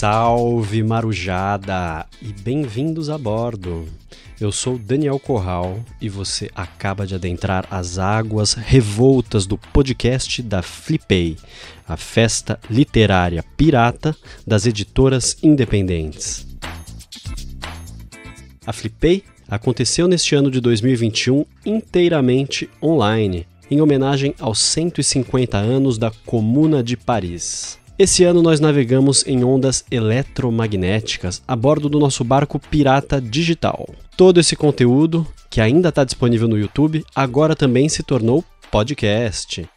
Salve 0.00 0.82
Marujada 0.82 2.06
e 2.22 2.32
bem-vindos 2.32 3.10
a 3.10 3.18
bordo. 3.18 3.86
Eu 4.40 4.50
sou 4.50 4.78
Daniel 4.78 5.18
Corral 5.18 5.78
e 6.00 6.08
você 6.08 6.50
acaba 6.54 7.06
de 7.06 7.14
adentrar 7.14 7.66
as 7.70 7.98
águas 7.98 8.54
revoltas 8.54 9.44
do 9.44 9.58
podcast 9.58 10.42
da 10.42 10.62
Flipei, 10.62 11.36
a 11.86 11.98
festa 11.98 12.58
literária 12.70 13.44
pirata 13.58 14.16
das 14.46 14.64
editoras 14.64 15.36
independentes. 15.42 16.46
A 18.64 18.72
Flipei 18.72 19.22
aconteceu 19.50 20.08
neste 20.08 20.34
ano 20.34 20.50
de 20.50 20.62
2021 20.62 21.44
inteiramente 21.66 22.70
online, 22.82 23.46
em 23.70 23.82
homenagem 23.82 24.34
aos 24.40 24.60
150 24.60 25.58
anos 25.58 25.98
da 25.98 26.10
Comuna 26.24 26.82
de 26.82 26.96
Paris. 26.96 27.78
Esse 28.00 28.24
ano 28.24 28.40
nós 28.40 28.60
navegamos 28.60 29.26
em 29.26 29.44
ondas 29.44 29.84
eletromagnéticas 29.90 31.42
a 31.46 31.54
bordo 31.54 31.86
do 31.86 31.98
nosso 31.98 32.24
barco 32.24 32.58
pirata 32.58 33.20
digital. 33.20 33.86
Todo 34.16 34.40
esse 34.40 34.56
conteúdo, 34.56 35.26
que 35.50 35.60
ainda 35.60 35.90
está 35.90 36.02
disponível 36.02 36.48
no 36.48 36.56
YouTube, 36.56 37.04
agora 37.14 37.54
também 37.54 37.90
se 37.90 38.02
tornou 38.02 38.42
podcast. 38.70 39.68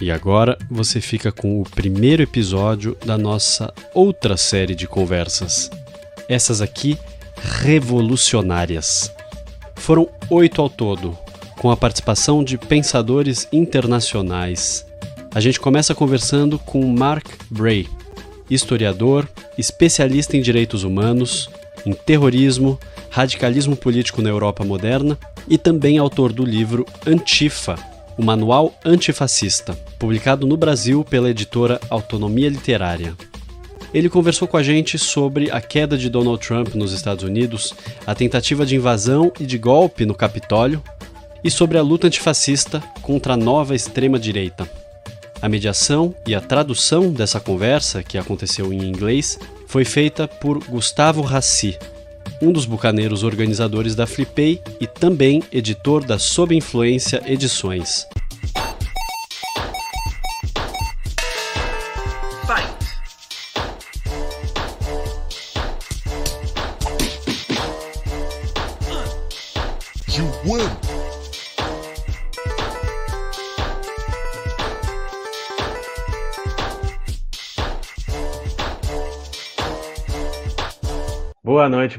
E 0.00 0.08
agora 0.08 0.56
você 0.70 1.00
fica 1.00 1.32
com 1.32 1.60
o 1.60 1.64
primeiro 1.64 2.22
episódio 2.22 2.96
da 3.04 3.18
nossa 3.18 3.74
outra 3.92 4.36
série 4.36 4.76
de 4.76 4.86
conversas. 4.86 5.68
Essas 6.28 6.62
aqui 6.62 6.96
revolucionárias. 7.42 9.12
Foram 9.74 10.08
oito 10.30 10.62
ao 10.62 10.70
todo, 10.70 11.18
com 11.58 11.72
a 11.72 11.76
participação 11.76 12.44
de 12.44 12.56
pensadores 12.56 13.48
internacionais 13.50 14.88
a 15.34 15.40
gente 15.40 15.60
começa 15.60 15.94
conversando 15.94 16.58
com 16.58 16.84
Mark 16.86 17.26
Bray, 17.48 17.88
historiador, 18.50 19.28
especialista 19.56 20.36
em 20.36 20.42
direitos 20.42 20.82
humanos, 20.82 21.48
em 21.86 21.92
terrorismo, 21.92 22.78
radicalismo 23.10 23.76
político 23.76 24.20
na 24.20 24.28
Europa 24.28 24.64
moderna 24.64 25.18
e 25.48 25.56
também 25.56 25.98
autor 25.98 26.32
do 26.32 26.44
livro 26.44 26.84
Antifa, 27.06 27.76
o 28.18 28.24
Manual 28.24 28.74
Antifascista, 28.84 29.74
publicado 29.98 30.46
no 30.46 30.56
Brasil 30.56 31.04
pela 31.04 31.30
editora 31.30 31.80
Autonomia 31.88 32.48
Literária. 32.48 33.14
Ele 33.94 34.08
conversou 34.08 34.46
com 34.46 34.56
a 34.56 34.62
gente 34.62 34.98
sobre 34.98 35.50
a 35.50 35.60
queda 35.60 35.96
de 35.96 36.08
Donald 36.08 36.44
Trump 36.44 36.74
nos 36.74 36.92
Estados 36.92 37.24
Unidos, 37.24 37.74
a 38.06 38.14
tentativa 38.14 38.66
de 38.66 38.76
invasão 38.76 39.32
e 39.40 39.46
de 39.46 39.58
golpe 39.58 40.04
no 40.04 40.14
Capitólio 40.14 40.82
e 41.42 41.50
sobre 41.50 41.78
a 41.78 41.82
luta 41.82 42.06
antifascista 42.06 42.80
contra 43.00 43.34
a 43.34 43.36
nova 43.36 43.74
extrema-direita. 43.74 44.79
A 45.42 45.48
mediação 45.48 46.14
e 46.26 46.34
a 46.34 46.40
tradução 46.40 47.12
dessa 47.12 47.40
conversa, 47.40 48.02
que 48.02 48.18
aconteceu 48.18 48.72
em 48.72 48.82
inglês, 48.82 49.38
foi 49.66 49.84
feita 49.84 50.28
por 50.28 50.62
Gustavo 50.64 51.22
Rassi, 51.22 51.78
um 52.42 52.52
dos 52.52 52.66
bucaneiros 52.66 53.22
organizadores 53.22 53.94
da 53.94 54.06
Flipei 54.06 54.60
e 54.78 54.86
também 54.86 55.42
editor 55.50 56.04
da 56.04 56.18
Sob 56.18 56.54
Influência 56.54 57.22
Edições. 57.26 58.06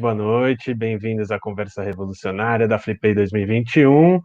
Boa 0.01 0.15
noite. 0.15 0.73
Bem-vindos 0.73 1.29
à 1.29 1.39
Conversa 1.39 1.83
Revolucionária 1.83 2.67
da 2.67 2.79
Flipei 2.79 3.13
2021. 3.13 4.19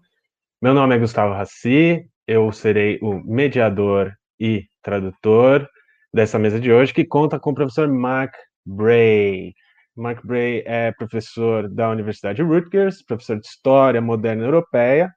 Meu 0.62 0.72
nome 0.72 0.96
é 0.96 0.98
Gustavo 0.98 1.34
Rassi, 1.34 2.08
eu 2.26 2.50
serei 2.50 2.98
o 3.02 3.20
mediador 3.22 4.10
e 4.40 4.64
tradutor 4.82 5.68
dessa 6.14 6.38
mesa 6.38 6.58
de 6.58 6.72
hoje, 6.72 6.94
que 6.94 7.04
conta 7.04 7.38
com 7.38 7.50
o 7.50 7.54
professor 7.54 7.88
Mark 7.88 8.32
Bray. 8.64 9.52
Mark 9.94 10.24
Bray 10.24 10.62
é 10.64 10.92
professor 10.92 11.68
da 11.68 11.90
Universidade 11.90 12.40
Rutgers, 12.40 13.02
professor 13.02 13.38
de 13.38 13.46
História 13.46 14.00
Moderna 14.00 14.46
Europeia, 14.46 15.12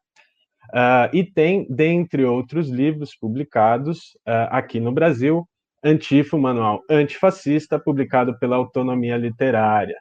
uh, 0.73 1.15
e 1.15 1.23
tem, 1.23 1.65
dentre 1.69 2.25
outros 2.25 2.67
livros 2.67 3.15
publicados 3.15 4.09
uh, 4.27 4.51
aqui 4.51 4.81
no 4.81 4.91
Brasil, 4.91 5.47
Antifo, 5.81 6.37
Manual 6.37 6.81
Antifascista, 6.91 7.79
publicado 7.79 8.37
pela 8.37 8.57
Autonomia 8.57 9.15
Literária. 9.15 9.95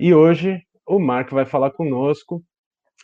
E 0.00 0.14
hoje 0.14 0.62
o 0.86 1.00
Mark 1.00 1.32
vai 1.32 1.44
falar 1.44 1.72
conosco 1.72 2.40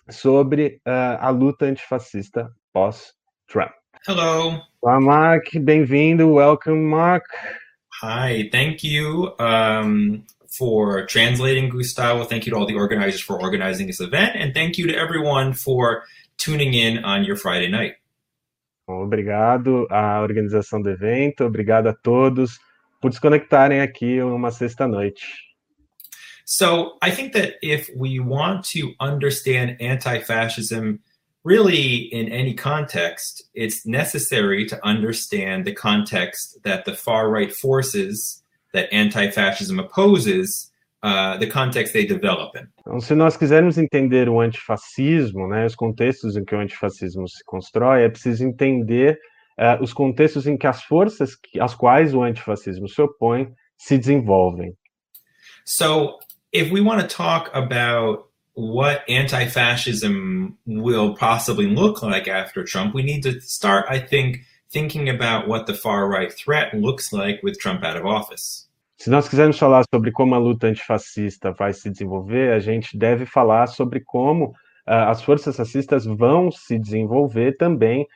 sobre 0.09 0.81
uh, 0.87 1.19
a 1.19 1.28
luta 1.28 1.66
antifascista 1.66 2.49
pós-Trump. 2.72 3.72
Hello. 4.06 4.60
Olá, 4.81 5.00
Mark. 5.00 5.59
Bem-vindo. 5.59 6.34
Welcome, 6.34 6.88
Mark. 6.88 7.25
Hi. 8.00 8.49
Thank 8.53 8.87
you 8.87 9.34
um, 9.41 10.22
for 10.56 11.04
translating, 11.06 11.69
Gustavo. 11.69 12.27
Thank 12.27 12.47
you 12.47 12.53
to 12.53 12.60
all 12.60 12.66
the 12.66 12.77
organizers 12.77 13.21
for 13.21 13.43
organizing 13.43 13.88
this 13.88 13.99
event. 14.00 14.37
And 14.37 14.54
thank 14.54 14.78
you 14.78 14.87
to 14.87 14.94
everyone 14.97 15.53
for 15.53 16.04
tuning 16.37 16.75
in 16.75 17.04
on 17.04 17.25
your 17.25 17.37
Friday 17.37 17.69
night. 17.69 17.97
Obrigado 18.87 19.88
à 19.91 20.21
organização 20.21 20.81
do 20.81 20.91
evento. 20.91 21.44
Obrigado 21.44 21.88
a 21.88 21.93
todos 21.93 22.60
por 23.00 23.12
se 23.12 23.21
conectarem 23.21 23.81
aqui 23.81 24.22
uma 24.22 24.53
sexta-noite. 24.53 25.44
So 26.44 26.99
I 27.00 27.10
think 27.10 27.32
that 27.32 27.55
if 27.62 27.91
we 27.97 28.21
want 28.21 28.65
to 28.66 28.93
understand 29.00 29.77
anti 29.81 30.21
fascism 30.21 31.00
really 31.43 32.09
in 32.12 32.28
any 32.28 32.55
context, 32.55 33.49
it's 33.55 33.87
necessary 33.87 34.66
to 34.66 34.87
understand 34.87 35.65
the 35.65 35.72
context 35.72 36.59
that 36.65 36.84
the 36.84 36.94
far 36.94 37.31
right 37.31 37.53
forces 37.53 38.43
that 38.72 38.88
anti 38.93 39.31
fascism 39.31 39.78
opposes. 39.78 40.71
Uh, 41.03 41.37
the 41.37 41.47
context 41.47 41.93
they 41.93 42.06
develop 42.06 42.56
in. 42.56 42.66
Então, 42.81 42.99
se 42.99 43.15
nós 43.15 43.37
quisermos 43.37 43.77
entender 43.77 44.27
o 44.27 44.41
antifascismo, 44.41 45.47
né, 45.47 45.66
os 45.66 45.75
contextos 45.75 46.34
em 46.34 46.43
que 46.43 46.54
o 46.54 46.59
antifascismo 46.59 47.28
se 47.28 47.44
constrói, 47.44 48.04
é 48.04 48.09
preciso 48.09 48.43
entender 48.43 49.21
uh, 49.59 49.83
os 49.83 49.93
contextos 49.93 50.47
em 50.47 50.56
que 50.56 50.66
as 50.66 50.83
forças 50.83 51.37
que, 51.37 51.60
às 51.60 51.75
quais 51.75 52.15
o 52.15 52.22
antifascismo 52.22 52.88
se 52.88 53.03
opõe 53.03 53.53
se 53.77 53.99
desenvolvem. 53.99 54.75
So, 55.66 56.19
if 56.54 56.70
we 56.70 56.81
want 56.81 57.00
to 57.00 57.16
talk 57.16 57.50
about 57.53 58.28
what 58.54 59.03
anti 59.09 59.47
fascism 59.47 60.56
will 60.65 61.15
possibly 61.16 61.66
look 61.66 62.00
like 62.03 62.28
after 62.28 62.65
Trump, 62.65 62.94
we 62.94 63.03
need 63.03 63.22
to 63.25 63.41
start, 63.41 63.84
I 63.91 63.98
think, 63.98 64.38
thinking 64.70 65.09
about 65.09 65.48
what 65.48 65.66
the 65.66 65.75
far 65.75 66.09
right 66.09 66.32
threat 66.32 66.72
looks 66.72 67.12
like 67.12 67.42
with 67.42 67.59
Trump 67.59 67.84
out 67.84 67.97
of 67.97 68.06
office. 68.06 68.69
Se 68.97 69.10
nós 69.10 69.28
quisermos 69.28 69.59
falar 69.59 69.84
sobre 69.92 70.12
como 70.12 70.34
a 70.37 70.38
luta 70.38 70.69
antifascista 70.69 71.53
vai 71.53 71.72
se 71.72 71.91
desenvolver, 71.91 72.53
a 72.53 72.60
gente 72.60 72.97
deve 72.97 73.26
falar 73.26 73.66
sobre 73.66 74.00
como 74.00 74.47
uh, 74.47 75.10
as 75.10 75.21
forças 75.21 75.57
fascistas 75.57 76.07
vão 76.07 76.50
se 76.53 76.78
desenvolver 76.78 77.57
também 77.57 78.07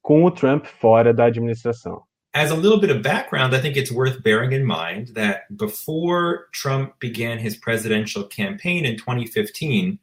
com 0.00 0.24
o 0.24 0.30
Trump 0.30 0.64
fora 0.64 1.12
da 1.12 1.26
administração. 1.26 2.02
As 2.34 2.50
a 2.50 2.56
little 2.56 2.80
bit 2.80 2.90
of 2.90 3.02
background, 3.02 3.54
I 3.54 3.60
think 3.60 3.76
it's 3.76 3.92
worth 3.92 4.22
bearing 4.22 4.52
in 4.52 4.64
mind 4.64 5.08
that 5.08 5.54
before 5.56 6.48
Trump 6.52 6.98
began 6.98 7.38
his 7.38 7.56
presidential 7.56 8.24
campaign 8.24 8.84
in 8.84 8.96
2015, 8.96 9.98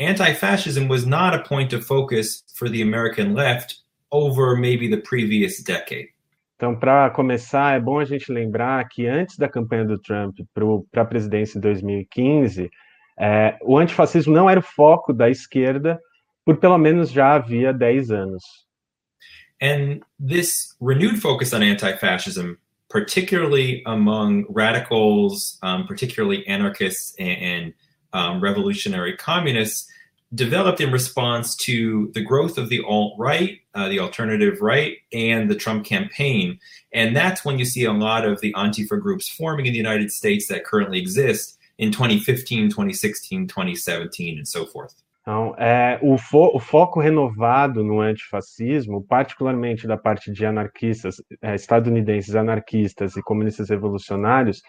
anti 0.00 0.32
fascism 0.34 0.88
was 0.88 1.06
not 1.06 1.34
a 1.34 1.42
point 1.42 1.72
of 1.72 1.84
focus 1.84 2.42
for 2.54 2.68
the 2.68 2.82
American 2.82 3.34
left 3.34 3.82
over 4.10 4.56
maybe 4.56 4.88
the 4.88 5.00
previous 5.00 5.62
decade. 5.62 6.08
Então, 6.56 6.76
para 6.78 7.08
começar, 7.10 7.74
é 7.74 7.80
bom 7.80 7.98
a 7.98 8.04
gente 8.04 8.30
lembrar 8.30 8.86
que 8.88 9.06
antes 9.06 9.38
da 9.38 9.48
campanha 9.48 9.84
do 9.84 9.98
Trump 9.98 10.36
para 10.90 11.02
a 11.02 11.06
presidência 11.06 11.56
em 11.56 11.60
2015, 11.60 12.70
é, 13.18 13.56
o 13.62 13.78
antifascismo 13.78 14.34
não 14.34 14.50
era 14.50 14.60
o 14.60 14.62
foco 14.62 15.12
da 15.12 15.30
esquerda 15.30 15.98
por 16.44 16.58
pelo 16.58 16.76
menos 16.76 17.10
já 17.10 17.34
havia 17.34 17.72
10 17.72 18.10
anos. 18.10 18.42
And 19.60 20.02
this 20.18 20.74
renewed 20.80 21.20
focus 21.20 21.52
on 21.52 21.62
anti 21.62 21.96
fascism, 21.96 22.58
particularly 22.88 23.82
among 23.86 24.46
radicals, 24.48 25.58
um, 25.62 25.86
particularly 25.86 26.46
anarchists 26.46 27.14
and, 27.18 27.40
and 27.40 27.74
um, 28.12 28.40
revolutionary 28.40 29.16
communists, 29.16 29.88
developed 30.34 30.80
in 30.80 30.92
response 30.92 31.56
to 31.56 32.10
the 32.14 32.20
growth 32.20 32.56
of 32.56 32.68
the 32.68 32.82
alt 32.86 33.14
right, 33.18 33.60
uh, 33.74 33.88
the 33.88 33.98
alternative 33.98 34.60
right, 34.60 34.98
and 35.12 35.50
the 35.50 35.56
Trump 35.56 35.84
campaign. 35.84 36.58
And 36.92 37.16
that's 37.16 37.44
when 37.44 37.58
you 37.58 37.64
see 37.64 37.84
a 37.84 37.92
lot 37.92 38.24
of 38.24 38.40
the 38.40 38.52
Antifa 38.54 39.00
groups 39.00 39.28
forming 39.28 39.66
in 39.66 39.72
the 39.72 39.78
United 39.78 40.12
States 40.12 40.46
that 40.48 40.64
currently 40.64 41.00
exist 41.00 41.58
in 41.78 41.90
2015, 41.90 42.70
2016, 42.70 43.48
2017, 43.48 44.38
and 44.38 44.46
so 44.46 44.66
forth. 44.66 45.02
Então, 45.20 45.54
é, 45.58 45.98
o, 46.02 46.16
fo 46.16 46.50
o, 46.54 46.58
foco 46.58 46.98
renovado 46.98 47.84
no 47.84 48.00
antifascismo, 48.00 49.02
particularmente 49.02 49.86
da 49.86 49.96
parte 49.96 50.32
de 50.32 50.46
anarquistas, 50.46 51.16
é, 51.42 51.54
estadunidenses 51.54 52.34
anarquistas 52.34 53.16
e 53.16 53.22
comunistas 53.22 53.68
revolucionários, 53.68 54.62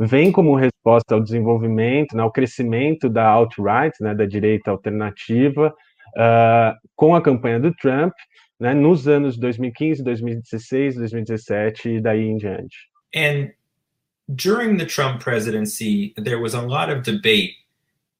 vem 0.00 0.32
como 0.32 0.54
resposta 0.54 1.14
ao 1.14 1.22
desenvolvimento, 1.22 2.16
né, 2.16 2.22
ao 2.22 2.32
crescimento 2.32 3.08
da 3.08 3.26
alt-right, 3.26 3.96
né, 4.00 4.14
da 4.14 4.24
direita 4.24 4.70
alternativa, 4.70 5.74
uh, 6.16 6.88
com 6.94 7.14
a 7.14 7.20
campanha 7.20 7.58
do 7.58 7.74
Trump, 7.74 8.12
né, 8.58 8.74
nos 8.74 9.08
anos 9.08 9.36
2015, 9.36 10.02
2016, 10.02 10.94
2017 10.96 11.88
e 11.90 12.00
daí 12.00 12.24
em 12.24 12.36
diante. 12.36 12.76
And 13.14 13.50
during 14.28 14.76
the 14.76 14.86
Trump 14.86 15.22
presidency, 15.22 16.14
there 16.16 16.40
was 16.40 16.54
a 16.54 16.62
lot 16.62 16.90
of 16.90 17.02
debate 17.02 17.54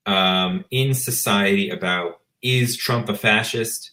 um, 0.09 0.65
in 0.71 0.95
society 0.95 1.69
about 1.69 2.21
is 2.43 2.77
Trump 2.77 3.09
a 3.09 3.15
fascist? 3.15 3.93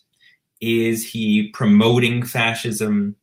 Is 0.61 1.05
he 1.11 1.49
promoting 1.53 2.23
fascism? 2.23 3.15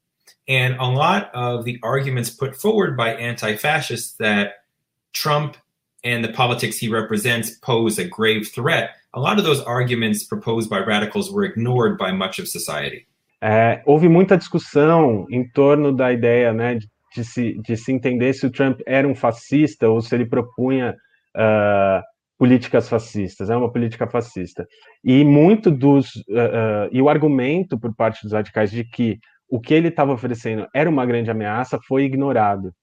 And 0.46 0.76
a 0.78 0.84
lot 0.84 1.30
of 1.34 1.64
the 1.64 1.78
arguments 1.82 2.28
put 2.30 2.54
forward 2.54 2.96
by 2.96 3.14
anti 3.14 3.56
fascists 3.56 4.14
that 4.18 4.64
Trump 5.12 5.56
and 6.04 6.22
the 6.24 6.32
politics 6.32 6.76
he 6.78 6.88
represents 6.88 7.50
pose 7.62 7.98
a 7.98 8.04
grave 8.04 8.48
threat, 8.48 8.90
a 9.14 9.20
lot 9.20 9.38
of 9.38 9.44
those 9.44 9.60
arguments 9.60 10.24
proposed 10.24 10.68
by 10.68 10.80
radicals 10.80 11.30
were 11.30 11.44
ignored 11.44 11.96
by 11.96 12.12
much 12.12 12.38
of 12.38 12.48
society. 12.48 13.06
É, 13.40 13.82
houve 13.86 14.08
muita 14.08 14.36
discussão 14.36 15.26
em 15.30 15.48
torno 15.48 15.92
da 15.92 16.12
ideia 16.12 16.52
né, 16.52 16.78
de, 17.14 17.24
se, 17.24 17.54
de 17.60 17.76
se 17.76 17.92
entender 17.92 18.32
se 18.34 18.46
o 18.46 18.50
Trump 18.50 18.80
era 18.86 19.06
um 19.06 19.14
fascista 19.14 19.88
ou 19.88 20.00
se 20.00 20.14
ele 20.14 20.26
propunha 20.26 20.94
uh, 21.36 22.02
políticas 22.42 22.88
fascistas, 22.88 23.50
é 23.50 23.56
uma 23.56 23.70
política 23.70 24.04
fascista. 24.08 24.66
E 25.04 25.22
muito 25.22 25.70
dos. 25.70 26.16
Uh, 26.28 26.88
uh, 26.88 26.88
e 26.90 27.00
o 27.00 27.08
argumento 27.08 27.78
por 27.78 27.94
parte 27.94 28.24
dos 28.24 28.32
radicais 28.32 28.72
de 28.72 28.82
que 28.82 29.20
o 29.48 29.60
que 29.60 29.72
ele 29.72 29.86
estava 29.86 30.12
oferecendo 30.12 30.66
era 30.74 30.90
uma 30.90 31.06
grande 31.06 31.30
ameaça 31.30 31.78
foi 31.86 32.02
ignorado. 32.02 32.74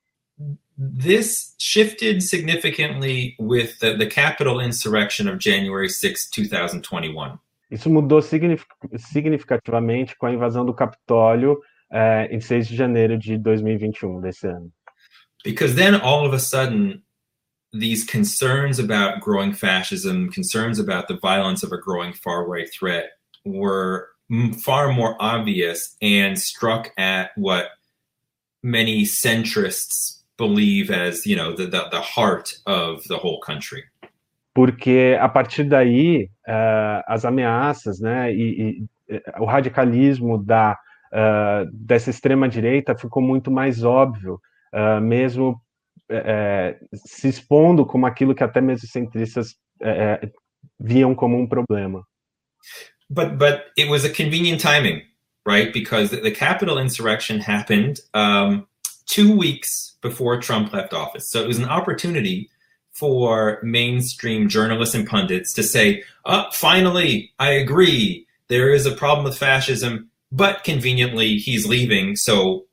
This 0.97 1.55
shifted 1.59 2.23
significantly 2.23 3.35
with 3.37 3.77
the, 3.81 3.97
the 3.97 4.05
Capitol 4.05 4.61
insurrection 4.61 5.27
of 5.27 5.39
January 5.43 5.89
6, 5.89 6.29
2021. 6.33 7.37
Isso 7.69 7.89
mudou 7.89 8.21
significativamente 8.21 10.15
com 10.17 10.27
a 10.27 10.31
invasão 10.31 10.65
do 10.65 10.73
Capitólio 10.73 11.59
uh, 11.91 12.31
em 12.33 12.39
6 12.39 12.65
de 12.65 12.77
janeiro 12.77 13.17
de 13.17 13.37
2021 13.37 14.21
desse 14.21 14.47
ano. 14.47 14.71
Because 15.43 15.75
then 15.75 15.95
all 15.95 16.25
of 16.25 16.33
a 16.33 16.39
sudden 16.39 17.03
these 17.71 18.03
concerns 18.03 18.79
about 18.79 19.21
growing 19.21 19.53
fascism, 19.53 20.29
concerns 20.29 20.79
about 20.79 21.07
the 21.07 21.17
violence 21.17 21.63
of 21.63 21.71
a 21.71 21.77
growing 21.77 22.13
far 22.13 22.47
right 22.47 22.69
threat 22.71 23.11
were 23.45 24.09
far 24.63 24.91
more 24.91 25.15
obvious 25.19 25.95
and 26.01 26.37
struck 26.37 26.91
at 26.97 27.31
what 27.35 27.69
many 28.63 29.03
centrists 29.03 30.21
believe 30.37 30.89
as, 30.89 31.25
you 31.25 31.35
know, 31.35 31.53
the, 31.55 31.65
the, 31.65 31.87
the 31.91 32.01
heart 32.01 32.53
of 32.65 33.03
the 33.07 33.17
whole 33.17 33.39
country. 33.41 33.83
Porque 34.55 35.17
a 35.19 35.29
partir 35.29 35.63
daí, 35.63 36.29
uh, 36.47 37.01
as 37.07 37.23
ameaças, 37.23 37.99
né, 37.99 38.33
e, 38.33 38.87
e 39.09 39.19
o 39.39 39.45
radicalismo 39.45 40.43
da, 40.43 40.77
uh, 41.13 41.69
dessa 41.71 42.09
extrema 42.09 42.49
direita 42.49 42.95
ficou 42.95 43.21
muito 43.21 43.51
mais 43.51 43.83
óbvio, 43.83 44.39
uh, 44.73 45.01
mesmo 45.01 45.61
é, 46.09 46.77
se 46.93 47.27
expondo 47.27 47.85
como 47.85 48.05
aquilo 48.05 48.33
que 48.33 48.43
até 48.43 48.61
mesmo 48.61 48.87
centristas 48.87 49.55
é, 49.81 50.29
viam 50.79 51.13
como 51.13 51.37
um 51.37 51.47
problema. 51.47 52.03
But 53.09 53.37
but 53.37 53.65
it 53.77 53.89
was 53.89 54.05
a 54.05 54.09
convenient 54.09 54.61
timing, 54.61 55.01
right? 55.45 55.71
Because 55.73 56.11
the, 56.11 56.31
Capitol 56.31 56.77
insurrection 56.77 57.39
happened 57.39 57.99
um, 58.13 58.67
two 59.07 59.35
weeks 59.35 59.97
before 60.01 60.39
Trump 60.39 60.73
left 60.73 60.93
office, 60.93 61.29
so 61.29 61.41
it 61.41 61.47
was 61.47 61.57
an 61.57 61.65
opportunity 61.65 62.49
for 62.91 63.59
mainstream 63.63 64.49
journalists 64.49 64.93
and 64.93 65.07
pundits 65.07 65.53
to 65.53 65.63
say, 65.63 66.03
oh, 66.25 66.45
finally, 66.51 67.31
I 67.39 67.51
agree. 67.51 68.27
There 68.49 68.73
is 68.73 68.85
a 68.85 68.91
problem 68.91 69.23
with 69.23 69.37
fascism, 69.37 70.09
but 70.31 70.63
conveniently 70.63 71.37
he's 71.37 71.65
leaving, 71.65 72.15
so 72.15 72.65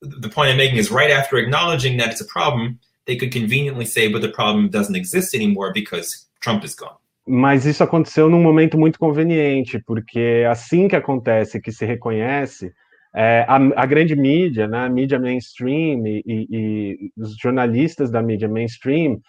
the 0.00 0.28
point 0.28 0.50
I'm 0.50 0.56
making 0.56 0.78
is 0.78 0.90
right 0.90 1.10
after 1.10 1.36
acknowledging 1.38 1.96
that 1.98 2.10
it's 2.10 2.20
a 2.20 2.26
problem, 2.26 2.78
they 3.06 3.16
could 3.16 3.32
conveniently 3.32 3.84
say, 3.84 4.08
but 4.08 4.22
the 4.22 4.28
problem 4.28 4.68
doesn't 4.68 4.94
exist 4.94 5.34
anymore 5.34 5.72
because 5.72 6.26
Trump 6.40 6.64
is 6.64 6.74
gone. 6.74 6.96
Mas 7.26 7.66
isso 7.66 7.82
aconteceu 7.82 8.30
num 8.30 8.42
momento 8.42 8.78
muito 8.78 8.98
conveniente, 8.98 9.78
porque 9.86 10.46
assim 10.48 10.88
que 10.88 10.96
acontece, 10.96 11.60
que 11.60 11.70
se 11.70 11.84
reconhece, 11.84 12.72
é, 13.14 13.44
a, 13.46 13.56
a, 13.56 13.86
grande 13.86 14.16
mídia, 14.16 14.66
né, 14.66 14.86
a 14.86 14.88
mídia 14.88 15.18
mainstream 15.18 16.06
e, 16.06 16.22
e, 16.26 16.46
e 16.50 17.12
os 17.18 17.36
jornalistas 17.36 18.10
da 18.10 18.22
mídia 18.22 18.48
mainstream 18.48 19.20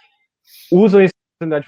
usam 0.72 1.02
oportunidade 1.40 1.66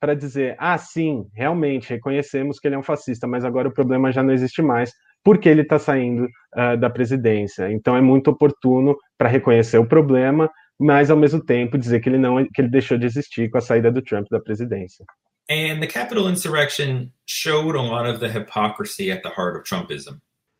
para 0.00 0.14
dizer: 0.14 0.56
ah, 0.58 0.78
sim, 0.78 1.26
realmente 1.34 1.90
reconhecemos 1.90 2.58
que 2.58 2.66
ele 2.66 2.74
é 2.74 2.78
um 2.78 2.82
fascista, 2.82 3.26
mas 3.26 3.44
agora 3.44 3.68
o 3.68 3.74
problema 3.74 4.10
já 4.10 4.22
não 4.22 4.32
existe 4.32 4.62
mais, 4.62 4.92
porque 5.28 5.46
ele 5.46 5.60
está 5.60 5.78
saindo 5.78 6.24
uh, 6.24 6.74
da 6.78 6.88
presidência. 6.88 7.70
Então 7.70 7.94
é 7.94 8.00
muito 8.00 8.30
oportuno 8.30 8.96
para 9.18 9.28
reconhecer 9.28 9.76
o 9.76 9.84
problema, 9.84 10.50
mas 10.80 11.10
ao 11.10 11.18
mesmo 11.18 11.38
tempo 11.38 11.76
dizer 11.76 12.00
que 12.00 12.08
ele 12.08 12.16
não 12.16 12.42
que 12.46 12.62
ele 12.62 12.70
deixou 12.70 12.96
de 12.96 13.04
existir 13.04 13.50
com 13.50 13.58
a 13.58 13.60
saída 13.60 13.92
do 13.92 14.00
Trump 14.00 14.26
da 14.30 14.40
presidência. 14.40 15.04
And 15.50 15.80
the 15.80 15.86
Capitol 15.86 16.30
insurrection 16.30 17.10
showed 17.26 17.76
a 17.76 17.82
lot 17.82 18.08
of 18.08 18.20
the 18.20 18.28
hypocrisy 18.28 19.12
at 19.12 19.20
the 19.20 19.28
heart 19.28 19.58
of 19.58 19.64
Trumpism. 19.68 20.16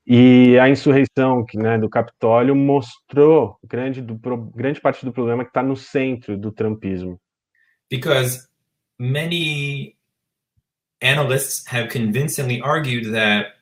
E 0.07 0.59
a 0.59 0.69
insurreição 0.69 1.47
né, 1.55 1.79
do 1.79 1.89
Capitólio 1.89 2.55
mostrou 2.55 3.57
grande, 3.65 4.03
do, 4.03 4.19
grande 4.55 4.83
parte 4.83 5.03
do 5.03 5.13
problema 5.15 5.45
que 5.45 5.51
está 5.51 5.63
no 5.63 5.77
centro 5.77 6.37
do 6.37 6.53
Trumpismo. 6.53 7.19
Because 7.91 8.47
many 8.99 9.97
analysts 11.01 11.65
have 11.67 11.89
convincingly 11.89 12.61
argued 12.63 13.15
that 13.15 13.58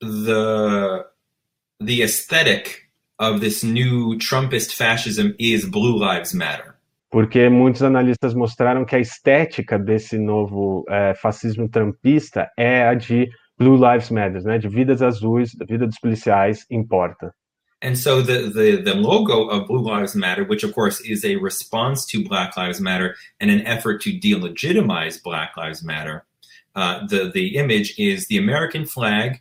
the 0.00 1.04
the 1.80 2.02
aesthetic 2.02 2.88
of 3.18 3.40
this 3.40 3.62
new 3.62 4.16
Trumpist 4.18 4.74
fascism 4.74 5.34
is 5.38 5.64
Blue 5.64 5.96
Lives 5.96 6.34
Matter. 6.34 6.74
Porque 7.10 7.48
muitos 7.48 7.82
analistas 7.82 8.34
mostraram 8.34 8.84
que 8.84 8.96
a 8.96 9.00
estética 9.00 9.78
desse 9.78 10.18
novo 10.18 10.84
é, 10.88 11.14
fascismo 11.14 11.68
trumpista 11.68 12.50
é 12.58 12.86
a 12.88 12.94
de 12.94 13.30
Blue 13.58 13.76
Lives 13.76 14.10
Matter, 14.10 14.42
né? 14.42 14.58
De 14.58 14.68
vidas 14.68 15.00
azuis, 15.00 15.54
da 15.54 15.64
vida 15.64 15.86
dos 15.86 15.98
policiais 15.98 16.66
importa. 16.70 17.32
And 17.82 17.94
so 17.94 18.22
the, 18.22 18.50
the, 18.50 18.82
the 18.82 18.94
logo 18.94 19.48
of 19.48 19.66
Blue 19.66 19.82
Lives 19.82 20.14
Matter, 20.14 20.44
which 20.44 20.64
of 20.64 20.74
course 20.74 21.00
is 21.00 21.24
a 21.24 21.36
response 21.36 22.06
to 22.06 22.24
Black 22.24 22.56
Lives 22.56 22.80
Matter 22.80 23.14
and 23.40 23.50
an 23.50 23.66
effort 23.66 24.00
to 24.02 24.10
delegitimize 24.10 25.22
Black 25.22 25.56
Lives 25.56 25.84
Matter, 25.84 26.24
uh, 26.74 27.06
the, 27.06 27.30
the 27.32 27.56
image 27.56 27.94
is 27.98 28.26
the 28.28 28.38
American 28.38 28.86
flag 28.86 29.40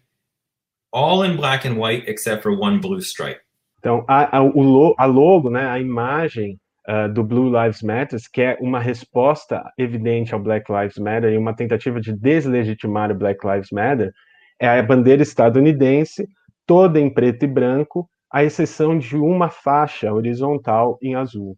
all 0.92 1.24
in 1.24 1.36
black 1.36 1.68
and 1.68 1.78
white 1.78 2.04
except 2.08 2.44
for 2.44 2.52
one 2.52 2.80
blue 2.80 3.02
stripe. 3.02 3.40
Então, 3.80 4.04
a, 4.08 4.38
a, 4.38 4.44
o, 4.44 4.96
a 4.98 5.06
logo, 5.06 5.50
né, 5.50 5.68
a 5.68 5.80
imagem 5.80 6.60
uh, 6.88 7.12
do 7.14 7.24
Blue 7.24 7.52
Lives 7.52 7.84
Matter, 7.84 8.20
que 8.34 8.42
é 8.42 8.58
uma 8.60 8.80
resposta 8.80 9.64
evidente 9.78 10.34
ao 10.34 10.40
Black 10.40 10.72
Lives 10.72 10.98
Matter 10.98 11.32
e 11.32 11.38
uma 11.38 11.56
tentativa 11.56 12.02
de 12.02 12.12
deslegitimar 12.14 13.12
o 13.12 13.16
Black 13.16 13.46
Lives 13.46 13.70
Matter, 13.72 14.12
é 14.60 14.68
a 14.68 14.82
bandeira 14.82 15.22
estadunidense, 15.22 16.28
toda 16.66 17.00
em 17.00 17.10
preto 17.10 17.44
e 17.44 17.48
branco, 17.48 18.10
à 18.32 18.44
exceção 18.44 18.98
de 18.98 19.16
uma 19.16 19.50
faixa 19.50 20.12
horizontal 20.12 20.98
em 21.02 21.16
azul. 21.16 21.58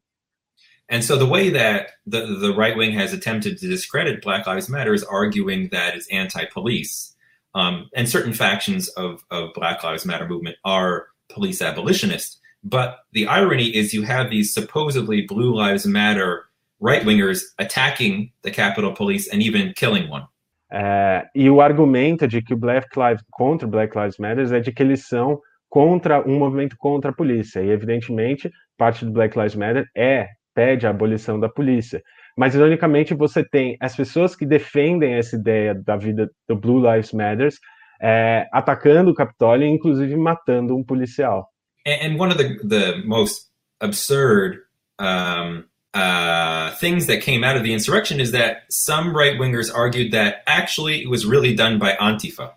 And 0.90 1.02
so 1.02 1.18
the 1.18 1.26
way 1.26 1.52
that 1.52 1.92
the, 2.06 2.22
the 2.40 2.54
right 2.54 2.78
wing 2.78 2.98
has 2.98 3.14
attempted 3.14 3.58
to 3.60 3.68
discredit 3.68 4.22
Black 4.22 4.48
Lives 4.48 4.70
Matter 4.70 4.94
is 4.94 5.04
arguing 5.04 5.70
that 5.70 5.96
it's 5.96 6.08
anti-police. 6.10 7.14
Um, 7.56 7.90
and 7.96 8.08
certain 8.08 8.34
factions 8.34 8.88
of, 8.90 9.24
of 9.32 9.54
Black 9.54 9.84
Lives 9.84 10.06
Matter 10.06 10.28
movement 10.28 10.58
are 10.64 11.08
police 11.30 11.62
abolitionists. 11.62 12.40
But 12.64 13.00
the 13.14 13.28
irony 13.28 13.76
is 13.76 13.94
you 13.94 14.04
have 14.04 14.30
these 14.30 14.54
supposedly 14.54 15.22
Blue 15.22 15.56
Lives 15.56 15.86
Matter 15.86 16.46
right 16.80 17.04
wingers 17.04 17.42
attacking 17.58 18.32
the 18.44 18.52
Capitol 18.52 18.94
Police 18.94 19.28
and 19.32 19.42
even 19.42 19.74
killing 19.76 20.10
one. 20.10 20.26
É, 20.70 21.26
e 21.34 21.50
o 21.50 21.62
argumento 21.62 22.28
de 22.28 22.42
que 22.42 22.54
o 22.54 22.58
Black 22.58 22.88
Lives 22.98 23.24
contra 23.32 23.68
Black 23.68 23.98
Lives 23.98 24.18
Matter 24.18 24.52
é 24.54 24.60
de 24.60 24.72
que 24.72 24.84
eles 24.84 25.08
são 25.08 25.40
contra 25.70 26.28
um 26.28 26.38
movimento 26.38 26.76
contra 26.78 27.12
a 27.12 27.14
polícia. 27.14 27.62
E 27.62 27.70
evidentemente, 27.70 28.52
parte 28.78 29.06
do 29.06 29.12
Black 29.12 29.38
Lives 29.38 29.56
Matter 29.56 29.86
é 29.96 30.28
pede 30.54 30.88
a 30.88 30.90
abolição 30.90 31.40
da 31.40 31.48
polícia. 31.48 32.04
Mas, 32.38 32.54
ironicamente, 32.54 33.16
você 33.16 33.44
tem 33.44 33.76
as 33.80 33.96
pessoas 33.96 34.36
que 34.36 34.46
defendem 34.46 35.16
essa 35.16 35.36
ideia 35.36 35.74
da 35.74 35.98
vida 35.98 36.30
do 36.48 36.56
Blue 36.56 36.80
Lives 36.80 37.12
Matters 37.12 37.60
é, 38.00 38.48
atacando 38.54 39.10
o 39.10 39.16
Capitólio 39.16 39.68
e, 39.68 39.70
inclusive, 39.72 40.16
matando 40.16 40.76
um 40.76 40.84
policial. 40.84 41.50
And 41.88 42.20
one 42.20 42.32
of 42.32 42.38
the, 42.38 42.60
the 42.68 43.02
most 43.06 43.50
absurd 43.82 44.60
um, 45.00 45.64
uh, 45.96 46.76
things 46.80 47.08
that 47.08 47.22
came 47.22 47.44
out 47.44 47.58
of 47.58 47.64
the 47.64 47.74
insurrection 47.74 48.20
is 48.20 48.32
that 48.32 48.66
some 48.70 49.18
right 49.18 49.40
wingers 49.40 49.74
argued 49.74 50.12
that 50.12 50.44
actually 50.46 51.02
it 51.02 51.10
was 51.10 51.26
really 51.26 51.56
done 51.56 51.80
by 51.80 51.96
Antifa. 52.00 52.52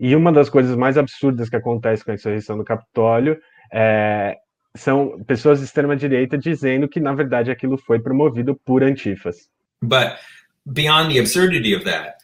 E 0.00 0.14
uma 0.16 0.32
das 0.32 0.48
coisas 0.48 0.76
mais 0.76 0.96
absurdas 0.96 1.48
que 1.48 1.56
acontece 1.56 2.04
com 2.04 2.12
a 2.12 2.14
insurreição 2.14 2.56
do 2.56 2.64
Capitólio 2.64 3.38
é, 3.72 4.36
são 4.78 5.22
pessoas 5.24 5.58
de 5.58 5.64
extrema 5.64 5.96
direita 5.96 6.38
dizendo 6.38 6.88
que 6.88 7.00
na 7.00 7.12
verdade 7.12 7.50
aquilo 7.50 7.76
foi 7.76 7.98
promovido 7.98 8.54
por 8.54 8.82
antifas. 8.82 9.48
But 9.82 10.16
beyond 10.66 11.12
the 11.12 11.20
absurdity 11.20 11.74
of 11.74 11.84
that, 11.84 12.16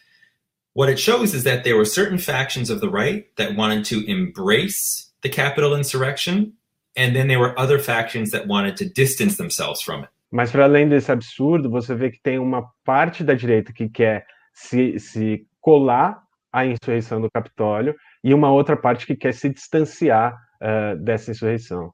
what 0.75 0.91
it 0.91 1.01
shows 1.01 1.35
is 1.35 1.45
that 1.45 1.63
there 1.63 1.77
were 1.77 1.87
certain 1.87 2.19
factions 2.19 2.71
of 2.71 2.81
the 2.81 2.89
right 2.89 3.27
that 3.37 3.55
wanted 3.57 3.85
to 3.91 4.11
embrace 4.11 5.13
the 5.23 5.29
Capitol 5.29 5.77
insurrection 5.77 6.53
and 6.97 7.15
then 7.15 7.29
there 7.29 7.41
were 7.41 7.59
other 7.59 7.79
factions 7.79 8.31
that 8.31 8.47
wanted 8.47 8.77
to 8.77 8.85
distance 8.85 9.37
themselves 9.37 9.83
from 9.83 10.05
it. 10.05 10.11
Mas 10.31 10.51
para 10.51 10.65
além 10.65 10.89
desse 10.89 11.13
absurdo, 11.13 11.71
você 11.71 11.95
vê 11.95 12.11
que 12.11 12.21
tem 12.21 12.41
uma 12.41 12.69
parte 12.85 13.23
da 13.23 13.35
direita 13.35 13.73
que 13.73 13.89
quer 13.89 14.27
se, 14.53 14.99
se 14.99 15.47
colar 15.61 16.21
à 16.53 16.67
insurreição 16.67 17.21
do 17.21 17.31
Capitólio 17.31 17.95
e 18.23 18.35
uma 18.35 18.51
outra 18.51 18.77
parte 18.77 19.07
que 19.07 19.15
quer 19.15 19.33
se 19.33 19.49
distanciar 19.49 20.35
uh, 20.61 20.97
dessa 20.97 21.31
insurreição. 21.31 21.93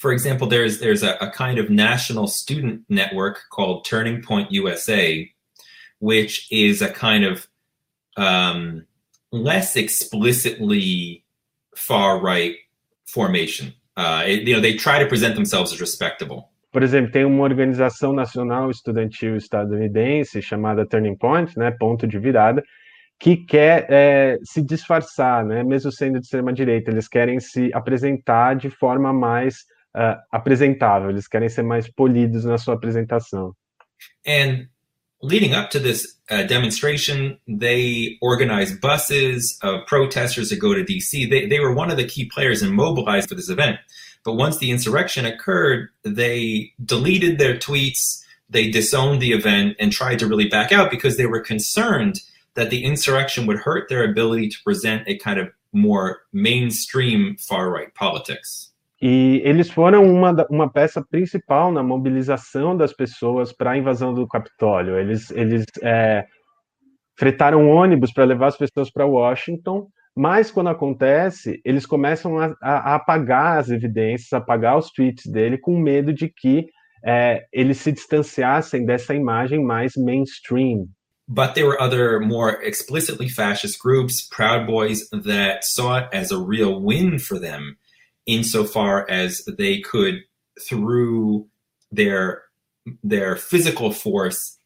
For 0.00 0.12
example, 0.12 0.46
there's 0.46 0.80
there's 0.80 1.02
a, 1.02 1.12
a 1.20 1.30
kind 1.30 1.58
of 1.58 1.68
national 1.68 2.26
student 2.26 2.84
network 2.88 3.36
called 3.50 3.84
Turning 3.84 4.22
Point 4.22 4.50
USA, 4.50 5.30
which 5.98 6.50
is 6.50 6.80
a 6.80 6.88
kind 6.88 7.22
of 7.22 7.46
um, 8.16 8.86
less 9.30 9.76
explicitly 9.76 11.22
far 11.76 12.18
right 12.18 12.56
formation. 13.04 13.74
Uh, 13.94 14.24
it, 14.26 14.48
you 14.48 14.54
know, 14.54 14.60
they 14.62 14.72
try 14.72 14.98
to 14.98 15.06
present 15.06 15.34
themselves 15.34 15.70
as 15.70 15.80
respectable. 15.82 16.48
Por 16.72 16.82
exemplo, 16.82 17.12
tem 17.12 17.26
uma 17.26 17.42
organização 17.42 18.14
nacional 18.14 18.70
estudantil 18.70 19.36
estadunidense 19.36 20.40
chamada 20.40 20.86
Turning 20.86 21.16
Point, 21.16 21.58
né, 21.58 21.72
ponto 21.72 22.06
de 22.06 22.18
virada, 22.18 22.62
que 23.18 23.36
quer 23.36 23.86
é, 23.90 24.38
se 24.44 24.62
disfarçar, 24.62 25.44
né, 25.44 25.62
mesmo 25.62 25.92
sendo 25.92 26.18
de 26.18 26.24
extrema 26.24 26.54
direita, 26.54 26.90
eles 26.90 27.06
querem 27.06 27.38
se 27.38 27.70
apresentar 27.74 28.56
de 28.56 28.70
forma 28.70 29.12
mais 29.12 29.66
uh, 29.94 30.16
apresentável, 30.32 31.10
eles 31.10 31.26
querem 31.26 31.48
ser 31.48 31.62
mais 31.62 31.88
polidos 31.88 32.44
na 32.44 32.58
sua 32.58 32.74
apresentação. 32.74 33.54
And 34.26 34.68
leading 35.22 35.54
up 35.54 35.70
to 35.70 35.78
this 35.78 36.16
uh, 36.30 36.44
demonstration, 36.44 37.38
they 37.46 38.16
organized 38.20 38.80
buses 38.80 39.58
of 39.62 39.86
protesters 39.86 40.48
to 40.50 40.56
go 40.56 40.74
to 40.74 40.84
DC. 40.84 41.28
They, 41.28 41.46
they 41.46 41.60
were 41.60 41.74
one 41.74 41.90
of 41.90 41.96
the 41.96 42.06
key 42.06 42.26
players 42.26 42.62
and 42.62 42.72
mobilized 42.72 43.28
for 43.28 43.34
this 43.34 43.50
event. 43.50 43.78
But 44.24 44.34
once 44.34 44.58
the 44.58 44.70
insurrection 44.70 45.24
occurred, 45.24 45.88
they 46.04 46.72
deleted 46.84 47.38
their 47.38 47.56
tweets, 47.56 48.22
they 48.48 48.70
disowned 48.70 49.20
the 49.20 49.32
event, 49.32 49.76
and 49.78 49.92
tried 49.92 50.18
to 50.18 50.26
really 50.26 50.48
back 50.48 50.72
out 50.72 50.90
because 50.90 51.16
they 51.16 51.26
were 51.26 51.40
concerned 51.40 52.20
that 52.54 52.70
the 52.70 52.84
insurrection 52.84 53.46
would 53.46 53.58
hurt 53.58 53.88
their 53.88 54.04
ability 54.04 54.48
to 54.48 54.56
present 54.64 55.04
a 55.06 55.16
kind 55.16 55.38
of 55.38 55.48
more 55.72 56.22
mainstream 56.32 57.36
far 57.38 57.70
right 57.70 57.94
politics. 57.94 58.69
E 59.02 59.40
eles 59.44 59.70
foram 59.70 60.04
uma, 60.04 60.46
uma 60.50 60.70
peça 60.70 61.02
principal 61.02 61.72
na 61.72 61.82
mobilização 61.82 62.76
das 62.76 62.92
pessoas 62.92 63.50
para 63.50 63.70
a 63.70 63.78
invasão 63.78 64.12
do 64.12 64.28
Capitólio. 64.28 64.98
Eles, 64.98 65.30
eles 65.30 65.64
é, 65.82 66.26
fretaram 67.18 67.70
ônibus 67.70 68.12
para 68.12 68.24
levar 68.24 68.48
as 68.48 68.58
pessoas 68.58 68.90
para 68.90 69.06
Washington, 69.06 69.88
mas 70.14 70.50
quando 70.50 70.68
acontece, 70.68 71.62
eles 71.64 71.86
começam 71.86 72.38
a, 72.38 72.54
a, 72.60 72.94
apagar 72.96 73.58
as 73.58 73.70
evidências, 73.70 74.34
apagar 74.34 74.76
os 74.76 74.90
tweets 74.90 75.24
dele, 75.24 75.56
com 75.56 75.78
medo 75.78 76.12
de 76.12 76.28
que 76.28 76.66
é, 77.02 77.44
eles 77.50 77.78
se 77.78 77.92
distanciassem 77.92 78.84
dessa 78.84 79.14
imagem 79.14 79.64
mais 79.64 79.92
mainstream. 79.96 80.88
But 81.26 81.54
there 81.54 81.66
were 81.66 81.80
other 81.80 82.20
more 82.20 82.58
explicitly 82.62 83.30
fascist 83.30 83.78
groups, 83.80 84.28
Proud 84.28 84.66
Boys, 84.66 85.08
that 85.10 85.64
saw 85.64 85.98
it 85.98 86.08
as 86.12 86.32
a 86.32 86.36
real 86.36 86.82
win 86.82 87.18
for 87.18 87.40
them 87.40 87.76
insofar 88.26 89.06
as 89.08 89.44
they 89.56 89.80
could, 89.80 90.22
through 90.68 91.46
their 91.90 92.42
their 93.02 93.36
physical 93.36 93.92
force, 93.92 94.58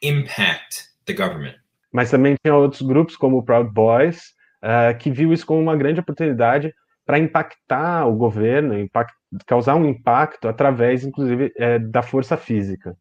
impact 0.00 0.88
the 1.06 1.14
government. 1.14 1.56
Mas 1.92 2.10
também 2.10 2.36
tinha 2.42 2.54
outros 2.54 2.82
grupos 2.82 3.16
como 3.16 3.38
o 3.38 3.42
Proud 3.42 3.72
Boys 3.72 4.32
uh, 4.62 4.96
que 4.98 5.10
viu 5.10 5.32
isso 5.32 5.44
como 5.44 5.60
uma 5.60 5.76
grande 5.76 6.00
oportunidade 6.00 6.72
para 7.04 7.18
impactar 7.18 8.06
o 8.06 8.14
governo, 8.14 8.78
impact, 8.78 9.12
causar 9.46 9.74
um 9.74 9.88
impacto 9.88 10.48
através, 10.48 11.04
inclusive, 11.04 11.52
uh, 11.58 11.90
da 11.90 12.02
força 12.02 12.36
física. 12.36 12.96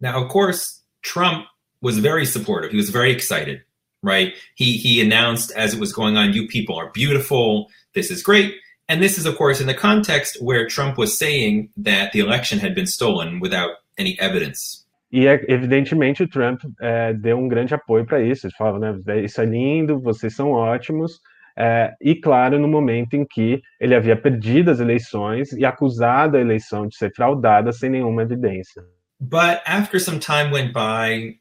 Now, 0.00 0.22
of 0.22 0.28
course, 0.30 0.82
Trump 1.02 1.46
was 1.80 1.98
very 1.98 2.26
supportive. 2.26 2.72
He 2.72 2.76
was 2.76 2.90
very 2.90 3.10
excited, 3.10 3.64
right? 4.02 4.34
He 4.56 4.76
he 4.76 5.00
announced 5.00 5.52
as 5.56 5.72
it 5.72 5.80
was 5.80 5.92
going 5.92 6.16
on, 6.16 6.32
"You 6.34 6.46
people 6.46 6.76
are 6.76 6.90
beautiful. 6.92 7.66
This 7.94 8.10
is 8.10 8.22
great." 8.22 8.54
And 8.88 9.02
this 9.02 9.18
is, 9.18 9.26
of 9.26 9.36
course, 9.36 9.60
in 9.60 9.66
the 9.66 9.74
context 9.74 10.40
where 10.40 10.66
Trump 10.66 10.96
was 10.96 11.18
saying 11.18 11.68
that 11.76 12.12
the 12.12 12.20
election 12.20 12.58
had 12.58 12.74
been 12.74 12.86
stolen 12.86 13.38
without 13.38 13.70
any 13.98 14.18
evidence. 14.18 14.86
E 15.10 15.26
evidentemente 15.26 16.22
o 16.22 16.28
Trump 16.28 16.60
é, 16.80 17.12
deu 17.14 17.38
um 17.38 17.48
grande 17.48 17.74
apoio 17.74 18.04
para 18.04 18.22
isso. 18.22 18.46
Ele 18.46 18.54
falava, 18.56 18.78
né, 18.78 19.22
isso 19.22 19.40
é 19.40 19.44
lindo, 19.44 20.00
vocês 20.00 20.34
são 20.34 20.50
ótimos. 20.50 21.20
É, 21.56 21.92
e 22.00 22.14
claro, 22.14 22.58
no 22.58 22.68
momento 22.68 23.14
em 23.14 23.26
que 23.26 23.60
ele 23.80 23.94
havia 23.94 24.16
perdido 24.16 24.70
as 24.70 24.80
eleições 24.80 25.52
e 25.52 25.64
acusado 25.64 26.36
a 26.36 26.40
eleição 26.40 26.86
de 26.86 26.96
ser 26.96 27.12
fraudada 27.14 27.72
sem 27.72 27.90
nenhuma 27.90 28.22
evidência. 28.22 28.82
But 29.20 29.60
after 29.66 29.98
some 29.98 30.20
time 30.20 30.52
went 30.52 30.72
by 30.72 31.38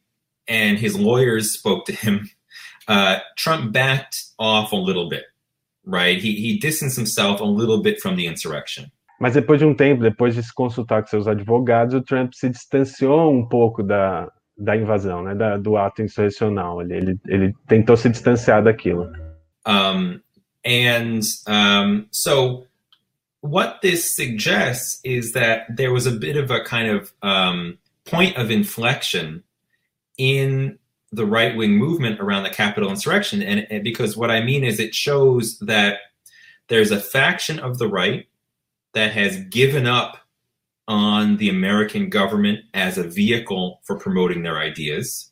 and 0.50 0.80
his 0.80 0.96
lawyers 0.98 1.54
spoke 1.54 1.86
to 1.86 1.92
him, 1.94 2.24
uh, 2.88 3.20
Trump 3.38 3.72
backed 3.72 4.34
off 4.40 4.74
a 4.74 4.78
little 4.80 5.08
bit 5.08 5.26
right? 5.88 6.22
He, 6.22 6.36
he 6.36 6.60
distanced 6.60 6.98
himself 6.98 7.40
a 7.40 7.46
little 7.46 7.82
bit 7.82 8.00
from 8.02 8.16
the 8.16 8.28
insurrection. 8.28 8.92
Mas 9.20 9.34
depois 9.34 9.60
de 9.60 9.66
um 9.66 9.74
tempo, 9.74 10.04
depois 10.04 10.36
de 10.36 10.44
se 10.44 10.54
consultar 10.54 11.02
com 11.02 11.08
seus 11.08 11.28
advogados, 11.28 11.96
o 11.96 12.02
Trump 12.02 12.34
se 12.34 12.50
distanciou 12.50 13.32
um 13.32 13.48
pouco 13.48 13.82
da, 13.82 14.32
da 14.56 14.76
invasão, 14.76 15.24
né, 15.24 15.34
da, 15.34 15.58
do 15.58 15.76
ato 15.76 16.04
insurrecional. 16.04 16.82
Ele, 16.82 16.96
ele, 16.96 17.20
ele 17.28 17.54
tentou 17.68 17.98
se 17.98 18.10
distanciar 18.10 18.64
daquilo. 18.64 19.12
Um, 19.66 20.22
and 20.64 21.22
um, 21.48 22.06
so 22.12 22.68
what 23.42 23.82
this 23.82 24.16
suggests 24.16 25.00
is 25.04 25.32
that 25.34 25.66
there 25.76 25.92
was 25.92 26.06
a 26.06 26.12
bit 26.12 26.38
of 26.38 26.52
a 26.52 26.64
kind 26.64 26.90
of 26.90 27.12
um, 27.24 27.80
point 28.06 28.38
of 28.38 28.52
inflection 28.52 29.44
in 30.18 30.78
the 31.12 31.26
right 31.26 31.56
wing 31.56 31.78
movement 31.78 32.20
around 32.20 32.44
the 32.44 32.50
Capitol 32.50 32.90
insurrection. 32.90 33.42
And, 33.42 33.68
and, 33.70 33.84
because 33.84 34.18
what 34.18 34.30
I 34.30 34.42
mean 34.42 34.64
is 34.64 34.80
it 34.80 34.94
shows 34.94 35.58
that 35.60 36.00
there's 36.68 36.92
a 36.92 37.00
faction 37.00 37.60
of 37.60 37.78
the 37.78 37.88
right 37.88 38.28
that 38.94 39.12
has 39.14 39.38
given 39.50 39.88
up 39.88 40.18
on 40.88 41.38
the 41.38 41.50
American 41.50 42.10
government 42.10 42.60
as 42.74 42.98
a 42.98 43.04
vehicle 43.04 43.82
for 43.84 43.98
promoting 43.98 44.44
their 44.44 44.58
ideas. 44.58 45.32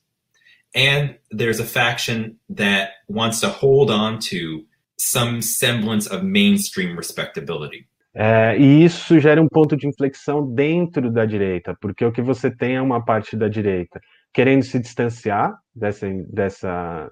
And 0.73 1.15
there's 1.31 1.59
a 1.59 1.65
faction 1.65 2.37
that 2.49 2.91
wants 3.07 3.39
to 3.41 3.49
hold 3.49 3.89
on 3.89 4.19
to 4.31 4.65
some 4.97 5.41
semblance 5.41 6.07
of 6.07 6.23
mainstream 6.23 6.97
respectability. 6.97 7.87
É, 8.17 8.57
e 8.57 8.85
isso 8.85 9.07
sugere 9.07 9.41
um 9.41 9.47
ponto 9.47 9.75
de 9.75 9.87
inflexão 9.87 10.49
dentro 10.53 11.11
da 11.11 11.25
direita, 11.25 11.75
porque 11.81 12.05
o 12.05 12.13
que 12.13 12.21
você 12.21 12.49
tem 12.49 12.75
é 12.75 12.81
uma 12.81 13.03
parte 13.03 13.35
da 13.35 13.49
direita 13.49 13.99
querendo 14.35 14.63
se 14.63 14.77
distanciar 14.77 15.57
dessa, 15.73 16.07
dessa, 16.29 17.09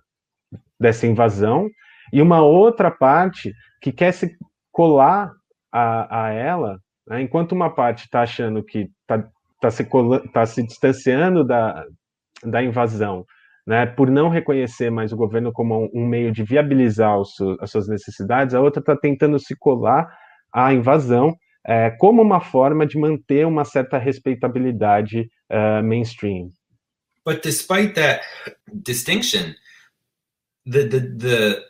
dessa 0.78 1.08
invasão, 1.08 1.70
e 2.12 2.22
uma 2.22 2.42
outra 2.42 2.92
parte 2.92 3.54
que 3.82 3.94
quer 3.94 4.12
se 4.12 4.36
colar 4.74 5.32
a, 5.72 6.26
a 6.26 6.30
ela, 6.32 6.78
né, 7.08 7.22
enquanto 7.22 7.54
uma 7.54 7.70
parte 7.70 8.04
está 8.04 8.22
achando 8.22 8.62
que 8.62 8.90
está 9.02 9.26
tá 9.62 9.72
se, 9.72 9.88
tá 10.34 10.46
se 10.46 10.64
distanciando 10.64 11.46
da, 11.46 11.86
da 12.44 12.62
invasão, 12.62 13.26
né, 13.66 13.86
por 13.86 14.12
não 14.12 14.28
reconhecer 14.28 14.92
mais 14.92 15.14
o 15.14 15.18
governo 15.18 15.54
como 15.54 15.90
um, 15.94 16.06
meio 16.06 16.30
de 16.30 16.44
viabilizar 16.44 17.18
os, 17.18 17.34
as 17.62 17.72
suas 17.72 17.88
necessidades, 17.88 18.54
a 18.54 18.60
outra 18.60 18.82
está 18.82 18.98
tentando 18.98 19.40
se 19.40 19.56
colar 19.58 20.14
à 20.52 20.74
invasão 20.74 21.34
é, 21.66 21.90
como 21.92 22.22
uma 22.22 22.42
forma 22.42 22.86
de 22.86 23.00
manter 23.00 23.48
uma 23.48 23.64
certa 23.64 23.98
respeitabilidade 23.98 25.30
uh, 25.50 25.82
mainstream. 25.82 26.50
But 27.26 27.42
despite 27.42 27.96
that 27.96 28.22
distinction, 28.82 29.56
the 30.66 30.84
the 30.84 31.00
the 31.00 31.64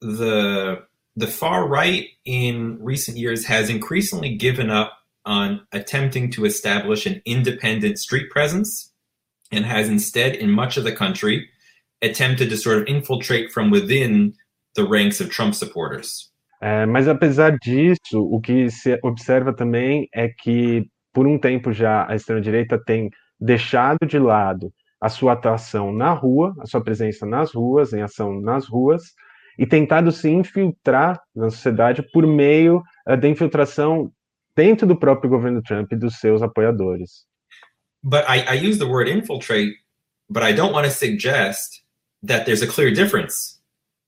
the 0.00 0.82
the 1.16 1.26
far 1.26 1.66
right 1.66 2.08
in 2.24 2.78
recent 2.80 3.16
years 3.16 3.46
has 3.46 3.70
increasingly 3.70 4.34
given 4.36 4.70
up 4.70 4.92
on 5.24 5.66
attempting 5.72 6.30
to 6.30 6.44
establish 6.44 7.06
an 7.06 7.20
independent 7.24 7.98
street 7.98 8.30
presence 8.30 8.92
and 9.50 9.64
has 9.64 9.88
instead, 9.88 10.36
in 10.36 10.50
much 10.50 10.76
of 10.76 10.84
the 10.84 10.92
country, 10.92 11.48
attempted 12.02 12.50
to 12.50 12.56
sort 12.56 12.78
of 12.78 12.86
infiltrate 12.86 13.50
from 13.50 13.70
within 13.70 14.34
the 14.74 14.84
ranks 14.84 15.20
of 15.20 15.30
Trump 15.30 15.54
supporters. 15.54 16.30
É, 16.62 16.86
mas 16.86 17.06
apesar 17.06 17.58
disso, 17.58 18.18
o 18.18 18.40
que 18.40 18.70
se 18.70 18.98
observa 19.02 19.52
também 19.52 20.08
é 20.14 20.28
que 20.28 20.88
por 21.12 21.26
um 21.26 21.38
tempo 21.38 21.72
já 21.72 22.06
a 22.08 22.14
extrema-direita 22.14 22.78
tem 22.82 23.10
deixado 23.38 24.06
de 24.06 24.18
lado 24.18 24.72
a 25.00 25.08
sua 25.08 25.32
atuação 25.32 25.92
na 25.92 26.12
rua, 26.12 26.54
a 26.60 26.66
sua 26.66 26.82
presença 26.82 27.26
nas 27.26 27.52
ruas, 27.52 27.92
em 27.92 28.02
ação 28.02 28.40
nas 28.40 28.66
ruas, 28.66 29.14
e 29.58 29.66
tentado 29.66 30.12
se 30.12 30.28
infiltrar 30.28 31.20
na 31.34 31.50
sociedade 31.50 32.02
por 32.12 32.26
meio 32.26 32.82
uh, 33.08 33.16
da 33.16 33.28
infiltração 33.28 34.12
dentro 34.54 34.86
do 34.86 34.96
próprio 34.98 35.30
governo 35.30 35.62
Trump 35.62 35.92
e 35.92 35.96
dos 35.96 36.18
seus 36.18 36.42
apoiadores. 36.42 37.26
But 38.02 38.24
I, 38.28 38.44
I 38.48 38.68
use 38.68 38.78
the 38.78 38.86
word 38.86 39.08
infiltrate, 39.08 39.74
but 40.28 40.42
I 40.42 40.52
don't 40.52 40.72
want 40.72 40.86
to 40.86 40.92
suggest 40.92 41.82
that 42.22 42.46
there's 42.46 42.62
a 42.62 42.66
clear 42.66 42.92
difference 42.92 43.60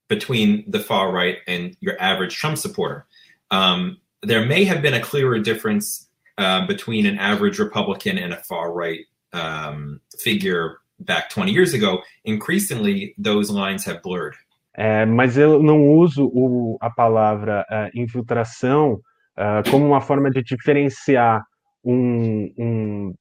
between 0.08 0.64
the 0.66 0.80
far 0.80 1.12
right 1.12 1.38
and 1.46 1.76
your 1.80 2.00
average 2.00 2.36
Trump 2.36 2.56
supporter. 2.56 3.06
Um, 3.50 3.98
there 4.22 4.44
may 4.44 4.64
have 4.64 4.80
been 4.82 4.94
a 4.94 5.00
clearer 5.00 5.38
difference 5.38 6.08
uh, 6.38 6.66
between 6.66 7.06
an 7.06 7.18
average 7.18 7.58
Republican 7.58 8.18
and 8.18 8.32
a 8.32 8.42
far 8.44 8.72
right 8.72 9.00
um, 9.34 9.98
figure 10.20 10.76
back 10.98 11.32
20 11.32 11.52
years 11.52 11.74
ago. 11.74 12.02
Increasingly, 12.24 13.14
those 13.18 13.50
lines 13.50 13.86
have 13.86 14.00
blurred. 14.02 14.36
É, 14.76 15.04
mas 15.04 15.36
eu 15.36 15.60
não 15.60 15.88
uso 15.88 16.30
o, 16.32 16.78
a 16.80 16.88
palavra 16.88 17.66
uh, 17.68 17.90
infiltração 17.98 19.00
uh, 19.36 19.68
como 19.70 19.84
uma 19.84 20.00
forma 20.00 20.30
de 20.30 20.42
diferenciar 20.42 21.42
um, 21.84 22.52
um 22.56 23.14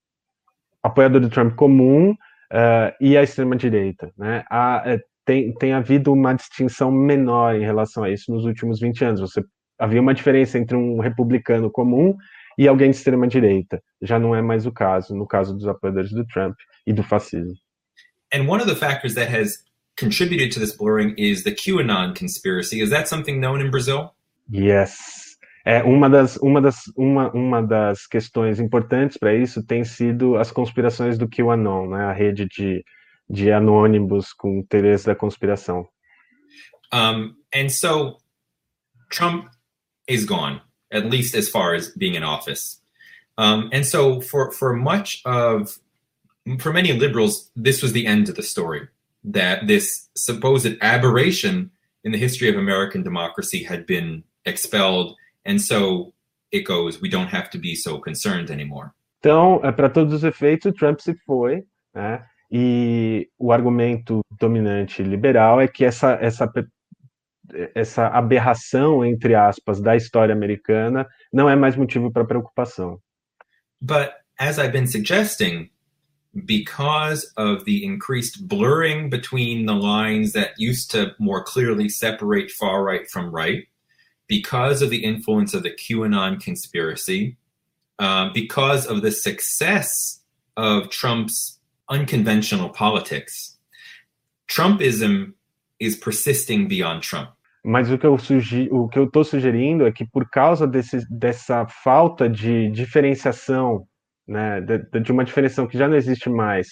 apoiador 0.84 1.20
do 1.20 1.30
Trump 1.30 1.56
comum 1.56 2.12
uh, 2.12 2.94
e 3.02 3.18
a 3.18 3.24
extrema-direita. 3.24 4.12
Né? 4.16 4.44
É, 4.86 5.00
tem, 5.26 5.52
tem 5.54 5.74
havido 5.74 6.14
uma 6.14 6.34
distinção 6.34 6.92
menor 6.92 7.56
em 7.56 7.66
relação 7.66 8.04
a 8.04 8.10
isso 8.12 8.32
nos 8.32 8.46
últimos 8.46 8.80
20 8.80 9.06
anos. 9.06 9.22
Você 9.22 9.44
havia 9.80 10.02
uma 10.02 10.14
diferença 10.14 10.58
entre 10.60 10.78
um 10.78 11.00
republicano 11.00 11.72
comum 11.72 12.16
e 12.58 12.68
alguém 12.68 12.90
de 12.90 12.98
extrema-direita. 12.98 13.82
Já 14.02 14.18
não 14.18 14.36
é 14.36 14.42
mais 14.42 14.66
o 14.66 14.72
caso, 14.72 15.16
no 15.16 15.28
caso 15.28 15.54
dos 15.54 15.68
apoiadores 15.68 16.12
do 16.12 16.26
Trump 16.26 16.56
e 16.86 16.94
do 16.94 17.04
fascismo. 17.04 17.56
And 18.34 18.48
one 18.48 18.62
of 18.62 18.68
the 18.68 18.76
factors 18.76 19.14
that 19.16 19.34
has 19.34 19.64
contributed 19.98 20.52
to 20.54 20.60
this 20.60 20.76
blurring 20.76 21.14
is 21.18 21.44
the 21.44 21.52
QAnon 21.52 22.14
conspiracy. 22.14 22.82
Is 22.82 22.90
that 22.90 23.08
something 23.08 23.40
known 23.40 23.62
in 23.62 23.70
Brazil? 23.72 24.12
Yes. 24.52 25.38
É, 25.66 25.84
uma, 25.84 26.10
das, 26.10 26.38
uma, 26.38 26.62
das, 26.62 26.84
uma, 26.96 27.30
uma 27.34 27.62
das 27.62 28.08
questões 28.08 28.58
importantes 28.58 29.18
para 29.18 29.36
isso 29.36 29.62
tem 29.62 29.84
sido 29.84 30.38
as 30.38 30.50
conspirações 30.50 31.18
do 31.18 31.28
QAnon, 31.28 31.90
né, 31.90 32.06
a 32.06 32.14
rede 32.14 32.48
de, 32.48 32.86
de 33.30 33.52
anônimos 33.52 34.32
com 34.32 34.60
interesse 34.60 35.06
da 35.06 35.14
conspiração. 35.14 35.86
Um, 36.94 37.36
and 37.54 37.68
so 37.68 38.16
Trump 39.10 39.48
is 40.08 40.24
gone, 40.24 40.62
at 40.92 41.06
least 41.06 41.36
as 41.36 41.50
far 41.50 41.74
as 41.74 41.90
being 41.90 42.16
in 42.16 42.24
office. 42.24 42.80
Um, 43.38 43.70
and 43.72 43.86
so 43.86 44.22
for, 44.22 44.52
for 44.52 44.74
much 44.74 45.22
of, 45.26 45.80
for 46.60 46.74
many 46.74 46.94
liberals, 46.94 47.50
this 47.56 47.82
was 47.82 47.94
the 47.94 48.08
end 48.08 48.30
of 48.30 48.36
the 48.36 48.44
story. 48.44 48.88
that 49.28 49.68
this 49.68 50.10
supposed 50.16 50.78
aberration 50.82 51.70
in 52.04 52.12
the 52.12 52.18
history 52.18 52.50
of 52.50 52.56
American 52.56 53.04
democracy 53.04 53.64
had 53.64 53.86
been 53.86 54.24
expelled. 54.46 55.16
And 55.46 55.62
so 55.62 56.14
it 56.52 56.62
goes, 56.62 57.02
we 57.02 57.10
don't 57.10 57.28
have 57.28 57.50
to 57.52 57.58
be 57.58 57.76
so 57.76 58.00
concerned 58.00 58.50
anymore. 58.50 58.92
Então, 59.20 59.60
para 59.76 59.90
todos 59.90 60.14
os 60.14 60.24
efeitos, 60.24 60.74
Trump 60.76 61.00
se 61.00 61.14
foi, 61.26 61.64
né? 61.94 62.24
E 62.50 63.28
o 63.38 63.52
argumento 63.52 64.22
dominante 64.40 65.04
liberal 65.04 65.60
é 65.60 65.68
que 65.68 65.84
essa, 65.84 66.18
essa, 66.22 66.48
essa 67.74 68.08
aberração, 68.08 69.06
entre 69.06 69.36
aspas, 69.36 69.80
da 69.82 69.96
história 69.96 70.34
americana 70.34 71.08
não 71.32 71.50
é 71.50 71.56
mais 71.56 71.76
motivo 71.76 72.12
para 72.12 72.26
preocupação. 72.26 73.00
But 73.82 74.12
as 74.40 74.58
I've 74.60 74.72
been 74.72 74.88
suggesting, 74.88 75.70
because 76.46 77.32
of 77.38 77.66
the 77.66 77.84
increased 77.84 78.48
blurring 78.48 79.10
between 79.10 79.66
the 79.66 79.74
lines 79.74 80.34
that 80.34 80.54
used 80.58 80.92
to 80.92 81.16
more 81.20 81.44
clearly 81.44 81.90
separate 81.90 82.52
far 82.52 82.84
right 82.84 83.10
from 83.10 83.32
right, 83.32 83.68
because 84.28 84.82
of 84.82 84.90
the 84.90 85.04
influence 85.04 85.54
of 85.54 85.64
the 85.64 85.72
QAnon 85.72 86.40
conspiracy, 86.42 87.38
uh, 88.00 88.30
because 88.34 88.86
of 88.86 89.02
the 89.02 89.12
success 89.12 90.22
of 90.56 90.90
Trump's 90.90 91.60
unconventional 91.90 92.70
politics, 92.70 93.58
Trumpism 94.50 95.34
is 95.80 95.96
persisting 95.96 96.68
beyond 96.68 97.04
Trump. 97.04 97.30
Mas 97.68 97.92
o 97.92 97.98
que 97.98 98.06
eu 98.06 98.18
sugi 98.18 98.70
o 98.72 98.88
que 98.88 98.98
eu 98.98 99.04
estou 99.04 99.26
sugerindo 99.26 99.86
é 99.86 99.92
que 99.92 100.06
por 100.06 100.30
causa 100.30 100.66
desse, 100.66 101.06
dessa 101.12 101.68
falta 101.68 102.30
de 102.30 102.72
diferenciação 102.72 103.86
né, 104.26 104.62
de, 104.62 105.02
de, 105.02 105.12
uma 105.12 105.26
diferença 105.26 105.68
que 105.68 105.78
já 105.78 105.86
não 105.86 105.98
existe 105.98 106.30
mais 106.30 106.70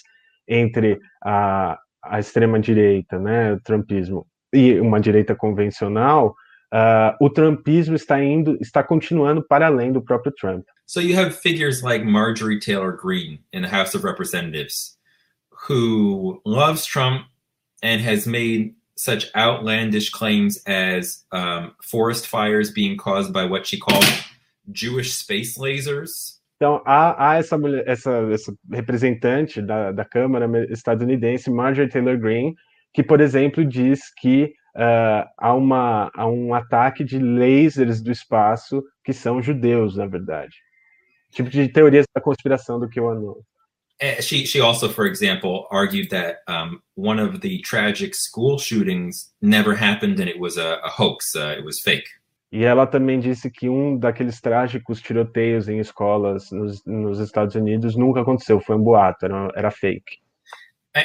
entre 0.47 0.97
a, 1.21 1.77
a 2.01 2.17
extrema-direita, 2.17 3.19
né, 3.19 3.51
o 3.51 3.59
trumpismo, 3.59 4.25
e 4.53 4.79
uma 4.79 5.01
direita 5.01 5.35
convencional, 5.35 6.33
uh, 6.73 7.11
o 7.19 7.29
trumpismo 7.29 7.95
está 7.95 8.23
indo, 8.23 8.57
está 8.61 8.81
continuando 8.81 9.45
para 9.45 9.67
além 9.67 9.91
do 9.91 10.01
próprio 10.01 10.31
Trump. 10.33 10.63
So 10.85 11.01
you 11.01 11.19
have 11.19 11.33
figures 11.33 11.81
like 11.81 12.05
Marjorie 12.05 12.59
Taylor 12.59 12.95
Greene 12.95 13.43
in 13.51 13.63
the 13.63 13.69
House 13.69 13.95
of 13.95 14.05
Representatives, 14.05 14.97
who 15.67 16.39
loves 16.45 16.85
Trump 16.85 17.25
and 17.83 17.99
has 17.99 18.25
made 18.25 18.75
such 18.95 19.29
outlandish 19.35 20.09
claims 20.09 20.61
as 20.65 21.25
um, 21.31 21.71
forest 21.81 22.27
fires 22.27 22.71
being 22.71 22.97
caused 22.97 23.33
by 23.33 23.45
what 23.45 23.65
she 23.67 23.77
called 23.77 24.05
Jewish 24.71 25.13
space 25.13 25.57
lasers. 25.57 26.35
Então, 26.57 26.81
há, 26.85 27.31
há 27.31 27.35
essa, 27.35 27.57
mulher, 27.57 27.83
essa, 27.85 28.11
essa 28.31 28.53
representante 28.71 29.61
da, 29.61 29.91
da 29.91 30.05
Câmara 30.05 30.47
estadunidense, 30.71 31.51
Marjorie 31.51 31.89
Taylor 31.89 32.17
Greene, 32.17 32.55
que, 32.93 33.03
por 33.03 33.19
exemplo, 33.19 33.65
diz 33.65 34.13
que 34.17 34.53
uh, 34.75 35.27
há, 35.37 35.53
uma, 35.53 36.09
há 36.15 36.25
um 36.25 36.53
ataque 36.53 37.03
de 37.03 37.19
lasers 37.19 38.01
do 38.01 38.09
espaço 38.09 38.81
que 39.03 39.11
são 39.11 39.41
judeus, 39.41 39.97
na 39.97 40.05
verdade. 40.05 40.55
Tipo 41.31 41.49
de 41.49 41.67
teorias 41.67 42.05
da 42.15 42.21
conspiração 42.21 42.79
do 42.79 42.87
que 42.87 42.99
eu 42.99 43.09
ando. 43.09 43.37
Eh, 44.01 44.19
she 44.21 44.45
she 44.45 44.59
also, 44.59 44.89
for 44.89 45.05
example, 45.05 45.67
argued 45.71 46.09
that 46.09 46.39
um, 46.47 46.81
one 46.95 47.17
of 47.17 47.39
the 47.41 47.59
tragic 47.61 48.13
school 48.13 48.57
shootings 48.57 49.31
never 49.41 49.73
happened 49.73 50.19
and 50.19 50.29
it 50.29 50.37
was 50.37 50.57
a, 50.57 50.79
a 50.83 50.89
hoax, 50.89 51.35
uh, 51.35 51.55
it 51.57 51.63
was 51.63 51.79
fake. 51.79 52.07
E 52.51 52.63
ela 52.63 52.85
também 52.85 53.19
disse 53.19 53.49
que 53.49 53.67
um 53.67 53.97
daqueles 53.97 54.39
trágicos 54.39 55.01
tiroteios 55.01 55.67
em 55.67 55.79
escolas 55.79 56.51
nos, 56.51 56.81
nos 56.85 57.19
Estados 57.19 57.55
Unidos 57.55 57.95
nunca 57.95 58.21
aconteceu, 58.21 58.61
foi 58.61 58.75
um 58.75 58.83
boato, 58.83 59.25
era, 59.25 59.51
era 59.55 59.71
fake. 59.71 60.19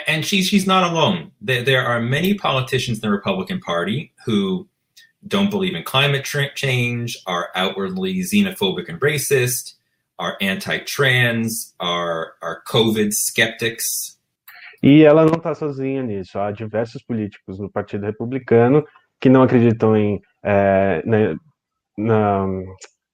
And 0.06 0.22
she's 0.22 0.46
she's 0.46 0.66
not 0.66 0.84
alone. 0.84 1.32
There, 1.40 1.64
there 1.64 1.84
are 1.84 2.00
many 2.00 2.34
politicians 2.34 2.98
in 2.98 3.02
the 3.02 3.10
Republican 3.10 3.58
Party 3.58 4.12
who 4.24 4.68
don't 5.26 5.50
believe 5.50 5.74
in 5.74 5.82
climate 5.82 6.24
change, 6.54 7.18
are 7.26 7.50
outwardly 7.54 8.20
xenophobic 8.20 8.88
and 8.88 9.00
racist, 9.00 9.74
are 10.20 10.36
anti-trans, 10.42 11.74
are 11.80 12.32
are 12.42 12.62
COVID 12.66 13.10
skeptics. 13.12 14.18
E 14.82 15.02
ela 15.02 15.24
não 15.24 15.34
está 15.34 15.54
sozinha 15.54 16.02
nisso. 16.02 16.38
Há 16.38 16.50
diversos 16.52 17.02
políticos 17.02 17.58
no 17.58 17.70
Partido 17.70 18.06
Republicano 18.06 18.84
que 19.20 19.28
não 19.28 19.42
acreditam 19.42 19.96
em 19.96 20.20
é, 20.42 21.02
na, 21.04 21.36
na, 21.98 22.46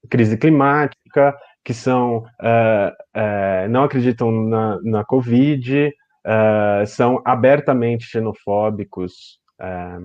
crise 0.09 0.37
climática, 0.37 1.37
que 1.65 1.75
são 1.75 2.25
é, 2.41 2.97
é, 3.15 3.69
não 3.69 3.85
acreditam 3.85 4.31
na, 4.31 4.81
na 4.83 5.05
Covid, 5.05 5.93
é, 6.25 6.87
são 6.87 7.21
abertamente 7.25 8.05
xenofóbicos 8.05 9.41
é, 9.61 9.99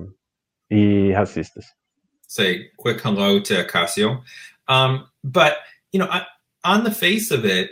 e 0.71 1.11
racistas. 1.11 1.65
Say 2.27 2.71
quick 2.77 3.05
hello 3.05 3.41
to 3.43 3.65
Cassio, 3.67 4.23
um, 4.69 5.03
but 5.23 5.53
you 5.91 5.99
know, 5.99 6.07
on 6.63 6.83
the 6.83 6.91
face 6.91 7.31
of 7.31 7.45
it, 7.45 7.71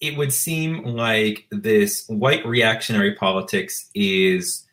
it 0.00 0.16
would 0.16 0.32
seem 0.32 0.84
like 0.84 1.46
this 1.50 2.04
white 2.08 2.46
reactionary 2.46 3.14
politics 3.14 3.88
is 3.94 4.66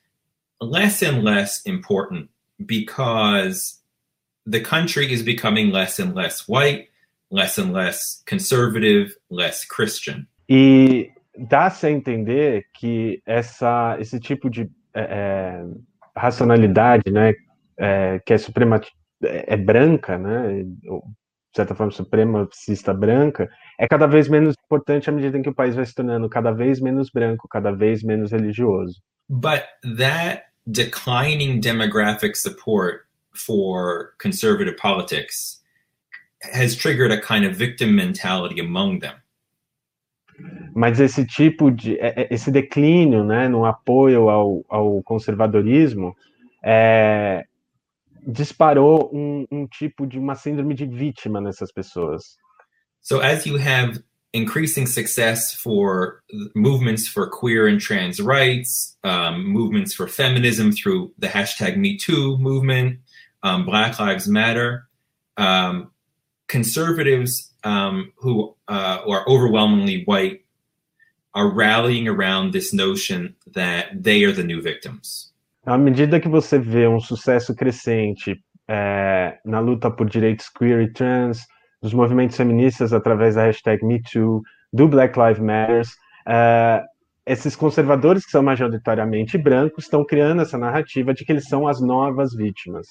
less 0.62 1.02
and 1.02 1.24
less 1.24 1.62
important 1.64 2.30
because 2.66 3.80
the 4.46 4.62
country 4.62 5.12
is 5.12 5.24
becoming 5.24 5.72
less 5.72 6.00
and 6.00 6.14
less 6.16 6.48
white, 6.48 6.90
less 7.32 7.58
and 7.58 7.74
less 7.74 8.22
conservative, 8.26 9.16
less 9.30 9.66
Christian. 9.66 10.28
E 10.48 11.10
dá-se 11.50 11.88
a 11.88 11.92
entender 11.92 12.66
que 12.74 13.22
essa, 13.26 13.98
esse 14.00 14.20
tipo 14.20 14.50
de 14.50 14.70
é, 14.94 15.64
racionalidade, 16.16 17.12
né, 17.12 17.34
é, 17.78 18.20
que 18.20 18.34
é, 18.34 19.54
é 19.54 19.58
branca, 19.58 20.18
né, 20.18 20.66
de 21.56 21.62
certa 21.62 21.74
forma 21.74 21.92
supremacista 21.94 22.94
branca, 22.94 23.50
é 23.80 23.88
cada 23.88 24.06
vez 24.06 24.28
menos 24.28 24.56
importante 24.66 25.10
à 25.10 25.14
medida 25.14 25.38
em 25.38 25.42
que 25.42 25.48
o 25.48 25.56
país 25.56 25.74
vai 25.74 25.86
se 25.86 25.96
tornando 25.96 26.28
cada 26.28 26.52
vez 26.52 26.82
menos 26.82 27.10
branco, 27.10 27.48
cada 27.48 27.72
vez 27.72 28.04
menos 28.04 28.34
religioso. 28.34 29.02
But 29.30 29.64
that 29.98 30.48
declining 30.68 31.62
demographic 31.62 32.36
support 32.36 33.06
for 33.34 34.16
conservative 34.22 34.76
politics 34.76 35.62
has 36.54 36.76
triggered 36.76 37.14
a 37.14 37.22
kind 37.22 37.46
of 37.46 37.56
victim 37.58 37.96
mentality 37.96 38.60
among 38.60 39.00
them. 39.00 39.16
mas 40.76 41.00
esse 41.00 41.26
tipo 41.26 41.72
de 41.72 41.98
é, 41.98 42.24
é, 42.24 42.28
esse 42.30 42.52
declínio, 42.52 43.24
né, 43.24 43.48
no 43.48 43.64
apoio 43.64 44.30
ao, 44.30 44.66
ao 44.68 45.02
conservadorismo, 45.04 46.14
é, 46.62 47.46
disparou 48.26 49.12
um, 49.14 49.46
um 49.52 49.68
tipo 49.68 50.06
de 50.08 50.18
uma 50.18 50.36
síndrome 50.36 50.74
de 50.74 50.86
vítima 50.86 51.40
nessas 51.40 51.72
pessoas. 51.72 52.38
So 53.02 53.22
as 53.22 53.46
you 53.46 53.58
have 53.58 54.04
increasing 54.34 54.86
success 54.86 55.54
for 55.54 56.24
movements 56.56 57.08
for 57.08 57.30
queer 57.30 57.68
and 57.68 57.80
trans 57.80 58.20
rights, 58.20 58.98
um, 59.04 59.46
movements 59.46 59.94
for 59.94 60.08
feminism 60.08 60.72
through 60.72 61.14
the 61.18 61.28
hashtag 61.28 61.78
MeToo 61.78 62.38
movement, 62.40 63.00
um, 63.44 63.66
Black 63.66 64.00
Lives 64.00 64.28
Matter, 64.28 64.90
um, 65.38 65.92
conservatives 66.48 67.54
um, 67.64 68.12
who 68.18 68.56
uh, 68.68 69.00
are 69.08 69.28
overwhelmingly 69.28 70.04
white 70.04 70.46
are 71.34 71.50
rallying 71.50 72.08
around 72.08 72.54
this 72.54 72.74
notion 72.74 73.36
that 73.54 74.04
they 74.04 74.24
are 74.24 74.32
the 74.32 74.44
new 74.44 74.62
victims. 74.62 75.32
À 75.66 75.78
medida 75.78 76.20
que 76.20 76.30
você 76.30 76.60
vê 76.60 76.88
um 76.88 77.00
sucesso 77.00 77.56
crescente 77.56 78.40
é, 78.68 79.40
na 79.44 79.60
luta 79.60 79.90
por 79.90 80.08
direitos 80.08 80.48
queer 80.50 80.82
e 80.82 80.94
trans, 80.94 81.40
dos 81.82 81.94
movimentos 81.94 82.38
feministas 82.38 82.94
através 82.94 83.36
da 83.36 83.46
hashtag 83.46 83.84
MeToo, 83.84 84.42
do 84.72 84.88
Black 84.88 85.18
Lives 85.18 85.40
Matter, 85.40 85.82
é, 86.28 86.84
esses 87.26 87.56
conservadores 87.56 88.24
que 88.26 88.32
são 88.32 88.44
majoritariamente 88.44 89.38
brancos 89.38 89.86
estão 89.86 90.06
criando 90.06 90.44
essa 90.44 90.58
narrativa 90.58 91.14
de 91.14 91.26
que 91.26 91.32
eles 91.32 91.46
são 91.46 91.68
as 91.68 91.82
novas 91.82 92.36
vítimas. 92.36 92.88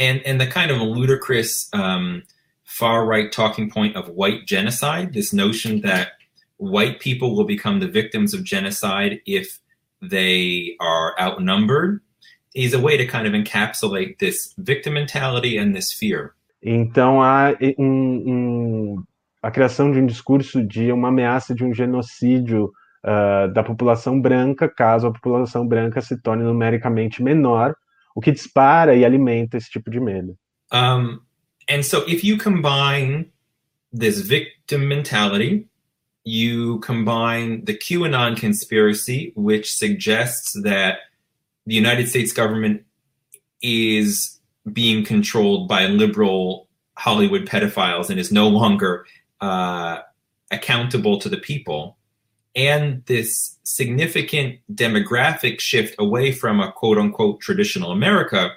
And, 0.00 0.22
and 0.24 0.38
the 0.38 0.46
kind 0.46 0.70
of 0.70 0.80
ludicrous 0.80 1.68
um, 1.74 2.22
far 2.64 3.06
right 3.06 3.30
talking 3.30 3.68
point 3.68 3.96
of 3.96 4.10
white 4.14 4.46
genocide, 4.46 5.12
this 5.12 5.32
notion 5.32 5.80
that 5.82 6.12
white 6.56 6.98
people 7.00 7.34
will 7.34 7.46
become 7.46 7.80
the 7.80 7.90
victims 7.90 8.32
of 8.32 8.42
genocide 8.44 9.20
if 9.26 9.58
they 10.00 10.76
are 10.80 11.14
outnumbered 11.18 12.00
is 12.54 12.74
a 12.74 12.78
way 12.78 12.96
to 12.96 13.06
kind 13.06 13.26
of 13.26 13.32
encapsulate 13.34 14.18
this 14.18 14.54
victim 14.58 14.94
mentality 14.94 15.58
and 15.58 15.74
this 15.74 15.92
fear. 15.92 16.34
Então 16.62 17.22
há 17.22 17.56
um, 17.78 17.84
um, 17.86 19.04
a 19.42 19.50
criação 19.50 19.92
de 19.92 20.00
um 20.00 20.06
discurso 20.06 20.66
de 20.66 20.90
uma 20.90 21.08
ameaça 21.08 21.54
de 21.54 21.64
um 21.64 21.72
genocídio 21.72 22.72
uh, 23.04 23.52
da 23.52 23.62
população 23.62 24.20
branca, 24.20 24.68
caso 24.68 25.06
a 25.06 25.12
população 25.12 25.66
branca 25.66 26.00
se 26.00 26.20
torne 26.20 26.42
numericamente 26.42 27.22
menor, 27.22 27.76
o 28.14 28.20
que 28.20 28.32
dispara 28.32 28.96
e 28.96 29.04
alimenta 29.04 29.56
esse 29.56 29.70
tipo 29.70 29.90
de 29.90 30.00
medo. 30.00 30.36
Um, 30.72 31.20
and 31.70 31.82
so 31.82 32.04
if 32.08 32.24
you 32.24 32.36
combine 32.36 33.30
this 33.96 34.20
victim 34.20 34.86
mentality 34.88 35.68
you 36.24 36.78
combine 36.80 37.64
the 37.64 37.74
QAnon 37.74 38.36
conspiracy, 38.36 39.32
which 39.34 39.72
suggests 39.72 40.60
that 40.62 41.00
the 41.66 41.74
United 41.74 42.08
States 42.08 42.32
government 42.32 42.84
is 43.62 44.38
being 44.72 45.04
controlled 45.04 45.68
by 45.68 45.86
liberal 45.86 46.68
Hollywood 46.96 47.46
pedophiles 47.46 48.10
and 48.10 48.18
is 48.18 48.32
no 48.32 48.48
longer 48.48 49.06
uh, 49.40 50.00
accountable 50.50 51.18
to 51.18 51.28
the 51.28 51.36
people, 51.36 51.96
and 52.56 53.04
this 53.06 53.56
significant 53.62 54.58
demographic 54.74 55.60
shift 55.60 55.94
away 55.98 56.32
from 56.32 56.60
a 56.60 56.72
quote 56.72 56.98
unquote 56.98 57.40
traditional 57.40 57.92
America, 57.92 58.50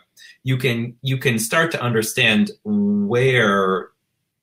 you 0.43 0.57
can 0.57 0.95
you 1.01 1.17
can 1.17 1.37
start 1.37 1.71
to 1.71 1.81
understand 1.81 2.51
where 2.63 3.90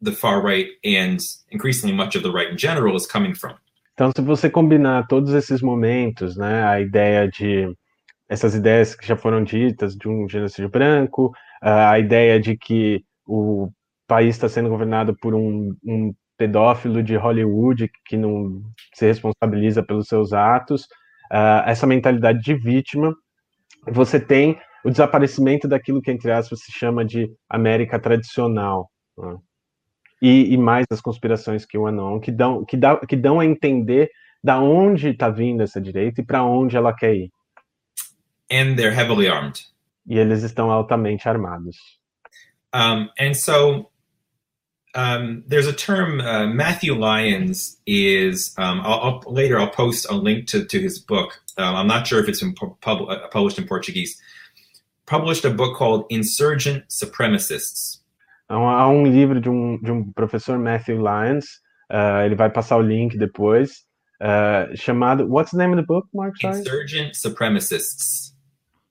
the 0.02 0.12
far 0.12 0.40
right 0.42 0.68
and 0.84 1.18
increasingly 1.50 1.94
much 1.94 2.16
of 2.16 2.22
the 2.22 2.30
right 2.30 2.50
in 2.50 2.56
general 2.56 2.96
is 2.96 3.06
coming 3.06 3.34
from. 3.34 3.54
Então, 3.94 4.12
se 4.14 4.22
você 4.22 4.48
combinar 4.48 5.06
todos 5.08 5.32
esses 5.34 5.60
momentos, 5.60 6.36
né, 6.36 6.64
a 6.64 6.80
ideia 6.80 7.28
de 7.28 7.74
essas 8.28 8.54
ideias 8.54 8.94
que 8.94 9.06
já 9.06 9.16
foram 9.16 9.42
ditas 9.42 9.96
de 9.96 10.08
um 10.08 10.28
genocídio 10.28 10.68
branco, 10.68 11.32
a 11.60 11.98
ideia 11.98 12.38
de 12.38 12.56
que 12.56 13.02
o 13.26 13.70
país 14.06 14.36
está 14.36 14.48
sendo 14.48 14.68
governado 14.68 15.16
por 15.20 15.34
um, 15.34 15.74
um 15.84 16.14
pedófilo 16.36 17.02
de 17.02 17.16
Hollywood 17.16 17.90
que 18.06 18.16
não 18.16 18.62
se 18.94 19.06
responsabiliza 19.06 19.82
pelos 19.82 20.06
seus 20.06 20.32
atos, 20.32 20.86
essa 21.66 21.86
mentalidade 21.86 22.40
de 22.40 22.54
vítima, 22.54 23.12
você 23.90 24.20
tem 24.20 24.58
o 24.84 24.90
desaparecimento 24.90 25.66
daquilo 25.66 26.00
que, 26.00 26.10
entre 26.10 26.30
aspas, 26.30 26.60
se 26.60 26.70
chama 26.70 27.04
de 27.04 27.28
América 27.48 27.98
tradicional. 27.98 28.88
Né? 29.16 29.36
E, 30.20 30.52
e 30.52 30.56
mais 30.56 30.86
as 30.90 31.00
conspirações 31.00 31.64
que 31.64 31.78
o 31.78 31.86
Anon, 31.86 32.20
que 32.20 32.30
dão, 32.30 32.64
que, 32.64 32.76
dá, 32.76 32.96
que 32.96 33.16
dão 33.16 33.40
a 33.40 33.44
entender 33.44 34.10
da 34.42 34.60
onde 34.60 35.08
está 35.08 35.28
vindo 35.28 35.62
essa 35.62 35.80
direita 35.80 36.20
e 36.20 36.24
para 36.24 36.42
onde 36.42 36.76
ela 36.76 36.92
quer 36.92 37.14
ir. 37.14 37.30
And 38.50 38.76
they're 38.76 38.94
heavily 38.94 39.28
armed. 39.28 39.60
E 40.06 40.18
eles 40.18 40.42
estão 40.42 40.70
altamente 40.70 41.28
armados. 41.28 41.76
Um, 42.72 43.08
and 43.18 43.34
so 43.34 43.90
um, 44.94 45.44
there's 45.46 45.66
a 45.66 45.72
term 45.72 46.20
uh, 46.20 46.46
Matthew 46.46 46.94
Lyons 46.94 47.78
is 47.86 48.54
um, 48.58 48.80
I'll, 48.80 49.22
I'll, 49.26 49.32
later 49.32 49.58
I'll 49.58 49.70
post 49.70 50.06
a 50.08 50.14
link 50.14 50.46
to, 50.48 50.64
to 50.64 50.80
his 50.80 50.98
book. 50.98 51.40
Um, 51.56 51.74
I'm 51.74 51.86
not 51.86 52.06
sure 52.06 52.20
if 52.20 52.28
it's 52.28 52.40
been 52.40 52.54
pub- 52.54 52.76
uh, 53.08 53.28
published 53.28 53.58
in 53.58 53.66
Portuguese. 53.66 54.20
Published 55.06 55.44
a 55.44 55.50
book 55.50 55.76
called 55.76 56.06
Insurgent 56.10 56.88
Supremacists. 56.88 57.97
Há 58.48 58.88
um 58.88 59.06
livro 59.06 59.40
de 59.40 59.50
um, 59.50 59.78
de 59.78 59.90
um 59.90 60.10
professor 60.12 60.58
Matthew 60.58 60.98
Lyons, 60.98 61.44
uh, 61.90 62.24
ele 62.24 62.34
vai 62.34 62.48
passar 62.48 62.78
o 62.78 62.82
link 62.82 63.18
depois, 63.18 63.84
uh, 64.22 64.74
chamado 64.74 65.26
What's 65.26 65.50
the 65.50 65.58
name 65.58 65.74
of 65.74 65.80
the 65.80 65.86
book, 65.86 66.08
Mark? 66.14 66.40
Sorry? 66.40 66.58
Insurgent 66.58 67.14
Supremacists. 67.14 68.32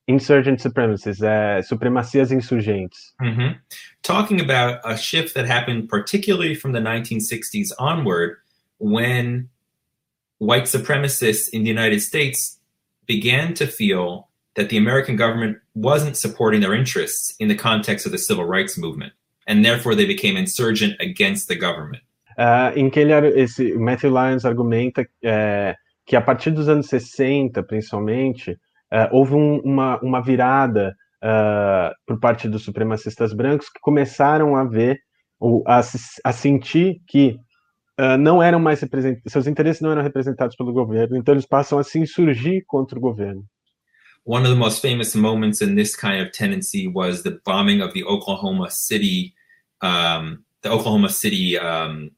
Insurgent 0.07 0.61
Supremacists, 0.61 1.21
é, 1.21 1.61
Supremacias 1.63 2.31
Insurgentes. 2.31 3.13
Mm 3.19 3.35
-hmm. 3.35 3.55
Talking 4.03 4.39
about 4.39 4.79
a 4.85 4.95
shift 4.95 5.33
that 5.33 5.47
happened 5.47 5.89
particularly 5.89 6.55
from 6.55 6.71
the 6.71 6.79
1960s 6.79 7.73
onward 7.77 8.37
when 8.79 9.49
white 10.37 10.67
supremacists 10.67 11.49
in 11.49 11.63
the 11.63 11.69
United 11.69 12.01
States 12.01 12.59
began 13.05 13.53
to 13.53 13.65
feel 13.65 14.27
that 14.53 14.69
the 14.69 14.77
American 14.77 15.17
government 15.17 15.57
wasn't 15.73 16.15
supporting 16.15 16.61
their 16.61 16.75
interests 16.75 17.35
in 17.39 17.47
the 17.47 17.55
context 17.55 18.05
of 18.05 18.11
the 18.11 18.17
civil 18.17 18.45
rights 18.45 18.77
movement 18.77 19.13
and 19.47 19.63
therefore 19.63 19.95
they 19.95 20.05
became 20.05 20.37
insurgent 20.37 20.95
against 20.99 21.47
the 21.47 21.55
government. 21.55 22.03
Uh, 22.37 22.71
em 22.75 22.89
que 22.89 22.99
ele, 22.99 23.13
esse 23.39 23.73
Matthew 23.73 24.11
Lyons 24.11 24.45
argumenta 24.45 25.07
é, 25.23 25.75
que 26.05 26.15
a 26.15 26.21
partir 26.21 26.51
dos 26.51 26.69
anos 26.69 26.87
60, 26.87 27.63
principalmente, 27.63 28.51
uh, 28.51 29.07
houve 29.11 29.33
um, 29.33 29.59
uma, 29.61 29.99
uma 30.01 30.21
virada 30.21 30.95
uh, 31.23 31.91
por 32.05 32.19
parte 32.19 32.47
dos 32.47 32.63
supremacistas 32.63 33.33
brancos 33.33 33.69
que 33.69 33.79
começaram 33.81 34.55
a 34.55 34.63
ver, 34.63 34.99
ou 35.39 35.63
a, 35.65 35.81
a 36.23 36.31
sentir 36.31 37.01
que 37.07 37.39
não 38.19 38.43
eram 38.43 38.59
mais 38.59 38.79
representados, 38.79 39.33
seus 39.33 39.47
interesses 39.47 39.81
não 39.81 39.91
eram 39.91 40.03
representados 40.03 40.55
pelo 40.55 40.71
governo, 40.71 41.17
então 41.17 41.33
eles 41.33 41.47
passam 41.47 41.79
a 41.79 41.83
se 41.83 41.97
insurgir 41.97 42.63
contra 42.67 42.95
o 42.95 43.01
governo. 43.01 43.43
One 44.23 44.43
of 44.43 44.53
the 44.53 44.59
most 44.59 44.81
famous 44.81 45.15
moments 45.15 45.61
in 45.61 45.73
this 45.73 45.95
kind 45.95 46.21
of 46.21 46.31
tendency 46.31 46.87
was 46.87 47.23
the 47.23 47.39
bombing 47.43 47.81
of 47.81 47.93
the 47.93 48.03
Oklahoma 48.03 48.69
City 48.69 49.33
um, 49.81 50.43
the 50.61 50.69
Oklahoma 50.69 51.09
City 51.09 51.57
um, 51.57 52.11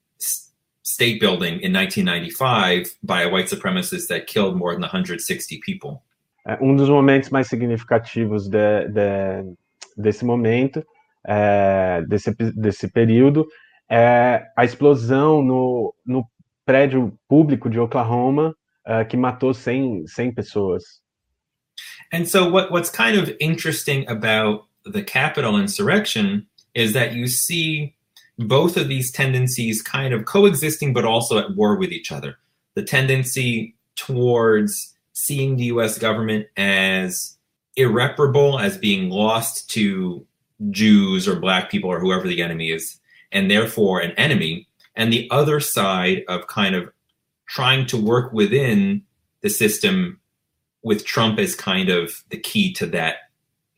state 0.84 1.20
building 1.20 1.60
in 1.62 1.72
1995 1.74 2.88
by 3.04 3.24
a 3.24 3.30
white 3.30 3.48
supremacist 3.48 4.08
that 4.08 4.28
killed 4.28 4.58
more 4.58 4.74
than 4.74 4.82
160 4.82 5.60
people. 5.64 6.04
Um 6.62 6.76
dos 6.76 6.90
momentos 6.90 7.30
mais 7.30 7.48
significativos 7.48 8.48
de, 8.48 8.88
de, 8.88 9.56
desse 9.96 10.26
momento, 10.26 10.84
é, 11.28 12.02
desse, 12.08 12.34
desse 12.56 12.88
período, 12.88 13.46
é 13.90 14.48
a 14.58 14.66
explosão 14.66 15.44
no, 15.44 15.94
no 16.06 16.26
prédio 16.66 17.18
público 17.28 17.70
de 17.70 17.80
Oklahoma 17.80 18.56
uh, 18.88 19.06
que 19.08 19.18
matou 19.18 19.54
100, 19.54 20.08
100 20.08 20.34
pessoas. 20.34 20.84
And 22.12 22.26
so, 22.26 22.50
what, 22.50 22.72
what's 22.72 22.90
kind 22.90 23.18
of 23.18 23.36
interesting 23.40 24.08
about 24.10 24.66
the 24.86 25.04
Capitol 25.04 25.60
insurrection 25.60 26.48
is 26.74 26.94
that 26.94 27.14
you 27.14 27.28
see 27.28 27.96
both 28.38 28.78
of 28.78 28.88
these 28.88 29.12
tendencies 29.12 29.82
kind 29.82 30.14
of 30.14 30.26
coexisting, 30.26 30.94
but 30.94 31.06
also 31.06 31.38
at 31.38 31.56
war 31.56 31.76
with 31.76 31.92
each 31.92 32.12
other. 32.12 32.38
The 32.76 32.84
tendency 32.84 33.76
towards 33.96 34.96
seeing 35.14 35.58
the 35.58 35.66
US 35.66 35.98
government 35.98 36.48
as 36.56 37.38
irreparable, 37.76 38.60
as 38.60 38.78
being 38.78 39.10
lost 39.10 39.70
to 39.72 40.26
Jews 40.72 41.28
or 41.28 41.40
black 41.40 41.70
people 41.70 41.90
or 41.90 42.00
whoever 42.00 42.28
the 42.28 42.42
enemy 42.42 42.72
is, 42.72 43.00
and 43.32 43.50
therefore 43.50 44.00
an 44.00 44.12
enemy. 44.12 44.68
And 44.96 45.12
the 45.12 45.30
other 45.32 45.60
side 45.60 46.24
of 46.28 46.48
kind 46.48 46.76
of 46.76 46.92
trying 47.48 47.86
to 47.88 47.98
work 47.98 48.32
within 48.32 49.04
the 49.42 49.50
system 49.50 50.20
with 50.84 51.06
Trump 51.06 51.40
as 51.40 51.56
kind 51.56 51.90
of 51.90 52.24
the 52.30 52.38
key 52.38 52.74
to 52.74 52.86
that, 52.88 53.16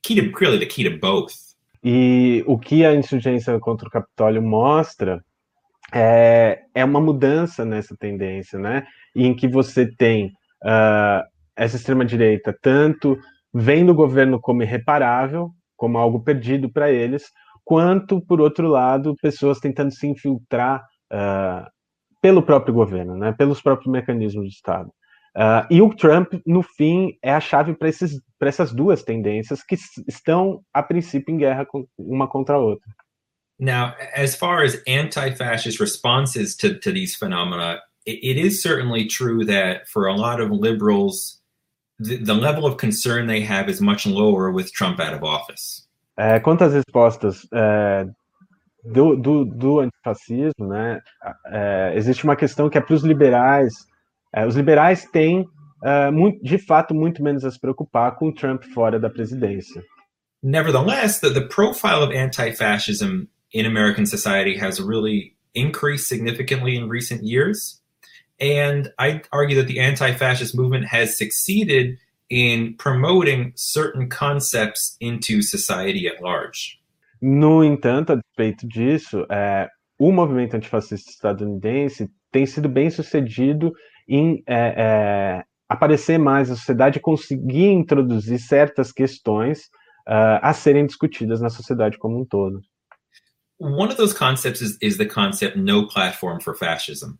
key 0.03 0.15
to 0.15 0.31
really 0.39 0.57
the 0.57 0.65
key 0.65 0.83
to 0.83 0.97
both. 0.97 1.50
E 1.83 2.43
o 2.47 2.57
que 2.59 2.85
a 2.85 2.93
insurgência 2.93 3.59
contra 3.59 3.87
o 3.87 3.91
Capitólio 3.91 4.41
mostra 4.41 5.23
é, 5.93 6.61
é 6.73 6.85
uma 6.85 7.01
mudança 7.01 7.65
nessa 7.65 7.95
tendência, 7.97 8.59
né? 8.59 8.85
Em 9.15 9.35
que 9.35 9.47
você 9.47 9.85
tem 9.85 10.27
uh, 10.63 11.23
essa 11.55 11.75
extrema-direita 11.75 12.55
tanto 12.61 13.17
vendo 13.53 13.91
o 13.91 13.95
governo 13.95 14.39
como 14.39 14.63
irreparável, 14.63 15.49
como 15.75 15.97
algo 15.97 16.21
perdido 16.23 16.71
para 16.71 16.91
eles, 16.91 17.25
quanto, 17.65 18.21
por 18.21 18.39
outro 18.39 18.67
lado, 18.67 19.15
pessoas 19.21 19.59
tentando 19.59 19.91
se 19.91 20.07
infiltrar 20.07 20.83
uh, 21.11 21.67
pelo 22.21 22.43
próprio 22.43 22.73
governo, 22.73 23.17
né, 23.17 23.33
pelos 23.33 23.61
próprios 23.61 23.91
mecanismos 23.91 24.45
do 24.45 24.49
Estado. 24.49 24.91
Uh, 25.35 25.65
e 25.69 25.81
o 25.81 25.93
Trump, 25.93 26.33
no 26.45 26.61
fim, 26.61 27.17
é 27.21 27.31
a 27.31 27.39
chave 27.39 27.73
para 27.73 27.89
essas 28.49 28.71
duas 28.73 29.01
tendências 29.01 29.63
que 29.63 29.75
estão, 30.07 30.61
a 30.73 30.83
princípio, 30.83 31.33
em 31.33 31.37
guerra 31.37 31.65
com, 31.65 31.87
uma 31.97 32.27
contra 32.27 32.55
a 32.55 32.59
outra. 32.59 32.89
Now, 33.57 33.93
as 34.15 34.35
far 34.35 34.63
as 34.63 34.81
anti-fascist 34.87 35.79
responses 35.79 36.55
to, 36.57 36.79
to 36.79 36.91
these 36.91 37.15
phenomena, 37.15 37.79
it, 38.07 38.19
it 38.23 38.37
is 38.37 38.61
certainly 38.61 39.05
true 39.05 39.45
that 39.45 39.87
for 39.87 40.07
a 40.07 40.15
lot 40.15 40.41
of 40.41 40.49
liberals, 40.51 41.39
the, 41.99 42.17
the, 42.17 42.33
level 42.33 42.65
of 42.65 42.77
concern 42.77 43.27
they 43.27 43.41
have 43.41 43.69
is 43.69 43.79
much 43.79 44.07
lower 44.07 44.51
with 44.51 44.73
Trump 44.73 44.99
out 44.99 45.13
of 45.13 45.23
office. 45.23 45.87
É, 46.17 46.39
quanto 46.39 46.63
às 46.63 46.73
respostas 46.73 47.47
é, 47.53 48.05
do, 48.83 49.15
do, 49.15 49.45
do, 49.45 49.79
antifascismo, 49.79 50.67
né, 50.67 50.99
é, 51.45 51.93
existe 51.95 52.23
uma 52.23 52.35
questão 52.35 52.69
que 52.69 52.77
é 52.77 52.81
para 52.81 52.95
os 52.95 53.03
liberais. 53.03 53.73
É, 54.33 54.45
os 54.45 54.55
liberais 54.55 55.05
têm, 55.05 55.47
é, 55.83 56.11
muito, 56.11 56.43
de 56.43 56.57
fato, 56.57 56.93
muito 56.93 57.21
menos 57.23 57.43
a 57.43 57.51
se 57.51 57.59
preocupar 57.59 58.15
com 58.15 58.31
Trump 58.31 58.63
fora 58.73 58.99
da 58.99 59.09
presidência. 59.09 59.83
Nevertheless, 60.43 61.19
the, 61.19 61.29
the 61.29 61.47
profile 61.47 62.03
of 62.03 62.15
anti-fascism 62.15 63.27
in 63.53 63.65
American 63.65 64.05
society 64.05 64.57
has 64.57 64.79
really 64.79 65.35
increased 65.53 66.07
significantly 66.07 66.75
in 66.75 66.89
recent 66.89 67.23
years. 67.23 67.81
And 68.39 68.91
I 68.97 69.21
argue 69.31 69.55
that 69.57 69.67
the 69.67 69.79
anti 69.79 70.13
fascist 70.13 70.55
movement 70.55 70.85
has 70.85 71.15
succeeded 71.15 71.97
in 72.29 72.75
promoting 72.77 73.51
certain 73.55 74.09
concepts 74.09 74.95
into 74.99 75.41
society 75.41 76.07
at 76.07 76.23
large. 76.23 76.79
No 77.21 77.63
entanto, 77.63 78.13
a 78.13 78.15
despeito 78.15 78.67
disso, 78.67 79.27
é, 79.29 79.69
o 79.99 80.11
movimento 80.11 80.55
antifascista 80.55 81.11
estadunidense 81.11 82.09
tem 82.31 82.47
sido 82.47 82.67
bem 82.67 82.89
sucedido 82.89 83.71
em 84.07 84.43
é, 84.47 84.75
é, 84.77 85.43
aparecer 85.67 86.17
mais 86.17 86.49
na 86.49 86.55
sociedade 86.55 86.97
e 86.97 87.01
conseguir 87.01 87.67
introduzir 87.67 88.39
certas 88.39 88.91
questões 88.91 89.69
uh, 90.07 90.39
a 90.41 90.53
serem 90.53 90.85
discutidas 90.85 91.39
na 91.39 91.49
sociedade 91.49 91.97
como 91.97 92.19
um 92.19 92.25
todo. 92.25 92.61
One 93.59 93.89
of 93.89 93.95
those 93.95 94.13
concepts 94.13 94.61
is, 94.61 94.77
is 94.81 94.97
the 94.97 95.05
concept 95.05 95.57
no 95.57 95.87
platform 95.87 96.39
for 96.41 96.55
fascism. 96.57 97.17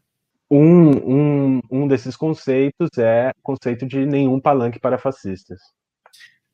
Um, 0.50 0.90
um, 0.98 1.62
um 1.72 1.88
desses 1.88 2.18
conceitos 2.18 2.90
é 2.98 3.32
o 3.38 3.42
conceito 3.42 3.86
de 3.86 4.06
nenhum 4.06 4.40
palanque 4.40 4.80
para 4.80 4.98
fascistas. 4.98 5.62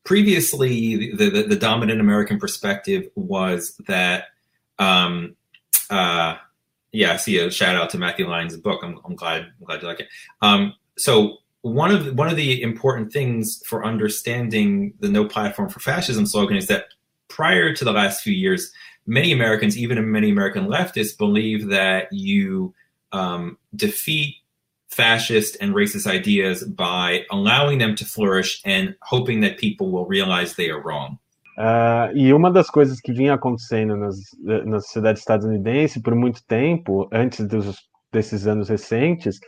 Previously, 0.04 1.16
the, 1.16 1.30
the, 1.30 1.42
the 1.48 1.56
dominant 1.56 2.00
American 2.00 2.38
perspective 2.38 3.10
was 3.16 3.76
that, 3.86 4.26
um, 4.78 5.34
uh, 5.90 6.36
yeah, 6.92 7.12
I 7.12 7.16
see 7.16 7.38
a 7.38 7.50
shout 7.50 7.76
out 7.76 7.90
to 7.90 7.98
Matthew 7.98 8.28
Lyons' 8.28 8.56
book. 8.56 8.80
I'm, 8.82 8.98
I'm 9.04 9.14
glad, 9.14 9.42
I'm 9.42 9.64
glad 9.64 9.82
you 9.82 9.88
like 9.88 10.00
it. 10.00 10.08
Um, 10.42 10.74
so 10.96 11.38
one 11.62 11.90
of 11.90 12.04
the, 12.04 12.12
one 12.14 12.28
of 12.28 12.36
the 12.36 12.62
important 12.62 13.12
things 13.12 13.62
for 13.66 13.84
understanding 13.84 14.94
the 15.00 15.08
No 15.08 15.26
Platform 15.26 15.68
for 15.68 15.80
Fascism 15.80 16.26
slogan 16.26 16.56
is 16.56 16.66
that 16.68 16.86
prior 17.28 17.74
to 17.74 17.84
the 17.84 17.92
last 17.92 18.22
few 18.22 18.32
years, 18.32 18.72
many 19.06 19.32
Americans, 19.32 19.76
even 19.76 20.10
many 20.10 20.30
American 20.30 20.66
leftists, 20.66 21.16
believe 21.16 21.68
that 21.68 22.08
you 22.12 22.74
um, 23.12 23.58
defeat 23.74 24.36
fascist 24.88 25.56
and 25.60 25.74
racist 25.74 26.06
ideas 26.06 26.64
by 26.64 27.24
allowing 27.30 27.78
them 27.78 27.94
to 27.94 28.04
flourish 28.04 28.60
and 28.64 28.96
hoping 29.02 29.40
that 29.40 29.58
people 29.58 29.90
will 29.90 30.06
realize 30.06 30.54
they 30.54 30.70
are 30.70 30.80
wrong. 30.80 31.18
Uh, 31.58 32.16
e 32.16 32.32
uma 32.32 32.52
das 32.52 32.70
coisas 32.70 33.00
que 33.00 33.12
vinha 33.12 33.34
acontecendo 33.34 33.96
nas, 33.96 34.14
na 34.64 34.78
sociedade 34.78 35.18
estadunidense 35.18 36.00
por 36.00 36.14
muito 36.14 36.40
tempo, 36.46 37.08
antes 37.12 37.44
dos, 37.48 37.76
desses 38.12 38.46
anos 38.46 38.68
recentes, 38.68 39.40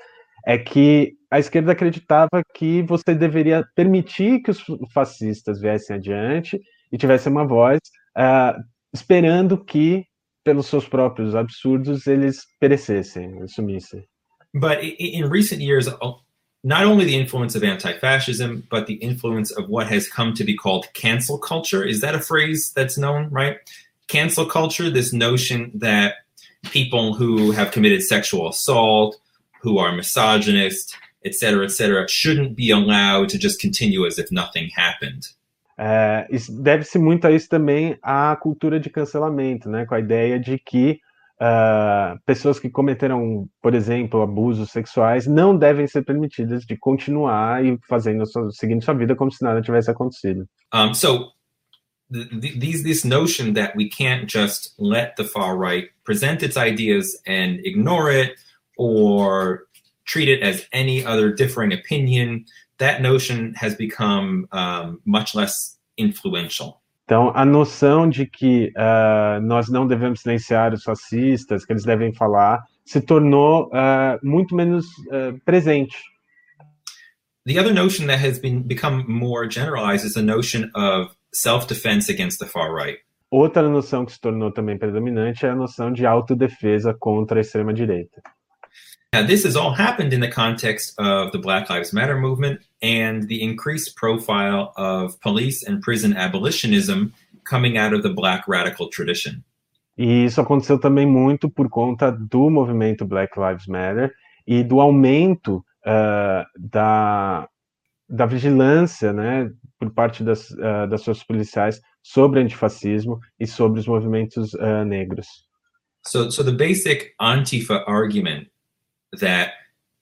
é 0.44 0.58
que 0.58 1.12
a 1.30 1.38
esquerda 1.38 1.70
acreditava 1.70 2.42
que 2.52 2.82
você 2.82 3.14
deveria 3.14 3.64
permitir 3.76 4.42
que 4.42 4.50
os 4.50 4.64
fascistas 4.92 5.60
viessem 5.60 5.94
adiante 5.94 6.60
e 6.90 6.98
tivessem 6.98 7.30
uma 7.30 7.46
voz, 7.46 7.78
uh, 8.18 8.60
esperando 8.92 9.64
que 9.64 10.04
pelos 10.42 10.66
seus 10.66 10.88
próprios 10.88 11.34
absurdos, 11.36 12.08
eles 12.08 12.44
perecessem, 12.58 13.46
sumissem. 13.46 14.04
But 14.52 14.78
in 14.82 15.28
recent 15.30 15.60
years, 15.60 15.86
not 16.62 16.84
only 16.84 17.04
the 17.04 17.16
influence 17.16 17.54
of 17.54 17.64
anti-fascism, 17.64 18.66
but 18.70 18.86
the 18.86 18.94
influence 18.94 19.50
of 19.50 19.68
what 19.68 19.86
has 19.88 20.08
come 20.08 20.34
to 20.34 20.44
be 20.44 20.54
called 20.54 20.86
cancel 20.92 21.38
culture. 21.38 21.82
Is 21.82 22.00
that 22.00 22.14
a 22.14 22.20
phrase 22.20 22.72
that's 22.74 22.98
known, 22.98 23.30
right? 23.30 23.58
Cancel 24.08 24.44
culture, 24.44 24.90
this 24.90 25.12
notion 25.12 25.70
that 25.74 26.16
people 26.64 27.14
who 27.14 27.52
have 27.52 27.70
committed 27.70 28.02
sexual 28.02 28.48
assault, 28.48 29.18
who 29.62 29.78
are 29.78 29.92
misogynist, 29.92 30.96
et 31.24 31.34
cetera, 31.34 31.64
et 31.64 31.70
cetera, 31.70 32.06
shouldn't 32.08 32.56
be 32.56 32.70
allowed 32.70 33.28
to 33.30 33.38
just 33.38 33.60
continue 33.60 34.06
as 34.06 34.18
if 34.18 34.30
nothing 34.30 34.68
happened. 34.76 35.28
É, 35.78 36.26
Deve-se 36.50 36.98
muito 36.98 37.26
a 37.26 37.32
isso 37.32 37.48
também 37.48 37.96
a 38.02 38.36
cultura 38.36 38.78
de 38.78 38.90
cancelamento, 38.90 39.70
né? 39.70 39.86
Com 39.86 39.94
a 39.94 40.00
ideia 40.00 40.38
de 40.38 40.58
que 40.58 41.00
uh, 41.40 42.18
pessoas 42.26 42.60
que 42.60 42.68
cometeram, 42.68 43.48
por 43.62 43.74
exemplo, 43.74 44.22
abusos 44.22 44.70
sexuais 44.70 45.26
não 45.26 45.56
devem 45.56 45.86
ser 45.86 46.04
permitidas 46.04 46.64
de 46.64 46.76
continuar 46.76 47.64
e 47.64 47.78
fazendo 47.88 48.24
seguindo 48.52 48.84
sua 48.84 48.94
vida 48.94 49.16
como 49.16 49.32
se 49.32 49.42
nada 49.42 49.62
tivesse 49.62 49.90
acontecido. 49.90 50.46
Um, 50.72 50.94
so 50.94 51.32
these 52.10 52.82
this 52.82 53.04
notion 53.04 53.54
that 53.54 53.74
we 53.76 53.88
can't 53.88 54.26
just 54.26 54.74
let 54.78 55.16
the 55.16 55.24
far 55.24 55.56
right 55.56 55.90
present 56.04 56.42
its 56.42 56.56
ideas 56.56 57.16
and 57.26 57.60
ignore 57.64 58.10
it 58.10 58.34
or 58.76 59.66
treat 60.04 60.28
it 60.28 60.42
as 60.42 60.66
any 60.72 61.04
other 61.04 61.32
differing 61.32 61.72
opinion 61.72 62.44
that 62.78 63.00
notion 63.00 63.54
has 63.54 63.74
become 63.76 64.48
um, 64.52 65.00
much 65.04 65.34
less 65.34 65.76
influential. 65.96 66.80
Então, 67.10 67.32
a 67.34 67.44
noção 67.44 68.08
de 68.08 68.24
que 68.24 68.72
uh, 68.76 69.40
nós 69.42 69.68
não 69.68 69.84
devemos 69.84 70.20
silenciar 70.20 70.72
os 70.72 70.84
fascistas, 70.84 71.64
que 71.64 71.72
eles 71.72 71.82
devem 71.82 72.14
falar, 72.14 72.62
se 72.86 73.00
tornou 73.00 73.66
uh, 73.66 74.16
muito 74.22 74.54
menos 74.54 74.86
uh, 75.08 75.36
presente. 75.44 75.96
The 77.46 77.58
other 77.58 77.74
notion 77.74 78.06
that 78.06 78.24
has 78.24 78.38
been 78.38 78.62
become 78.62 79.06
more 79.08 79.50
generalized 79.50 80.06
is 80.06 80.12
the 80.12 80.22
notion 80.22 80.70
of 80.76 81.12
self-defense 81.34 82.08
against 82.08 82.38
the 82.38 82.46
far 82.46 82.72
right. 82.72 83.00
Outra 83.28 83.68
noção 83.68 84.06
que 84.06 84.12
se 84.12 84.20
tornou 84.20 84.52
também 84.52 84.78
predominante 84.78 85.44
é 85.44 85.50
a 85.50 85.56
noção 85.56 85.92
de 85.92 86.06
autodefesa 86.06 86.94
contra 86.96 87.40
a 87.40 87.40
extrema 87.40 87.74
direita. 87.74 88.22
Now, 89.12 89.26
this 89.26 89.44
has 89.44 89.56
all 89.56 89.74
happened 89.74 90.14
in 90.14 90.20
the 90.20 90.30
context 90.30 90.94
of 90.96 91.32
the 91.32 91.38
Black 91.38 91.68
Lives 91.68 91.92
Matter 91.92 92.16
movement 92.16 92.60
and 92.82 93.28
the 93.28 93.42
increased 93.42 93.96
profile 93.96 94.72
of 94.76 95.20
police 95.20 95.62
and 95.62 95.82
prison 95.82 96.16
abolitionism 96.16 97.12
coming 97.44 97.76
out 97.76 97.92
of 97.92 98.02
the 98.02 98.10
Black 98.10 98.46
radical 98.48 98.88
tradition. 98.88 99.42
E 99.98 100.24
isso 100.24 100.40
aconteceu 100.40 100.78
também 100.78 101.06
muito 101.06 101.50
por 101.50 101.68
conta 101.68 102.10
do 102.10 102.48
movimento 102.48 103.04
Black 103.04 103.38
Lives 103.38 103.66
Matter 103.66 104.10
e 104.46 104.64
do 104.64 104.80
aumento 104.80 105.62
uh, 105.86 106.44
da, 106.58 107.46
da 108.08 108.24
vigilância 108.24 109.12
né, 109.12 109.50
por 109.78 109.90
parte 109.90 110.24
das, 110.24 110.50
uh, 110.52 110.88
das 110.88 111.02
suas 111.02 111.22
policiais 111.22 111.80
sobre 112.02 112.40
antifascismo 112.40 113.20
e 113.38 113.46
sobre 113.46 113.80
os 113.80 113.86
movimentos 113.86 114.54
uh, 114.54 114.84
negros. 114.86 115.26
So, 116.06 116.30
so 116.30 116.42
the 116.42 116.52
basic 116.52 117.14
Antifa 117.20 117.84
argument 117.86 118.48
that 119.18 119.52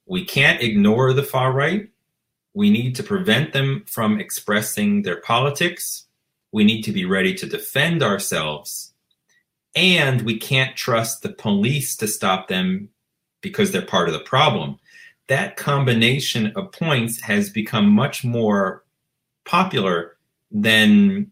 we 0.07 0.25
can't 0.25 0.63
ignore 0.63 1.13
the 1.13 1.25
far 1.25 1.53
right. 1.53 1.89
We 2.59 2.71
need 2.71 2.97
to 2.97 3.05
prevent 3.05 3.53
them 3.53 3.85
from 3.87 4.19
expressing 4.19 5.03
their 5.03 5.21
politics. 5.21 6.09
We 6.51 6.65
need 6.65 6.83
to 6.83 6.93
be 6.93 7.05
ready 7.05 7.33
to 7.35 7.47
defend 7.47 8.03
ourselves. 8.03 8.93
And 9.77 10.23
we 10.23 10.37
can't 10.41 10.75
trust 10.75 11.23
the 11.23 11.29
police 11.29 11.97
to 11.99 12.09
stop 12.09 12.49
them 12.49 12.89
because 13.43 13.71
they're 13.71 13.95
part 13.97 14.09
of 14.09 14.15
the 14.15 14.29
problem. 14.35 14.81
That 15.29 15.57
combination 15.57 16.53
of 16.57 16.73
points 16.73 17.21
has 17.23 17.49
become 17.49 17.87
much 17.91 18.25
more 18.25 18.83
popular 19.45 20.17
than 20.51 21.31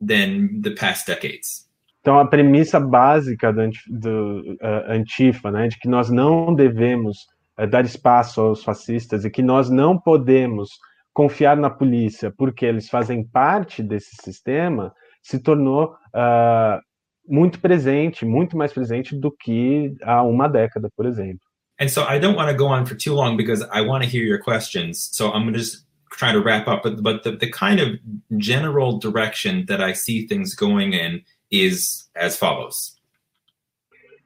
than 0.00 0.62
the 0.62 0.72
past 0.72 1.06
decades. 1.06 1.68
Então, 2.00 2.18
a 2.18 2.28
premissa 2.28 2.80
básica 2.80 3.52
do, 3.52 3.70
do 3.86 4.58
uh, 4.60 4.90
Antifa, 4.90 5.52
né, 5.52 5.68
de 5.68 5.78
que 5.78 5.88
nós 5.88 6.10
não 6.10 6.52
devemos 6.56 7.28
dar 7.64 7.84
espaço 7.84 8.40
aos 8.40 8.62
fascistas 8.62 9.24
e 9.24 9.30
que 9.30 9.42
nós 9.42 9.70
não 9.70 9.98
podemos 9.98 10.70
confiar 11.14 11.56
na 11.56 11.70
polícia 11.70 12.30
porque 12.36 12.66
eles 12.66 12.90
fazem 12.90 13.24
parte 13.24 13.82
desse 13.82 14.16
sistema, 14.22 14.92
se 15.22 15.38
tornou 15.38 15.94
uh, 16.14 16.78
muito 17.26 17.58
presente, 17.58 18.26
muito 18.26 18.56
mais 18.56 18.72
presente 18.72 19.16
do 19.16 19.30
que 19.30 19.94
há 20.02 20.22
uma 20.22 20.48
década, 20.48 20.90
por 20.94 21.06
exemplo. 21.06 21.40
And 21.80 21.88
so 21.88 22.02
I 22.02 22.18
don't 22.18 22.36
want 22.36 22.50
to 22.50 22.56
go 22.56 22.66
on 22.66 22.86
for 22.86 22.96
too 22.96 23.14
long 23.14 23.36
because 23.36 23.62
I 23.72 23.82
want 23.82 24.02
to 24.04 24.08
hear 24.08 24.24
your 24.24 24.38
questions. 24.38 25.10
So 25.12 25.28
I'm 25.28 25.42
going 25.42 25.52
to 25.52 25.58
just 25.58 25.86
try 26.10 26.32
to 26.32 26.40
wrap 26.40 26.68
up. 26.68 26.82
But 26.82 27.02
but 27.02 27.22
the, 27.22 27.32
the 27.36 27.50
kind 27.50 27.80
of 27.80 27.98
general 28.38 28.98
direction 28.98 29.66
that 29.66 29.80
I 29.80 29.92
see 29.92 30.26
things 30.26 30.54
going 30.54 30.94
in 30.94 31.22
is 31.50 32.08
as 32.14 32.36
follows. 32.36 32.95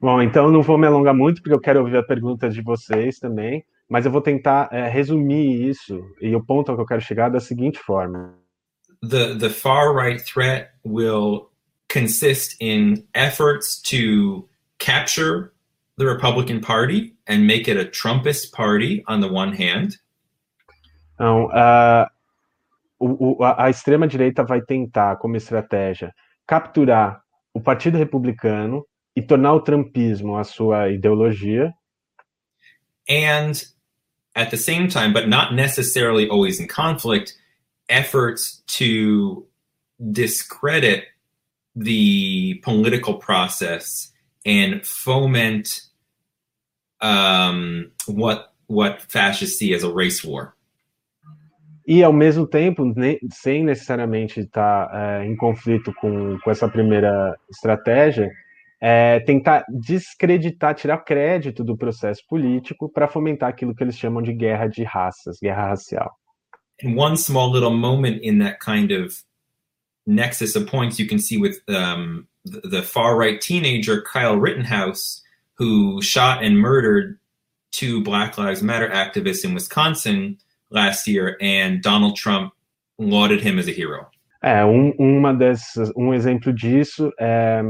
Bom, 0.01 0.19
então 0.19 0.49
não 0.49 0.63
vou 0.63 0.79
me 0.79 0.87
alongar 0.87 1.13
muito 1.13 1.43
porque 1.43 1.53
eu 1.53 1.61
quero 1.61 1.81
ouvir 1.81 1.95
as 1.97 2.07
perguntas 2.07 2.55
de 2.55 2.61
vocês 2.63 3.19
também, 3.19 3.63
mas 3.87 4.03
eu 4.03 4.11
vou 4.11 4.19
tentar 4.19 4.67
é, 4.71 4.89
resumir 4.89 5.69
isso 5.69 6.03
e 6.19 6.35
o 6.35 6.43
ponto 6.43 6.71
ao 6.71 6.75
que 6.75 6.81
eu 6.81 6.87
quero 6.87 7.01
chegar 7.01 7.29
da 7.29 7.39
seguinte 7.39 7.77
forma. 7.77 8.33
The 9.07 9.35
the 9.35 9.49
far 9.49 9.95
right 9.95 10.23
threat 10.23 10.71
will 10.83 11.51
consist 11.87 12.55
in 12.59 13.05
efforts 13.13 13.79
to 13.83 14.49
capture 14.79 15.51
the 15.97 16.05
Republican 16.05 16.61
Party 16.61 17.15
and 17.27 17.45
make 17.45 17.69
it 17.69 17.79
a 17.79 17.85
Trumpist 17.85 18.51
party 18.51 19.03
on 19.07 19.21
the 19.21 19.27
one 19.27 19.53
hand. 19.53 19.99
Então, 21.13 21.45
uh, 21.45 22.07
o, 22.97 23.37
o, 23.37 23.43
a 23.43 23.69
extrema-direita 23.69 24.43
vai 24.43 24.61
tentar, 24.61 25.17
como 25.17 25.35
estratégia, 25.35 26.11
capturar 26.47 27.21
o 27.53 27.61
Partido 27.61 27.97
Republicano 27.99 28.83
e 29.15 29.21
tornar 29.21 29.53
o 29.53 29.61
Trumpismo 29.61 30.37
a 30.37 30.43
sua 30.43 30.89
ideologia. 30.89 31.73
And 33.09 33.53
at 34.35 34.49
the 34.51 34.57
same 34.57 34.87
time, 34.87 35.13
but 35.13 35.27
not 35.27 35.53
necessarily 35.53 36.29
always 36.29 36.59
in 36.59 36.67
conflict, 36.67 37.33
efforts 37.89 38.63
to 38.77 39.45
discredit 40.11 41.05
the 41.75 42.55
political 42.63 43.15
process 43.15 44.11
and 44.45 44.85
foment 44.85 45.81
um, 47.01 47.91
what 48.07 48.53
what 48.67 49.01
fascists 49.01 49.59
see 49.59 49.73
as 49.73 49.83
a 49.83 49.91
race 49.91 50.23
war. 50.23 50.55
E 51.85 52.03
ao 52.03 52.13
mesmo 52.13 52.47
tempo, 52.47 52.85
ne 52.85 53.19
sem 53.31 53.63
necessariamente 53.65 54.39
estar 54.39 54.89
é, 54.93 55.25
em 55.25 55.35
conflito 55.35 55.93
com, 55.95 56.39
com 56.39 56.51
essa 56.51 56.69
primeira 56.69 57.35
estratégia, 57.49 58.31
é, 58.81 59.19
tentar 59.19 59.63
descreditar, 59.69 60.73
tirar 60.73 60.97
crédito 61.05 61.63
do 61.63 61.77
processo 61.77 62.23
político 62.27 62.89
para 62.89 63.07
fomentar 63.07 63.49
aquilo 63.49 63.75
que 63.75 63.83
eles 63.83 63.95
chamam 63.95 64.23
de 64.23 64.33
guerra 64.33 64.67
de 64.67 64.83
raças, 64.83 65.37
guerra 65.39 65.69
racial. 65.69 66.11
And 66.83 66.95
one 66.97 67.15
small 67.15 67.51
little 67.51 67.75
moment 67.75 68.21
in 68.23 68.39
that 68.39 68.59
kind 68.59 68.91
of 68.91 69.13
nexus 70.07 70.55
of 70.55 70.65
points 70.65 70.97
you 70.97 71.07
can 71.07 71.19
see 71.19 71.37
with 71.37 71.61
um, 71.69 72.27
the, 72.43 72.81
far 72.81 73.15
right 73.15 73.39
teenager 73.39 74.01
Kyle 74.01 74.35
Rittenhouse, 74.35 75.21
who 75.59 76.01
shot 76.01 76.43
and 76.43 76.57
murdered 76.57 77.19
two 77.71 78.01
Black 78.01 78.35
Lives 78.39 78.63
Matter 78.63 78.89
activists 78.89 79.45
in 79.45 79.53
Wisconsin 79.53 80.39
last 80.71 81.07
year, 81.07 81.37
and 81.39 81.83
Donald 81.83 82.15
Trump 82.15 82.51
lauded 82.97 83.41
him 83.41 83.59
as 83.59 83.67
a 83.67 83.71
hero. 83.71 84.07
É, 84.43 84.65
um, 84.65 84.91
uma 84.97 85.35
dessas, 85.35 85.91
um 85.95 86.11
exemplo 86.15 86.51
disso 86.51 87.11
é, 87.19 87.61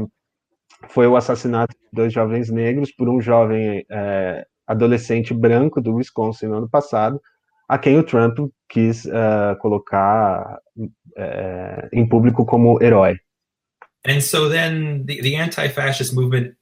foi 0.88 1.06
o 1.06 1.16
assassinato 1.16 1.74
de 1.74 1.88
dois 1.92 2.12
jovens 2.12 2.50
negros 2.50 2.92
por 2.92 3.08
um 3.08 3.20
jovem 3.20 3.84
é, 3.90 4.46
adolescente 4.66 5.34
branco 5.34 5.80
do 5.80 5.94
Wisconsin 5.94 6.46
no 6.46 6.58
ano 6.58 6.68
passado, 6.68 7.20
a 7.68 7.78
quem 7.78 7.98
o 7.98 8.02
Trump 8.02 8.38
quis 8.68 9.04
uh, 9.06 9.56
colocar 9.60 10.58
uh, 10.76 11.88
em 11.92 12.06
público 12.06 12.44
como 12.44 12.82
herói. 12.82 13.16
And 14.04 14.20
so 14.20 14.48
then 14.48 15.04
the, 15.06 15.20
the 15.22 15.36
anti-fascist 15.36 16.12
movement, 16.12 16.54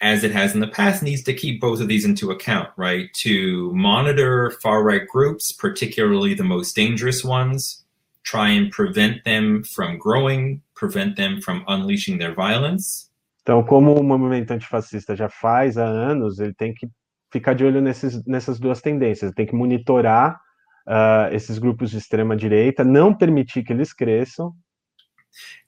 as 0.00 0.24
it 0.24 0.32
has 0.32 0.54
in 0.54 0.60
the 0.60 0.66
past, 0.66 1.02
needs 1.02 1.22
to 1.22 1.32
keep 1.32 1.60
both 1.60 1.80
of 1.80 1.88
these 1.88 2.04
into 2.04 2.30
account, 2.30 2.70
right? 2.76 3.08
To 3.22 3.72
monitor 3.74 4.50
far-right 4.62 5.06
groups, 5.06 5.52
particularly 5.52 6.34
the 6.34 6.44
most 6.44 6.74
dangerous 6.74 7.22
ones, 7.22 7.84
try 8.24 8.48
and 8.50 8.70
prevent 8.70 9.24
them 9.24 9.62
from 9.62 9.98
growing, 9.98 10.62
prevent 10.74 11.16
them 11.16 11.40
from 11.40 11.64
unleashing 11.68 12.18
their 12.18 12.34
violence. 12.34 13.09
Então, 13.50 13.64
como 13.64 13.98
o 13.98 14.04
movimento 14.04 14.52
antifascista 14.52 15.16
já 15.16 15.28
faz 15.28 15.76
há 15.76 15.84
anos, 15.84 16.38
ele 16.38 16.54
tem 16.54 16.72
que 16.72 16.86
ficar 17.32 17.52
de 17.52 17.64
olho 17.64 17.80
nesses, 17.80 18.24
nessas 18.24 18.60
duas 18.60 18.80
tendências, 18.80 19.32
tem 19.32 19.44
que 19.44 19.56
monitorar 19.56 20.40
uh, 20.86 21.34
esses 21.34 21.58
grupos 21.58 21.90
de 21.90 21.98
extrema 21.98 22.36
direita, 22.36 22.84
não 22.84 23.12
permitir 23.12 23.64
que 23.64 23.72
eles 23.72 23.92
cresçam. 23.92 24.54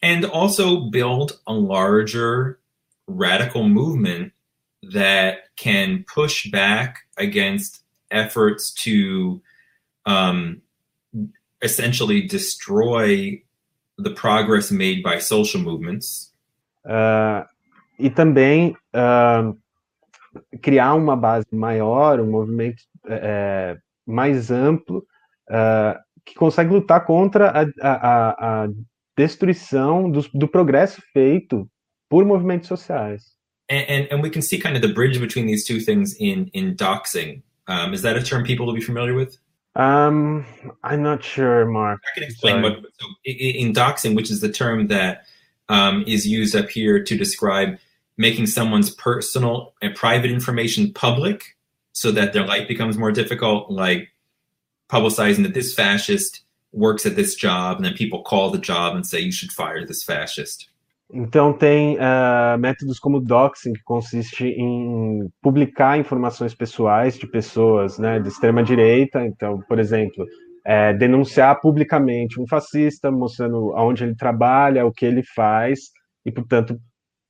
And 0.00 0.24
also 0.32 0.88
build 0.90 1.32
a 1.44 1.52
larger 1.52 2.60
radical 3.08 3.64
movement 3.64 4.30
that 4.92 5.48
can 5.56 6.04
push 6.14 6.48
back 6.52 7.00
against 7.18 7.84
efforts 8.12 8.72
to 8.84 9.42
um, 10.06 10.62
essentially 11.60 12.28
destroy 12.28 13.42
the 13.98 14.10
progress 14.10 14.70
made 14.70 15.02
by 15.02 15.18
social 15.18 15.60
movements. 15.60 16.32
Uh, 16.88 17.42
e 18.02 18.10
também 18.10 18.76
uh, 18.94 19.56
criar 20.60 20.94
uma 20.94 21.16
base 21.16 21.46
maior, 21.52 22.18
um 22.18 22.28
movimento 22.28 22.82
é, 23.06 23.76
mais 24.04 24.50
amplo, 24.50 25.06
uh, 25.48 25.98
que 26.24 26.34
consegue 26.34 26.72
lutar 26.72 27.04
contra 27.04 27.50
a, 27.50 27.62
a, 27.80 28.64
a 28.64 28.68
destruição 29.16 30.10
do, 30.10 30.28
do, 30.34 30.48
progresso 30.48 31.00
feito 31.12 31.68
por 32.08 32.24
movimentos 32.24 32.68
sociais. 32.68 33.22
And, 33.70 33.84
and, 33.88 34.08
and, 34.10 34.22
we 34.22 34.30
can 34.30 34.42
see 34.42 34.58
kind 34.58 34.74
of 34.74 34.82
the 34.82 34.92
bridge 34.92 35.20
between 35.20 35.46
these 35.46 35.64
two 35.64 35.80
things 35.80 36.16
in, 36.18 36.50
in 36.52 36.74
doxing. 36.74 37.42
Um, 37.68 37.94
is 37.94 38.02
that 38.02 38.16
a 38.16 38.22
term 38.22 38.42
people 38.42 38.66
will 38.66 38.74
be 38.74 38.82
familiar 38.82 39.14
with? 39.14 39.38
Um, 39.76 40.44
I'm 40.82 41.02
not 41.02 41.22
sure, 41.22 41.66
Mark. 41.66 42.00
I 42.04 42.18
can 42.18 42.24
explain 42.24 42.62
Sorry. 42.62 42.74
what. 42.74 42.82
So 42.98 43.06
in, 43.24 43.68
in 43.68 43.72
doxing, 43.72 44.16
which 44.16 44.30
is 44.30 44.40
the 44.40 44.50
term 44.50 44.88
that 44.88 45.24
um, 45.68 46.04
is 46.06 46.26
used 46.26 46.54
up 46.54 46.68
here 46.68 47.02
to 47.02 47.16
describe 47.16 47.78
making 48.16 48.46
someone's 48.46 48.90
personal 48.94 49.74
and 49.82 49.94
private 49.94 50.30
information 50.30 50.92
public 50.92 51.56
so 51.92 52.10
that 52.12 52.32
their 52.32 52.46
life 52.46 52.68
becomes 52.68 52.96
more 52.96 53.12
difficult, 53.12 53.70
like 53.70 54.08
publicizing 54.88 55.42
that 55.42 55.54
this 55.54 55.74
fascist 55.74 56.42
works 56.72 57.04
at 57.06 57.16
this 57.16 57.34
job, 57.34 57.76
and 57.76 57.84
then 57.84 57.94
people 57.94 58.22
call 58.22 58.50
the 58.50 58.58
job 58.58 58.94
and 58.94 59.06
say 59.06 59.20
you 59.20 59.32
should 59.32 59.52
fire 59.52 59.86
this 59.86 60.02
fascist. 60.02 60.68
Então 61.14 61.52
tem 61.52 61.98
uh, 61.98 62.56
métodos 62.58 62.98
como 62.98 63.20
doxing, 63.20 63.74
que 63.74 63.82
consiste 63.84 64.46
em 64.46 65.30
publicar 65.42 65.98
informações 65.98 66.54
pessoais 66.54 67.18
de 67.18 67.26
pessoas 67.26 67.98
né, 67.98 68.18
de 68.18 68.28
extrema 68.28 68.62
direita. 68.62 69.22
Então, 69.26 69.60
por 69.68 69.78
exemplo, 69.78 70.26
é, 70.64 70.94
denunciar 70.94 71.60
publicamente 71.60 72.40
um 72.40 72.46
fascista, 72.46 73.10
mostrando 73.10 73.72
aonde 73.74 74.04
ele 74.04 74.14
trabalha, 74.14 74.86
o 74.86 74.92
que 74.92 75.04
ele 75.04 75.22
faz, 75.22 75.90
e, 76.24 76.32
portanto, 76.32 76.80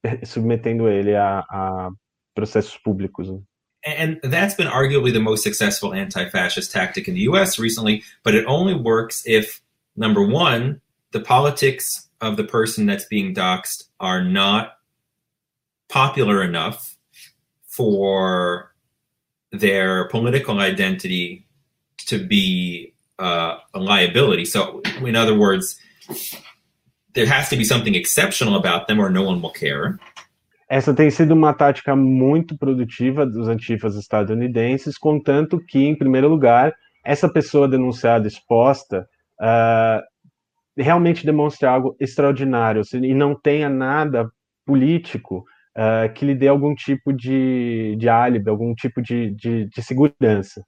submetendo 0.24 0.88
ele 0.88 1.14
a, 1.14 1.44
a 1.50 1.90
processos 2.34 2.78
públicos. 2.84 3.42
And 3.84 4.20
that's 4.22 4.54
been 4.54 4.68
arguably 4.68 5.12
the 5.12 5.20
most 5.20 5.42
successful 5.42 5.92
anti 5.92 6.28
fascist 6.28 6.70
tactic 6.70 7.08
in 7.08 7.14
the 7.14 7.20
US 7.22 7.58
recently, 7.58 8.02
but 8.22 8.34
it 8.34 8.44
only 8.46 8.74
works 8.74 9.22
if, 9.26 9.60
number 9.96 10.24
one, 10.24 10.80
the 11.10 11.20
politics 11.20 12.08
of 12.20 12.36
the 12.36 12.44
person 12.44 12.86
that's 12.86 13.04
being 13.04 13.34
doxxed 13.34 13.88
are 13.98 14.22
not 14.22 14.78
popular 15.88 16.42
enough 16.42 16.96
for 17.66 18.72
their 19.50 20.08
political 20.08 20.60
identity 20.60 21.46
to 22.06 22.24
be 22.24 22.94
uh, 23.18 23.58
a 23.74 23.80
liability. 23.80 24.44
So, 24.44 24.80
in 25.04 25.16
other 25.16 25.38
words, 25.38 25.78
there 27.14 27.26
has 27.26 27.48
to 27.48 27.56
be 27.56 27.64
something 27.64 27.94
exceptional 27.94 28.56
about 28.56 28.86
them 28.86 29.00
or 29.00 29.10
no 29.10 29.22
one 29.22 29.40
will 29.40 29.52
care. 29.52 29.98
Essa 30.68 30.94
tem 30.94 31.10
sido 31.10 31.34
uma 31.34 31.52
tática 31.52 31.94
muito 31.94 32.56
produtiva 32.56 33.26
dos 33.26 33.46
antifas 33.46 33.94
estadunidenses, 33.94 34.96
contanto 34.96 35.60
que, 35.60 35.78
em 35.84 35.94
primeiro 35.94 36.28
lugar, 36.28 36.72
essa 37.04 37.28
pessoa 37.28 37.68
denunciada, 37.68 38.26
exposta, 38.26 39.06
uh, 39.38 40.00
realmente 40.74 41.26
demonstre 41.26 41.66
algo 41.66 41.94
extraordinário 42.00 42.82
e 42.94 43.12
não 43.12 43.34
tenha 43.34 43.68
nada 43.68 44.30
político 44.64 45.44
uh, 45.76 46.10
que 46.14 46.24
lhe 46.24 46.34
dê 46.34 46.48
algum 46.48 46.74
tipo 46.74 47.12
de, 47.12 47.94
de 47.98 48.08
álibi, 48.08 48.48
algum 48.48 48.74
tipo 48.74 49.02
de, 49.02 49.30
de, 49.34 49.68
de 49.68 49.82
segurança. 49.82 50.64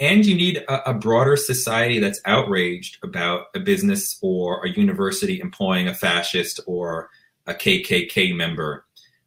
And 0.00 0.24
you 0.24 0.34
need 0.34 0.64
a, 0.68 0.90
a, 0.90 0.94
broader 0.94 1.36
society 1.36 1.98
that's 1.98 2.20
outraged 2.24 2.96
about 3.04 3.46
a 3.54 3.60
business 3.60 4.18
or 4.22 4.64
a 4.64 4.70
university 4.70 5.40
employing 5.40 5.88
a 5.88 5.94
fascist 5.94 6.58
or 6.66 7.10
a 7.46 7.54
KKK 7.54 8.34
member. 8.34 8.86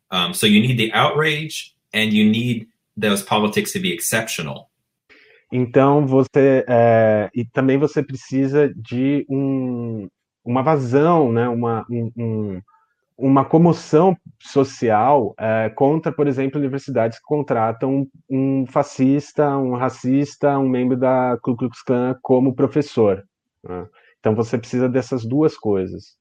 Um, 0.10 0.34
so 0.34 0.48
you 0.48 0.60
need 0.60 0.78
the 0.78 0.92
outrage 0.94 1.76
and 1.94 2.12
you 2.12 2.28
need 2.28 2.68
those 2.98 3.22
politics 3.24 3.72
to 3.74 3.80
be 3.80 3.94
exceptional. 3.94 4.70
Então 5.52 6.08
você 6.08 6.66
é, 6.68 7.30
e 7.36 7.46
também 7.46 7.78
você 7.78 8.02
precisa 8.02 8.74
de 8.76 9.24
um, 9.30 10.10
uma 10.44 10.64
vazão, 10.64 11.32
né? 11.32 11.48
Uma, 11.48 11.86
um, 11.88 12.12
um, 12.18 12.62
uma 13.18 13.46
comoção 13.46 14.18
social 14.40 15.34
é, 15.40 15.70
contra, 15.70 16.12
por 16.12 16.28
exemplo, 16.28 16.60
universidades 16.60 17.20
que 17.20 17.26
contratam 17.26 18.08
um 18.30 18.66
fascista, 18.68 19.56
um 19.58 19.76
racista, 19.76 20.58
um 20.58 20.68
membro 20.68 20.98
da 20.98 21.38
Ku 21.42 21.56
Klux 21.56 21.82
Klan 21.84 22.16
como 22.22 22.56
professor. 22.56 23.24
Né? 23.64 23.86
Então 24.20 24.36
você 24.36 24.58
precisa 24.58 24.90
dessas 24.90 25.26
duas 25.26 25.58
coisas. 25.58 26.16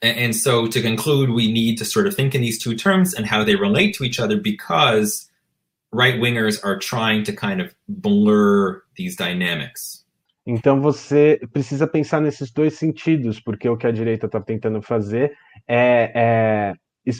And, 0.00 0.32
so, 0.32 0.68
to 0.68 0.80
conclude, 0.80 1.28
we 1.30 1.50
need 1.50 1.76
to 1.78 1.84
sort 1.84 2.06
of 2.06 2.14
think 2.14 2.36
in 2.36 2.40
these 2.40 2.56
two 2.56 2.76
terms 2.76 3.14
and 3.14 3.26
how 3.26 3.42
they 3.42 3.56
relate 3.56 3.94
to 3.94 4.04
each 4.04 4.20
other 4.20 4.36
because 4.40 5.28
right 5.90 6.20
wingers 6.20 6.60
are 6.62 6.78
trying 6.78 7.24
to 7.24 7.32
kind 7.32 7.60
of 7.60 7.74
blur 7.88 8.80
these 8.96 9.16
dynamics. 9.16 10.04
Então 10.50 10.80
você 10.80 11.38
precisa 11.52 11.86
pensar 11.86 12.22
nesses 12.22 12.50
dois 12.50 12.72
sentidos, 12.72 13.38
porque 13.38 13.68
o 13.68 13.76
que 13.76 13.86
a 13.86 13.92
direita 13.92 14.24
está 14.24 14.40
tentando 14.40 14.80
fazer 14.80 15.36
é, 15.68 16.10
é, 16.14 17.12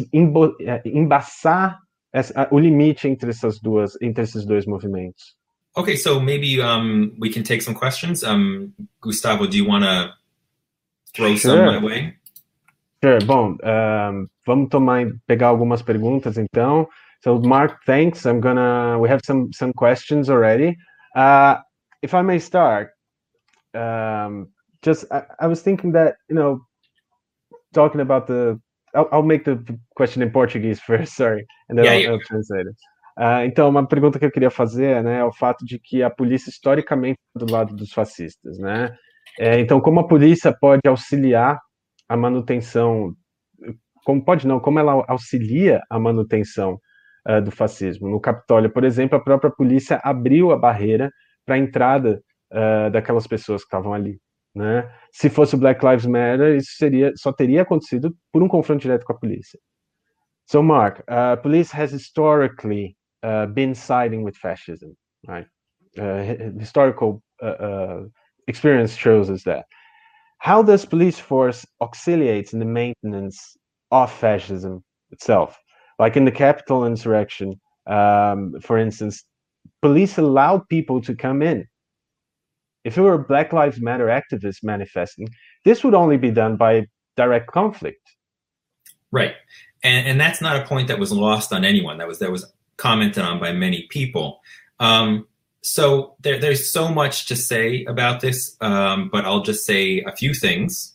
é 0.62 0.82
embaçar 0.86 1.78
essa, 2.10 2.48
o 2.50 2.58
limite 2.58 3.06
entre 3.06 3.28
essas 3.28 3.60
duas, 3.60 4.00
entre 4.00 4.24
esses 4.24 4.46
dois 4.46 4.64
movimentos. 4.64 5.36
Okay, 5.76 5.94
so 5.94 6.18
maybe 6.18 6.58
um, 6.62 7.14
we 7.20 7.28
can 7.28 7.42
take 7.42 7.60
some 7.60 7.76
questions. 7.78 8.22
Um, 8.22 8.72
Gustavo, 9.02 9.46
do 9.46 9.58
you 9.58 9.68
want 9.68 9.84
to 9.84 10.10
throw 11.14 11.36
sure. 11.36 11.54
some 11.54 11.66
my 11.66 11.78
way? 11.78 12.14
Sure. 13.04 13.18
Bom, 13.26 13.58
um, 13.62 14.26
vamos 14.46 14.70
tomar 14.70 15.06
pegar 15.26 15.48
algumas 15.48 15.82
perguntas 15.82 16.38
então. 16.38 16.88
So 17.22 17.38
Mark, 17.40 17.84
thanks. 17.84 18.24
I'm 18.24 18.40
gonna. 18.40 18.98
We 18.98 19.10
have 19.10 19.20
some 19.22 19.50
some 19.52 19.74
questions 19.74 20.30
already. 20.30 20.78
Uh, 21.14 21.56
if 22.02 22.14
I 22.14 22.22
may 22.22 22.38
start, 22.38 22.92
um, 23.74 24.48
just 24.82 25.04
I, 25.10 25.24
I, 25.40 25.46
was 25.46 25.62
thinking 25.62 25.92
that 25.92 26.16
you 26.28 26.36
know, 26.36 26.60
talking 27.72 28.00
about 28.00 28.26
the. 28.26 28.60
I'll, 28.94 29.08
I'll, 29.12 29.22
make 29.22 29.44
the 29.44 29.62
question 29.96 30.22
in 30.22 30.30
Portuguese 30.30 30.80
first. 30.86 31.14
Sorry, 31.14 31.46
and 31.68 31.78
then 31.78 31.84
yeah, 31.84 31.92
I'll, 31.92 32.00
yeah. 32.00 32.10
I'll 32.10 32.20
translate 32.20 32.66
it. 32.66 32.76
Uh, 33.18 33.44
então, 33.44 33.68
uma 33.68 33.84
pergunta 33.84 34.16
que 34.16 34.24
eu 34.24 34.30
queria 34.30 34.50
fazer 34.50 35.02
né, 35.02 35.18
é 35.18 35.24
o 35.24 35.32
fato 35.32 35.64
de 35.64 35.76
que 35.80 36.04
a 36.04 36.10
polícia 36.10 36.50
historicamente 36.50 37.18
do 37.34 37.50
lado 37.50 37.74
dos 37.74 37.92
fascistas. 37.92 38.56
Né? 38.58 38.94
É, 39.40 39.58
então, 39.58 39.80
como 39.80 39.98
a 39.98 40.06
polícia 40.06 40.56
pode 40.56 40.82
auxiliar 40.86 41.58
a 42.08 42.16
manutenção, 42.16 43.12
como 44.04 44.24
pode 44.24 44.46
não, 44.46 44.60
como 44.60 44.78
ela 44.78 45.04
auxilia 45.08 45.82
a 45.90 45.98
manutenção 45.98 46.78
uh, 47.28 47.42
do 47.42 47.50
fascismo. 47.50 48.08
No 48.08 48.20
Capitólio, 48.20 48.70
por 48.70 48.84
exemplo, 48.84 49.18
a 49.18 49.22
própria 49.22 49.50
polícia 49.50 50.00
abriu 50.04 50.52
a 50.52 50.56
barreira 50.56 51.10
para 51.44 51.56
a 51.56 51.58
entrada 51.58 52.22
uh, 52.52 52.90
daquelas 52.90 53.26
pessoas 53.26 53.62
que 53.62 53.66
estavam 53.66 53.92
ali. 53.92 54.20
Né? 54.54 54.90
Se 55.12 55.28
fosse 55.28 55.54
o 55.54 55.58
Black 55.58 55.84
Lives 55.84 56.06
Matter, 56.06 56.56
isso 56.56 56.72
seria, 56.76 57.12
só 57.16 57.32
teria 57.32 57.62
acontecido 57.62 58.16
por 58.32 58.42
um 58.42 58.48
confronto 58.48 58.82
direto 58.82 59.04
com 59.04 59.12
a 59.12 59.18
polícia. 59.18 59.58
So, 60.46 60.62
Mark, 60.62 61.00
uh, 61.00 61.36
police 61.42 61.70
has 61.76 61.92
historically 61.92 62.96
uh, 63.22 63.46
been 63.46 63.74
siding 63.74 64.22
with 64.22 64.36
fascism, 64.36 64.96
right? 65.26 65.46
Uh, 65.98 66.58
historical 66.58 67.22
uh, 67.42 68.04
experience 68.46 68.96
shows 68.96 69.28
us 69.30 69.42
that. 69.44 69.66
How 70.38 70.62
does 70.62 70.86
police 70.86 71.18
force 71.18 71.66
auxiliates 71.80 72.52
in 72.52 72.60
the 72.60 72.64
maintenance 72.64 73.56
of 73.90 74.10
fascism 74.10 74.82
itself? 75.10 75.58
Like 75.98 76.16
in 76.16 76.24
the 76.24 76.30
Capitol 76.32 76.86
insurrection, 76.86 77.60
um, 77.86 78.54
for 78.62 78.78
instance, 78.78 79.24
police 79.82 80.16
allowed 80.16 80.68
people 80.68 81.00
to 81.02 81.14
come 81.14 81.42
in. 81.42 81.66
If 82.84 82.96
it 82.96 83.02
were 83.02 83.18
Black 83.18 83.52
Lives 83.52 83.80
Matter 83.80 84.06
activists 84.06 84.62
manifesting, 84.62 85.28
this 85.64 85.84
would 85.84 85.94
only 85.94 86.16
be 86.16 86.30
done 86.30 86.56
by 86.56 86.86
direct 87.16 87.48
conflict. 87.48 88.02
Right, 89.10 89.34
and 89.82 90.06
and 90.06 90.20
that's 90.20 90.40
not 90.40 90.56
a 90.56 90.64
point 90.64 90.88
that 90.88 90.98
was 90.98 91.12
lost 91.12 91.52
on 91.52 91.64
anyone. 91.64 91.98
That 91.98 92.08
was 92.08 92.18
that 92.18 92.30
was 92.30 92.52
commented 92.76 93.24
on 93.24 93.40
by 93.40 93.52
many 93.52 93.86
people. 93.90 94.40
Um, 94.80 95.26
so 95.60 96.14
there, 96.20 96.38
there's 96.38 96.70
so 96.70 96.88
much 96.88 97.26
to 97.26 97.36
say 97.36 97.84
about 97.84 98.20
this, 98.20 98.56
um, 98.60 99.08
but 99.10 99.24
I'll 99.24 99.42
just 99.42 99.66
say 99.66 100.02
a 100.06 100.14
few 100.14 100.32
things. 100.34 100.94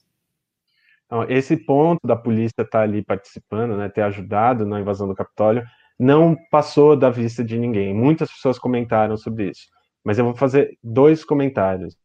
Esse 1.30 1.56
ponto 1.58 2.00
da 2.08 2.16
polícia 2.16 2.64
estar 2.64 2.82
ali 2.82 3.04
participando, 3.04 3.78
né, 3.78 3.88
ter 3.88 4.02
ajudado 4.02 4.66
na 4.66 4.80
invasão 4.80 5.08
do 5.08 5.14
Capitólio, 5.14 5.64
não 6.00 6.36
passou 6.50 6.96
da 6.96 7.12
vista 7.12 7.44
de 7.44 7.56
ninguém. 7.60 7.94
Muitas 7.94 8.32
pessoas 8.32 8.58
comentaram 8.58 9.16
sobre 9.16 9.52
isso, 9.52 9.68
mas 10.04 10.18
eu 10.18 10.26
vou 10.26 10.36
fazer 10.36 10.78
dois 10.84 11.24
comentários. 11.24 11.96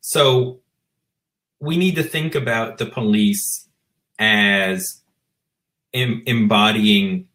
So 0.00 0.60
we 1.60 1.76
need 1.76 1.94
to 1.96 2.04
think 2.04 2.36
about 2.36 2.78
the 2.78 2.86
police 2.86 3.68
as 4.18 5.02
embodying 5.92 7.26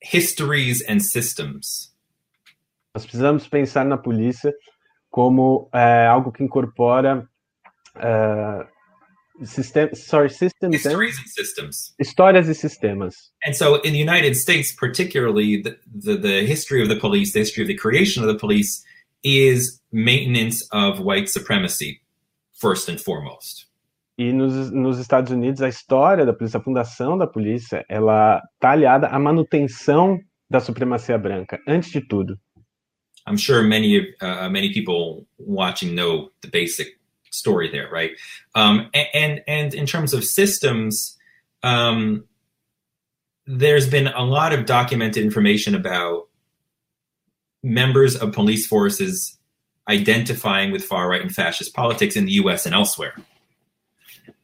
histories 0.00 0.82
and 0.88 1.00
systems. 1.00 1.92
Nós 2.94 3.04
precisamos 3.04 3.46
pensar 3.48 3.84
na 3.84 3.96
polícia 3.96 4.52
como 5.10 5.68
é, 5.72 6.06
algo 6.06 6.32
que 6.32 6.42
incorpora 6.42 7.28
uh, 7.96 9.46
system, 9.46 9.94
sorry, 9.94 10.30
systems 10.30 10.74
histories 10.74 11.16
and, 11.16 11.22
and 11.22 11.28
systems. 11.28 11.94
Histórias 11.98 12.48
e 12.48 12.54
sistemas. 12.54 13.32
And 13.44 13.54
so 13.54 13.76
in 13.82 13.92
the 13.92 13.98
United 13.98 14.36
States, 14.36 14.72
particularly, 14.72 15.62
the, 15.62 15.78
the, 15.86 16.16
the 16.16 16.46
history 16.46 16.82
of 16.82 16.88
the 16.88 16.96
police, 16.96 17.32
the 17.32 17.40
history 17.40 17.62
of 17.62 17.68
the 17.68 17.76
creation 17.76 18.22
of 18.22 18.28
the 18.28 18.38
police 18.38 18.82
is 19.22 19.80
maintenance 19.92 20.66
of 20.72 21.00
white 21.00 21.28
supremacy, 21.28 22.00
first 22.54 22.88
and 22.88 23.00
foremost. 23.00 23.66
E 24.18 24.32
nos, 24.32 24.70
nos 24.72 24.98
Estados 24.98 25.30
Unidos, 25.30 25.62
a 25.62 25.68
história 25.68 26.26
da 26.26 26.32
polícia, 26.32 26.58
a 26.58 26.62
fundação 26.62 27.16
da 27.16 27.26
polícia, 27.26 27.84
ela 27.88 28.42
está 28.54 28.72
aliada 28.72 29.06
à 29.06 29.18
manutenção 29.18 30.18
da 30.50 30.58
supremacia 30.58 31.16
branca, 31.16 31.60
antes 31.68 31.90
de 31.92 32.00
tudo. 32.00 32.38
I'm 33.28 33.36
sure 33.36 33.62
many 33.62 33.98
uh, 34.22 34.48
many 34.50 34.72
people 34.72 35.26
watching 35.38 35.94
know 35.94 36.30
the 36.40 36.48
basic 36.50 36.98
story 37.30 37.70
there, 37.70 37.88
right? 37.90 38.12
Um, 38.54 38.88
and 39.14 39.42
and 39.46 39.74
in 39.74 39.86
terms 39.86 40.14
of 40.14 40.24
systems, 40.24 41.16
um, 41.62 42.24
there's 43.46 43.88
been 43.88 44.08
a 44.08 44.24
lot 44.24 44.52
of 44.52 44.64
documented 44.64 45.22
information 45.22 45.74
about 45.74 46.27
members 47.62 48.16
of 48.16 48.32
police 48.32 48.66
forces 48.66 49.38
identifying 49.88 50.70
with 50.70 50.84
far 50.84 51.08
right 51.08 51.22
and 51.22 51.34
fascist 51.34 51.74
politics 51.74 52.16
in 52.16 52.26
the 52.26 52.32
U.S. 52.32 52.66
and 52.66 52.74
elsewhere. 52.74 53.14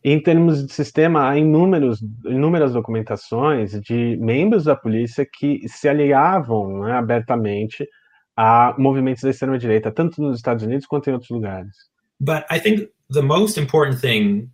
Em 0.02 0.20
termos 0.20 0.66
de 0.66 0.72
sistema, 0.72 1.30
há 1.30 1.38
inúmeros, 1.38 2.02
inúmeras 2.26 2.74
documentações 2.74 3.80
de 3.80 4.16
membros 4.16 4.64
da 4.64 4.76
polícia 4.76 5.24
que 5.24 5.66
se 5.66 5.88
aliavam 5.88 6.82
né, 6.82 6.92
abertamente 6.92 7.88
a 8.36 8.74
movimentos 8.78 9.22
da 9.22 9.30
extrema 9.30 9.58
direita, 9.58 9.90
tanto 9.90 10.20
nos 10.20 10.36
Estados 10.36 10.62
Unidos 10.62 10.86
quanto 10.86 11.08
em 11.08 11.14
outros 11.14 11.30
lugares. 11.30 11.74
But 12.20 12.44
I 12.50 12.58
think 12.60 12.90
the 13.10 13.22
most 13.22 13.58
important 13.58 13.98
thing 14.00 14.50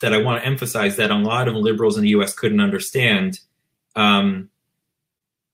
that 0.00 0.12
I 0.12 0.22
want 0.22 0.42
to 0.42 0.46
emphasize 0.46 0.96
that 0.96 1.10
a 1.10 1.16
lot 1.16 1.48
of 1.48 1.54
liberals 1.56 1.96
in 1.96 2.02
the 2.02 2.10
U.S. 2.10 2.34
couldn't 2.34 2.60
understand 2.60 3.40
um, 3.94 4.50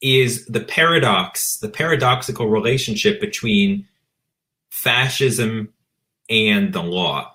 is 0.02 0.44
the 0.46 0.60
paradox, 0.60 1.58
the 1.58 1.68
paradoxical 1.68 2.48
relationship 2.48 3.20
between 3.20 3.86
fascism 4.70 5.68
and 6.28 6.72
the 6.72 6.82
law. 6.82 7.30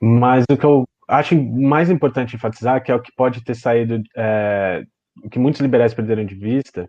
Mas 0.00 0.44
o 0.50 0.56
que 0.56 0.64
eu 0.64 0.84
acho 1.08 1.34
mais 1.36 1.90
importante 1.90 2.34
enfatizar, 2.34 2.82
que 2.82 2.90
é 2.90 2.94
o 2.94 3.00
que 3.00 3.12
pode 3.16 3.42
ter 3.42 3.54
saído, 3.54 4.02
é, 4.16 4.84
o 5.22 5.30
que 5.30 5.38
muitos 5.38 5.60
liberais 5.60 5.94
perderam 5.94 6.24
de 6.24 6.34
vista, 6.34 6.88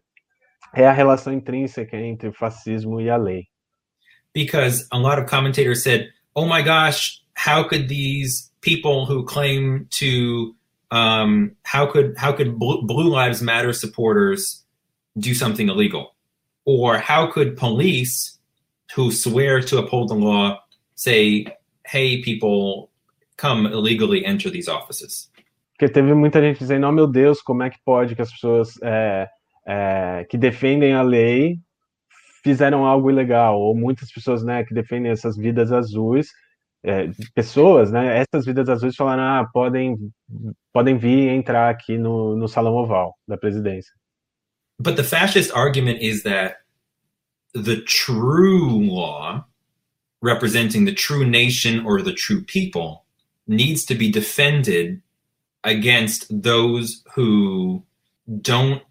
é 0.73 0.87
a 0.87 0.91
relação 0.91 1.33
intrínseca 1.33 1.97
entre 1.97 2.29
o 2.29 2.33
fascismo 2.33 2.99
e 2.99 3.09
a 3.09 3.17
lei. 3.17 3.45
Because 4.33 4.87
a 4.91 4.97
lot 4.97 5.19
of 5.19 5.27
commentators 5.27 5.81
said, 5.81 6.09
"Oh 6.35 6.45
my 6.45 6.61
gosh, 6.61 7.21
how 7.35 7.67
could 7.67 7.87
these 7.87 8.51
people 8.61 9.05
who 9.05 9.23
claim 9.23 9.87
to 9.99 10.55
um, 10.91 11.55
how 11.63 11.87
could 11.87 12.15
how 12.17 12.33
could 12.33 12.57
Blue 12.57 13.09
Lives 13.09 13.41
Matter 13.41 13.73
supporters 13.73 14.63
do 15.19 15.33
something 15.33 15.69
illegal, 15.69 16.15
or 16.65 16.97
how 16.97 17.27
could 17.31 17.55
police 17.55 18.39
who 18.95 19.11
swear 19.11 19.61
to 19.61 19.77
uphold 19.77 20.09
the 20.09 20.15
law 20.15 20.59
say, 20.95 21.45
"Hey, 21.85 22.21
people, 22.21 22.89
come 23.37 23.67
illegally 23.67 24.25
enter 24.25 24.49
these 24.49 24.69
offices"?" 24.69 25.29
Porque 25.77 25.91
teve 25.91 26.13
muita 26.13 26.41
gente 26.41 26.59
dizendo, 26.59 26.87
"Oh 26.87 26.91
meu 26.91 27.07
Deus, 27.07 27.41
como 27.41 27.63
é 27.63 27.69
que 27.69 27.79
pode 27.85 28.15
que 28.15 28.21
as 28.21 28.31
pessoas 28.31 28.77
é, 28.81 29.29
é, 29.65 30.25
que 30.29 30.37
defendem 30.37 30.93
a 30.93 31.01
lei 31.01 31.59
fizeram 32.43 32.85
algo 32.85 33.09
ilegal, 33.09 33.59
ou 33.59 33.75
muitas 33.75 34.11
pessoas 34.11 34.43
né, 34.43 34.63
que 34.63 34.73
defendem 34.73 35.11
essas 35.11 35.37
vidas 35.37 35.71
azuis, 35.71 36.29
é, 36.83 37.09
pessoas, 37.35 37.91
né, 37.91 38.23
essas 38.23 38.45
vidas 38.45 38.69
azuis 38.69 38.95
falaram, 38.95 39.23
ah, 39.23 39.49
podem, 39.51 39.97
podem 40.71 40.97
vir 40.97 41.29
entrar 41.29 41.69
aqui 41.69 41.97
no, 41.97 42.35
no 42.35 42.47
salão 42.47 42.75
oval 42.75 43.15
da 43.27 43.37
presidência. 43.37 43.93
But 44.79 44.95
the 44.95 45.03
fascist 45.03 45.51
argument 45.51 46.01
is 46.01 46.23
that 46.23 46.61
the 47.53 47.81
true 47.81 48.81
law, 48.85 49.45
representing 50.21 50.85
the 50.85 50.93
true 50.93 51.25
nation 51.25 51.85
or 51.85 52.01
the 52.01 52.13
true 52.13 52.41
people, 52.41 53.05
needs 53.47 53.83
to 53.85 53.95
be 53.95 54.11
defended 54.11 55.01
against 55.63 56.25
those 56.29 57.03
who 57.15 57.83
don't 58.41 58.81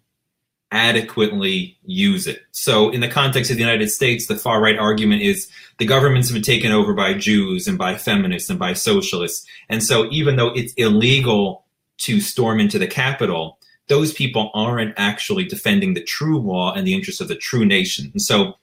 adequately 0.71 1.77
use 1.83 2.27
it. 2.27 2.41
So, 2.51 2.89
in 2.89 3.01
the 3.01 3.07
context 3.07 3.49
of 3.49 3.57
the 3.57 3.63
United 3.63 3.89
States, 3.89 4.27
the 4.27 4.35
far 4.35 4.61
right 4.61 4.77
argument 4.77 5.23
is 5.23 5.49
the 5.79 5.85
government's 5.85 6.31
been 6.31 6.43
taken 6.43 6.71
over 6.71 6.93
by 6.93 7.15
Jews 7.15 7.67
and 7.67 7.77
by 7.77 7.95
feminists 7.95 8.49
and 8.49 8.59
by 8.59 8.73
socialists. 8.73 9.47
And 9.67 9.83
so, 9.83 10.07
even 10.11 10.35
though 10.35 10.49
it's 10.49 10.73
illegal 10.73 11.65
to 11.99 12.21
storm 12.21 12.59
into 12.59 12.77
the 12.77 12.87
Capitol, 12.87 13.58
those 13.89 14.13
people 14.13 14.51
aren't 14.53 14.93
actually 14.97 15.45
defending 15.45 15.93
the 15.93 16.03
true 16.03 16.39
law 16.39 16.73
and 16.73 16.85
the 16.85 16.93
interests 16.93 17.21
of 17.21 17.27
the 17.27 17.35
true 17.35 17.65
nation. 17.65 18.11
And 18.13 18.21
so, 18.21 18.53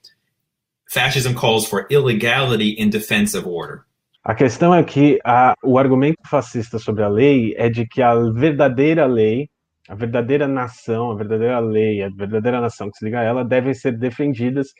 fascism 0.89 1.35
calls 1.35 1.67
for 1.67 1.85
illegality 1.89 2.69
in 2.69 2.89
defense 2.89 3.37
of 3.37 3.45
order. 3.45 3.85
A 4.23 4.35
questão 4.35 4.73
é 4.73 4.83
que 4.83 5.19
a, 5.23 5.53
o 5.63 5.77
argumento 5.77 6.17
fascista 6.29 6.79
sobre 6.79 7.03
a 7.03 7.07
lei 7.07 7.53
é 7.57 7.69
de 7.69 7.85
que 7.87 8.01
a 8.01 8.13
verdadeira 8.15 9.05
lei 9.05 9.49
a 9.87 9.95
verdadeira 9.95 10.47
nação, 10.47 11.11
a 11.11 11.15
verdadeira 11.15 11.59
lei, 11.59 12.03
a 12.03 12.09
verdadeira 12.09 12.59
nação 12.59 12.91
que 12.91 12.97
se 12.97 13.05
liga 13.05 13.21
a 13.21 13.23
ela 13.23 13.45
devem 13.45 13.73
ser 13.73 13.93
defendidas. 13.93 14.73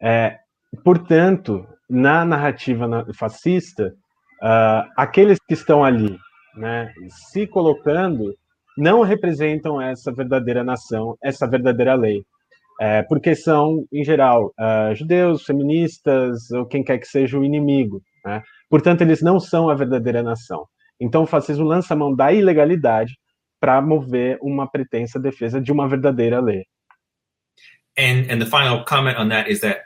É, 0.00 0.38
portanto, 0.82 1.66
na 1.88 2.24
narrativa 2.24 3.06
fascista, 3.14 3.94
uh, 4.42 4.90
aqueles 4.96 5.38
que 5.46 5.52
estão 5.54 5.84
ali, 5.84 6.18
né, 6.56 6.92
se 7.30 7.46
colocando, 7.46 8.34
não 8.76 9.02
representam 9.02 9.80
essa 9.80 10.12
verdadeira 10.12 10.64
nação, 10.64 11.16
essa 11.22 11.46
verdadeira 11.46 11.94
lei. 11.94 12.24
É, 12.80 13.02
porque 13.04 13.36
são, 13.36 13.86
em 13.92 14.04
geral, 14.04 14.52
uh, 14.58 14.94
judeus, 14.94 15.44
feministas, 15.44 16.50
ou 16.50 16.66
quem 16.66 16.82
quer 16.82 16.98
que 16.98 17.06
seja 17.06 17.38
o 17.38 17.44
inimigo. 17.44 18.02
Né? 18.24 18.42
Portanto, 18.68 19.02
eles 19.02 19.22
não 19.22 19.38
são 19.38 19.68
a 19.68 19.74
verdadeira 19.74 20.22
nação. 20.22 20.66
Então, 21.00 21.22
o 21.22 21.26
fascismo 21.26 21.64
lança 21.64 21.94
a 21.94 21.96
mão 21.96 22.14
da 22.14 22.32
ilegalidade 22.32 23.16
para 23.60 23.80
mover 23.80 24.38
uma 24.42 24.68
pretensa 24.70 25.18
defesa 25.18 25.60
de 25.60 25.72
uma 25.72 25.88
verdadeira 25.88 26.40
lei. 26.40 26.64
And 27.96 28.26
and 28.28 28.40
the 28.40 28.46
final 28.46 28.84
comment 28.84 29.16
on 29.18 29.28
that 29.28 29.48
is 29.48 29.60
that 29.60 29.82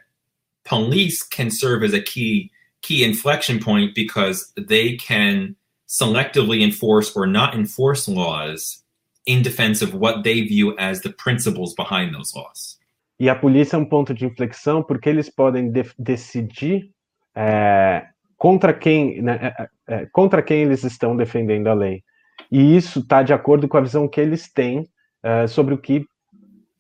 police 0.65 1.23
can 1.23 1.51
serve 1.51 1.85
as 1.85 1.93
a 1.93 2.01
key 2.01 2.51
key 2.81 3.05
inflection 3.05 3.61
point 3.61 3.95
because 3.95 4.53
they 4.57 4.97
can 4.97 5.55
selectively 5.89 6.63
enforce 6.63 7.11
or 7.17 7.27
not 7.27 7.57
enforce 7.57 8.07
laws 8.07 8.85
in 9.27 9.43
defense 9.43 9.83
of 9.83 9.95
what 9.95 10.23
they 10.23 10.43
view 10.43 10.77
as 10.79 11.01
the 11.01 11.11
principles 11.11 11.75
behind 11.75 12.15
those 12.15 12.33
laws. 12.37 12.79
E 13.19 13.29
a 13.29 13.35
polícia 13.35 13.75
é 13.75 13.79
um 13.79 13.85
ponto 13.85 14.15
de 14.15 14.25
inflexão 14.25 14.83
porque 14.83 15.09
eles 15.09 15.29
podem 15.29 15.73
de 15.73 15.85
decidir 15.99 16.91
é, 17.35 18.07
contra 18.37 18.73
quem, 18.73 19.21
né, 19.21 19.53
é, 19.59 19.69
é, 19.89 20.07
contra 20.13 20.41
quem 20.41 20.63
eles 20.63 20.85
estão 20.85 21.17
defendendo 21.17 21.67
a 21.67 21.75
lei. 21.75 22.05
E 22.51 22.77
isso 22.77 23.01
está 23.01 23.23
de 23.23 23.33
acordo 23.33 23.67
com 23.67 23.77
a 23.77 23.81
visão 23.81 24.07
que 24.07 24.21
eles 24.21 24.51
têm 24.53 24.89
uh, 25.25 25.49
sobre 25.49 25.75
o 25.75 25.79
que 25.79 26.07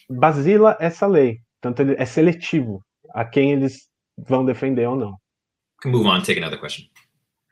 basila 0.08 0.76
essa 0.78 1.06
lei. 1.06 1.40
Tanto 1.60 1.82
ele 1.82 1.96
é 1.98 2.06
seletivo 2.06 2.80
a 3.12 3.24
quem 3.24 3.52
eles 3.52 3.88
vão 4.16 4.44
defender 4.44 4.86
ou 4.86 4.96
não. 4.96 5.16
move 5.84 6.06
on, 6.06 6.22
take 6.22 6.38
another 6.38 6.58
question. 6.58 6.86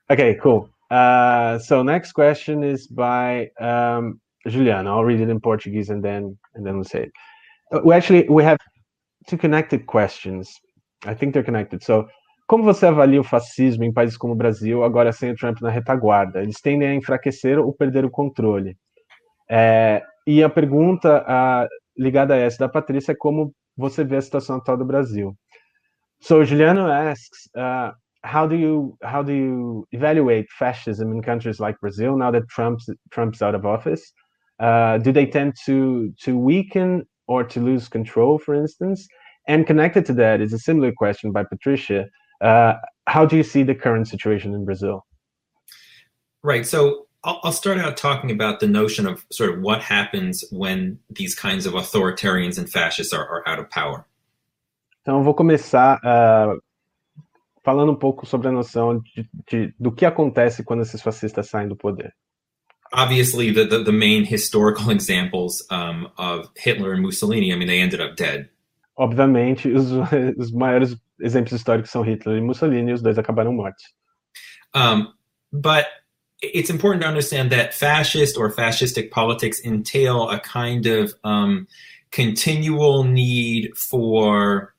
Okay, 0.09 0.37
cool. 0.37 0.71
Uh, 0.91 1.59
so 1.59 1.83
next 1.83 2.13
question 2.13 2.63
is 2.63 2.87
by 2.87 3.51
um, 3.61 4.21
Juliana. 4.47 4.91
I'll 4.91 5.05
read 5.05 5.21
it 5.21 5.29
in 5.29 5.41
Portuguese 5.41 5.91
and 5.91 6.03
then 6.03 6.39
and 6.55 6.65
then 6.65 6.75
we'll 6.75 6.85
say 6.85 7.05
it. 7.05 7.13
Uh, 7.73 7.81
we 7.85 7.95
actually 7.95 8.29
we 8.29 8.45
have 8.45 8.59
two 9.27 9.37
connected 9.37 9.87
questions. 9.87 10.53
I 11.05 11.15
think 11.15 11.35
they're 11.35 11.43
connected. 11.43 11.83
So 11.83 12.07
Como 12.47 12.63
você 12.63 12.87
avalia 12.87 13.21
o 13.21 13.25
fascismo 13.25 13.83
em 13.83 13.93
países 13.93 14.17
como 14.17 14.33
o 14.33 14.37
Brasil, 14.37 14.85
agora 14.85 15.13
sem 15.13 15.33
o 15.33 15.35
Trump 15.35 15.61
na 15.61 15.69
retaguarda? 15.69 16.41
Eles 16.41 16.61
tendem 16.61 16.89
a 16.89 16.95
enfraquecer 16.95 17.59
ou 17.59 17.73
perder 17.73 18.05
o 18.05 18.11
controle? 18.11 18.77
É, 19.51 20.01
e 20.25 20.45
a 20.45 20.49
pergunta 20.49 21.25
ligada 21.97 22.35
a 22.35 22.37
essa 22.37 22.59
da 22.59 22.69
Patrícia 22.69 23.13
é 23.13 23.17
como 23.17 23.53
você 23.77 24.05
vê 24.05 24.17
a 24.17 24.23
situação 24.23 24.57
atual 24.57 24.77
do 24.77 24.85
Brasil. 24.85 25.37
So 26.21 26.45
Juliano 26.45 26.87
asks, 26.87 27.49
uh, 27.57 27.93
how 28.27 28.47
do 28.47 28.57
you 28.57 28.99
how 29.03 29.23
do 29.23 29.33
you 29.33 29.87
evaluate 29.93 30.47
fascism 30.51 31.13
in 31.13 31.23
countries 31.23 31.61
like 31.61 31.81
Brazil 31.81 32.17
now 32.17 32.31
that 32.33 32.49
Trump's 32.49 32.89
Trump's 33.11 33.41
out 33.41 33.55
of 33.55 33.65
office? 33.65 34.13
Uh, 34.59 34.99
do 34.99 35.13
they 35.13 35.27
tend 35.27 35.55
to 35.65 36.13
to 36.23 36.37
weaken 36.37 37.07
or 37.29 37.45
to 37.45 37.61
lose 37.61 37.89
control, 37.89 38.39
for 38.39 38.55
instance? 38.55 39.07
And 39.49 39.67
connected 39.67 40.05
to 40.07 40.13
that 40.15 40.41
is 40.41 40.53
a 40.53 40.59
similar 40.59 40.93
question 40.93 41.31
by 41.31 41.45
Patricia. 41.45 42.07
Uh, 42.41 42.75
how 43.07 43.25
do 43.25 43.37
you 43.37 43.45
see 43.45 43.63
the 43.63 43.75
current 43.75 44.09
situation 44.09 44.53
in 44.55 44.65
Brazil? 44.65 45.07
Right. 46.43 46.67
So 46.67 47.07
I'll, 47.23 47.41
I'll, 47.45 47.53
start 47.53 47.79
out 47.79 47.97
talking 47.97 48.31
about 48.31 48.61
the 48.61 48.67
notion 48.67 49.07
of 49.07 49.25
sort 49.33 49.51
of 49.51 49.61
what 49.61 49.83
happens 49.83 50.45
when 50.51 50.99
these 51.11 51.35
kinds 51.35 51.65
of 51.67 51.75
authoritarians 51.75 52.59
and 52.59 52.69
fascists 52.69 53.13
are, 53.13 53.27
are 53.29 53.49
out 53.49 53.59
of 53.59 53.71
power. 53.71 54.05
Então, 55.03 55.23
vou 55.23 55.35
começar 55.35 56.01
uh, 56.05 56.57
falando 57.67 57.91
um 57.91 57.97
pouco 57.97 58.25
sobre 58.25 58.47
a 58.47 58.53
noção 58.53 59.01
de, 59.01 59.29
de, 59.51 59.75
do 59.77 59.91
que 59.91 60.07
acontece 60.07 60.63
quando 60.63 60.83
esses 60.83 61.03
fascistas 61.03 61.49
saem 61.49 61.67
do 61.67 61.75
poder. 61.75 62.15
Obviously, 62.95 63.53
the, 63.53 63.67
the, 63.67 63.83
the 63.83 63.93
main 63.93 64.25
historical 64.25 64.89
examples 64.95 65.67
um, 65.73 66.09
of 66.17 66.49
Hitler 66.57 66.95
and 66.95 67.03
Mussolini, 67.03 67.53
I 67.53 67.57
mean, 67.57 67.67
they 67.67 67.81
ended 67.81 68.01
up 68.01 68.15
dead. 68.15 68.49
Obviamente, 68.97 69.69
os, 69.69 69.91
os 70.39 70.53
maiores 70.53 70.97
exemplos 71.21 71.53
históricos 71.53 71.91
são 71.91 72.03
Hitler 72.03 72.39
e 72.39 72.41
Mussolini, 72.41 72.93
e 72.93 72.95
os 72.95 73.03
dois 73.03 73.19
acabaram 73.19 73.53
mortos. 73.53 73.83
Um, 74.73 75.09
but 75.53 75.87
it's 76.41 76.71
important 76.71 77.03
to 77.03 77.09
understand 77.09 77.51
that 77.51 77.75
fascist 77.75 78.39
or 78.39 78.49
fascistic 78.49 79.11
politics 79.11 79.61
entail 79.65 80.31
a 80.31 80.39
kind 80.39 80.87
of 80.87 81.13
um, 81.25 81.67
continual 82.13 83.03
need 83.03 83.77
for 83.77 84.76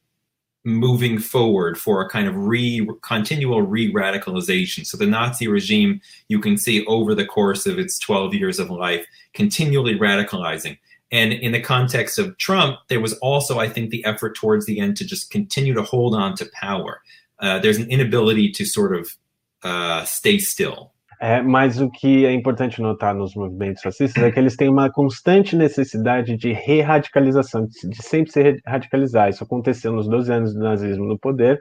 moving 0.67 1.17
forward 1.17 1.79
for 1.79 2.01
a 2.01 2.09
kind 2.09 2.27
of 2.27 2.35
re 2.35 2.85
continual 3.01 3.61
re-radicalization 3.61 4.85
so 4.85 4.97
the 4.97 5.05
nazi 5.05 5.47
regime 5.47 6.01
you 6.27 6.39
can 6.39 6.57
see 6.57 6.85
over 6.87 7.15
the 7.15 7.25
course 7.25 7.65
of 7.65 7.79
its 7.79 7.97
12 7.99 8.33
years 8.33 8.59
of 8.59 8.69
life 8.69 9.05
continually 9.33 9.97
radicalizing 9.97 10.77
and 11.11 11.31
in 11.31 11.53
the 11.53 11.61
context 11.61 12.19
of 12.19 12.37
Trump, 12.37 12.79
there 12.89 12.99
was 12.99 13.13
also, 13.19 13.59
I 13.59 13.69
think, 13.69 13.91
the 13.91 14.03
effort 14.03 14.35
towards 14.35 14.65
the 14.65 14.79
end 14.79 14.97
to 14.97 15.05
just 15.05 15.31
continue 15.31 15.73
to 15.73 15.83
hold 15.83 16.13
on 16.13 16.35
to 16.35 16.49
power. 16.53 17.01
Uh, 17.39 17.59
there's 17.59 17.77
an 17.77 17.89
inability 17.89 18.51
to 18.51 18.65
sort 18.65 18.95
of 18.95 19.15
uh, 19.63 20.03
stay 20.03 20.37
still. 20.37 20.91
É, 21.19 21.41
mas 21.41 21.81
o 21.81 21.89
que 21.89 22.25
é 22.25 22.31
importante 22.31 22.81
notar 22.81 23.15
nos 23.15 23.33
movimentos 23.33 23.81
fascistas 23.81 24.23
é 24.23 24.31
que 24.31 24.39
eles 24.39 24.55
têm 24.55 24.69
uma 24.69 24.91
constante 24.91 25.55
necessidade 25.55 26.37
de 26.37 26.53
re-radicalização, 26.53 27.65
de, 27.65 28.03
sempre 28.03 28.31
se 28.31 28.61
radicalizar. 28.65 29.29
Isso 29.29 29.43
aconteceu 29.43 29.91
nos 29.91 30.07
12 30.07 30.31
anos 30.31 30.53
do 30.53 30.59
nazismo 30.59 31.05
no 31.05 31.17
poder, 31.17 31.59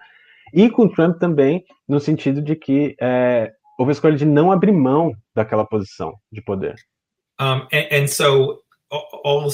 e 0.53 0.69
com 0.69 0.89
Trump 0.89 1.19
também, 1.19 1.65
no 1.89 1.99
sentido 1.99 2.43
de 2.43 2.55
que 2.55 2.95
é, 3.01 3.51
houve 3.79 3.91
a 3.91 3.95
escolha 3.95 4.17
de 4.17 4.27
não 4.27 4.53
abrir 4.53 4.73
mão 4.73 5.13
daquela 5.35 5.65
posição 5.65 6.15
de 6.31 6.43
poder. 6.43 6.75
Um, 7.41 7.67
and, 7.73 7.89
and 7.93 8.07
so 8.09 8.59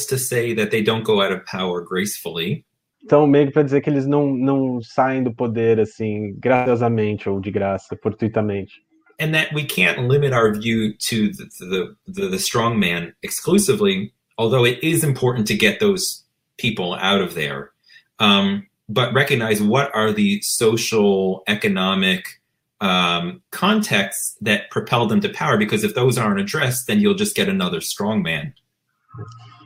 to 0.09 0.19
say 0.19 0.55
that 0.55 0.71
they 0.71 0.83
don't 0.83 1.05
go 1.05 1.21
out 1.21 1.33
of 1.33 1.45
power 1.51 1.85
gracefully. 1.85 2.65
Então, 3.05 3.27
meio 3.27 3.47
que 3.47 3.53
para 3.53 3.65
dizer 3.65 3.81
que 3.81 3.91
eles 3.91 4.07
não, 4.07 4.33
não 4.33 4.81
saem 4.81 5.25
do 5.25 5.35
poder 5.35 5.81
assim, 5.81 6.35
graciosamente 6.39 7.29
ou 7.29 7.41
de 7.41 7.51
graça, 7.51 7.99
fortuitamente. 8.01 8.75
And 9.19 9.35
that 9.35 9.53
we 9.53 9.65
can't 9.65 10.09
limit 10.09 10.33
our 10.33 10.53
view 10.55 10.95
to 10.95 11.33
the, 11.33 11.45
the, 11.61 11.97
the, 12.07 12.29
the 12.29 12.39
strong 12.39 12.79
man 12.79 13.15
exclusively, 13.23 14.13
although 14.39 14.65
it 14.65 14.83
is 14.83 15.05
important 15.05 15.47
to 15.49 15.57
get 15.57 15.81
those 15.81 16.25
people 16.59 16.95
out 16.95 17.21
of 17.21 17.35
there. 17.35 17.73
Um, 18.19 18.67
but 18.89 19.15
recognize 19.15 19.63
what 19.63 19.95
are 19.95 20.13
the 20.13 20.41
social, 20.43 21.43
economic 21.47 22.41
um, 22.81 23.43
contexts 23.51 24.37
that 24.41 24.71
propel 24.71 25.07
them 25.07 25.21
to 25.21 25.29
power, 25.29 25.57
because 25.57 25.85
if 25.85 25.95
those 25.95 26.19
aren't 26.19 26.41
addressed, 26.41 26.87
then 26.89 27.01
you'll 27.01 27.15
just 27.15 27.37
get 27.37 27.49
another 27.49 27.81
strong 27.81 28.23
man. 28.23 28.53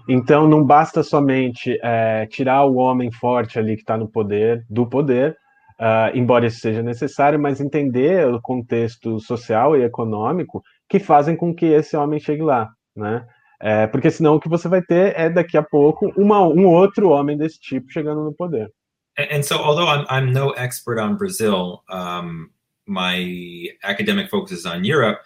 Então 0.09 0.47
não 0.47 0.65
basta 0.65 1.03
somente 1.03 1.79
é, 1.83 2.27
tirar 2.27 2.65
o 2.65 2.77
homem 2.77 3.11
forte 3.11 3.59
ali 3.59 3.75
que 3.75 3.83
está 3.83 3.97
no 3.97 4.07
poder 4.07 4.65
do 4.71 4.87
poder, 4.87 5.37
uh, 5.81 6.17
embora 6.17 6.47
isso 6.47 6.61
seja 6.61 6.83
necessário, 6.83 7.39
mas 7.39 7.61
entender 7.61 8.27
o 8.27 8.41
contexto 8.41 9.19
social 9.21 9.77
e 9.77 9.83
econômico 9.83 10.63
que 10.89 10.99
fazem 10.99 11.37
com 11.37 11.55
que 11.55 11.67
esse 11.67 11.97
homem 11.97 12.21
chegue 12.21 12.43
lá, 12.43 12.69
né? 12.95 13.27
É, 13.61 13.87
porque 13.87 14.11
senão 14.11 14.35
o 14.35 14.41
que 14.41 14.51
você 14.51 14.69
vai 14.69 14.83
ter 14.83 15.19
é 15.19 15.31
daqui 15.31 15.57
a 15.57 15.63
pouco 15.63 16.13
uma, 16.17 16.43
um 16.43 16.67
outro 16.67 17.09
homem 17.09 17.39
desse 17.39 17.59
tipo 17.59 17.91
chegando 17.91 18.23
no 18.23 18.35
poder. 18.35 18.71
And, 19.19 19.43
so, 19.43 19.57
although 19.57 19.89
I'm, 19.89 20.05
I'm 20.11 20.33
no 20.33 20.53
expert 20.59 20.99
on 20.99 21.17
Brazil, 21.17 21.83
um, 21.89 22.51
my 22.87 23.71
academic 23.83 24.29
focus 24.29 24.53
is 24.53 24.67
on 24.67 24.85
Europe. 24.85 25.21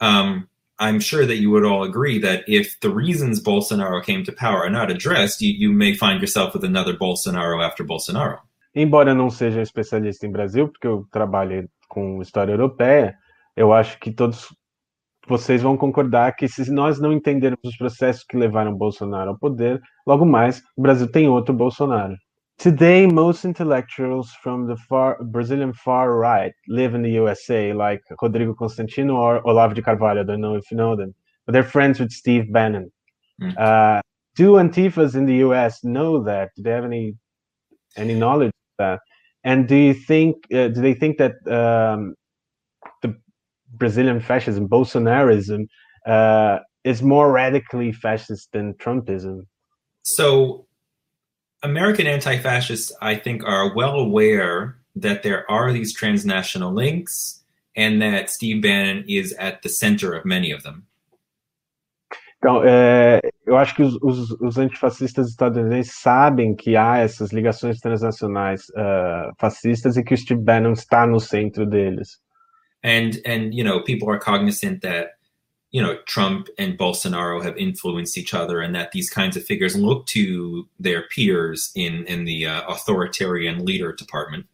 Um, 0.00 0.48
I'm 0.80 0.98
sure 0.98 1.24
that 1.26 1.36
you 1.36 1.50
would 1.50 1.64
all 1.64 1.84
agree 1.84 2.18
that 2.18 2.44
if 2.48 2.78
the 2.80 2.90
reasons 2.90 3.40
Bolsonaro 3.40 4.02
came 4.02 4.24
to 4.24 4.32
power 4.32 4.64
are 4.64 4.70
not 4.70 4.90
addressed, 4.90 5.40
you, 5.40 5.52
you 5.52 5.72
may 5.72 5.94
find 5.94 6.20
yourself 6.20 6.54
with 6.54 6.64
another 6.64 6.94
Bolsonaro 6.94 7.64
after 7.64 7.84
Bolsonaro. 7.84 8.40
Embora 8.78 9.12
eu 9.12 9.14
não 9.14 9.30
seja 9.30 9.62
especialista 9.62 10.26
em 10.26 10.30
Brasil, 10.30 10.68
porque 10.68 10.86
eu 10.86 11.06
trabalho 11.10 11.66
com 11.88 12.20
história 12.20 12.52
europeia, 12.52 13.16
eu 13.56 13.72
acho 13.72 13.98
que 13.98 14.12
todos 14.12 14.54
vocês 15.26 15.62
vão 15.62 15.78
concordar 15.78 16.36
que 16.36 16.46
se 16.46 16.70
nós 16.70 17.00
não 17.00 17.10
entendermos 17.10 17.58
os 17.64 17.76
processos 17.78 18.22
que 18.22 18.36
levaram 18.36 18.76
Bolsonaro 18.76 19.30
ao 19.30 19.38
poder, 19.38 19.80
logo 20.06 20.26
mais 20.26 20.62
o 20.76 20.82
Brasil 20.82 21.10
tem 21.10 21.26
outro 21.26 21.54
Bolsonaro. 21.54 22.14
Today, 22.58 23.06
most 23.06 23.46
intellectuals 23.46 24.32
from 24.42 24.66
the 24.66 24.76
far, 24.88 25.16
Brazilian 25.24 25.72
far 25.72 26.10
right 26.18 26.54
live 26.68 26.94
in 26.94 27.02
the 27.02 27.18
USA, 27.18 27.72
like 27.72 28.02
Rodrigo 28.20 28.54
Constantino 28.54 29.16
or 29.16 29.42
Olavo 29.44 29.74
de 29.74 29.82
Carvalho. 29.82 30.20
I 30.20 30.24
don't 30.24 30.40
know 30.40 30.56
if 30.56 30.70
you 30.70 30.76
know 30.76 30.96
them, 30.96 31.14
but 31.46 31.52
they're 31.52 31.64
friends 31.64 31.98
with 31.98 32.10
Steve 32.10 32.52
Bannon. 32.52 32.90
Mm. 33.40 33.58
Uh, 33.58 34.00
do 34.36 34.52
Antifas 34.52 35.14
in 35.14 35.26
the 35.26 35.36
US 35.46 35.82
know 35.82 36.22
that? 36.24 36.50
Do 36.56 36.62
they 36.62 36.72
have 36.72 36.84
any 36.84 37.14
any 37.96 38.14
knowledge 38.14 38.52
that? 38.78 39.00
And 39.44 39.68
do 39.68 39.76
you 39.76 39.94
think 39.94 40.36
uh, 40.52 40.68
do 40.68 40.80
they 40.80 40.94
think 40.94 41.18
that 41.18 41.34
um, 41.46 42.14
the 43.02 43.14
Brazilian 43.74 44.20
fascism, 44.20 44.68
Bolsonarism, 44.68 45.68
uh, 46.06 46.58
is 46.84 47.02
more 47.02 47.30
radically 47.32 47.92
fascist 47.92 48.50
than 48.52 48.74
Trumpism? 48.74 49.46
So, 50.02 50.66
American 51.62 52.06
anti-fascists, 52.06 52.92
I 53.02 53.16
think, 53.16 53.42
are 53.44 53.74
well 53.74 53.94
aware 53.94 54.78
that 54.94 55.22
there 55.22 55.48
are 55.50 55.72
these 55.72 55.94
transnational 55.94 56.72
links, 56.72 57.42
and 57.76 58.00
that 58.00 58.30
Steve 58.30 58.62
Bannon 58.62 59.04
is 59.08 59.32
at 59.34 59.62
the 59.62 59.68
center 59.68 60.12
of 60.14 60.24
many 60.24 60.50
of 60.50 60.62
them. 60.62 60.86
Então, 62.38 62.62
é, 62.64 63.20
eu 63.46 63.56
acho 63.56 63.76
que 63.76 63.82
os, 63.82 63.96
os, 64.02 64.30
os, 64.40 64.58
antifascistas 64.58 65.28
estadunidenses 65.28 65.94
sabem 65.94 66.54
que 66.54 66.76
há 66.76 66.98
essas 66.98 67.32
ligações 67.32 67.78
transnacionais 67.78 68.68
uh, 68.70 69.32
fascistas 69.38 69.96
e 69.96 70.02
que 70.02 70.14
o 70.14 70.18
Steve 70.18 70.42
Bannon 70.42 70.72
está 70.72 71.06
no 71.06 71.20
centro 71.20 71.64
deles. 71.64 72.18
And 72.84 73.10
and 73.24 73.54
you 73.54 73.64
know, 73.64 73.82
people 73.82 74.10
are 74.10 74.18
cognizant 74.18 74.80
that 74.82 75.12
you 75.70 75.82
know 75.82 75.96
Trump 76.06 76.48
and 76.58 76.76
Bolsonaro 76.76 77.40
have 77.40 77.56
influenced 77.56 78.18
each 78.18 78.34
other, 78.34 78.60
and 78.60 78.74
that 78.74 78.90
these 78.92 79.08
kinds 79.08 79.36
of 79.36 79.44
figures 79.44 79.76
look 79.76 80.06
to 80.06 80.68
their 80.78 81.06
peers 81.08 81.70
in 81.74 82.04
in 82.06 82.24
the 82.24 82.46
uh, 82.46 82.62
authoritarian 82.68 83.64
leader 83.64 83.94
department. 83.94 84.46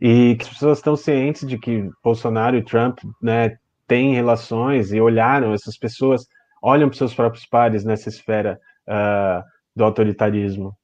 E 0.00 0.34
que 0.36 0.42
as 0.42 0.48
pessoas 0.48 0.78
estão 0.78 0.96
cientes 0.96 1.48
de 1.48 1.56
que 1.56 1.88
Bolsonaro 2.02 2.56
e 2.56 2.62
Trump, 2.62 2.98
né, 3.22 3.56
têm 3.86 4.14
relações 4.14 4.92
e 4.92 5.00
olharam 5.00 5.52
essas 5.54 5.78
pessoas 5.78 6.26
olham 6.64 6.88
para 6.88 6.96
seus 6.96 7.14
próprios 7.14 7.44
pares 7.46 7.84
nessa 7.84 8.08
esfera 8.08 8.58
uh, 8.88 9.42
do 9.76 9.84
autoritarismo. 9.84 10.74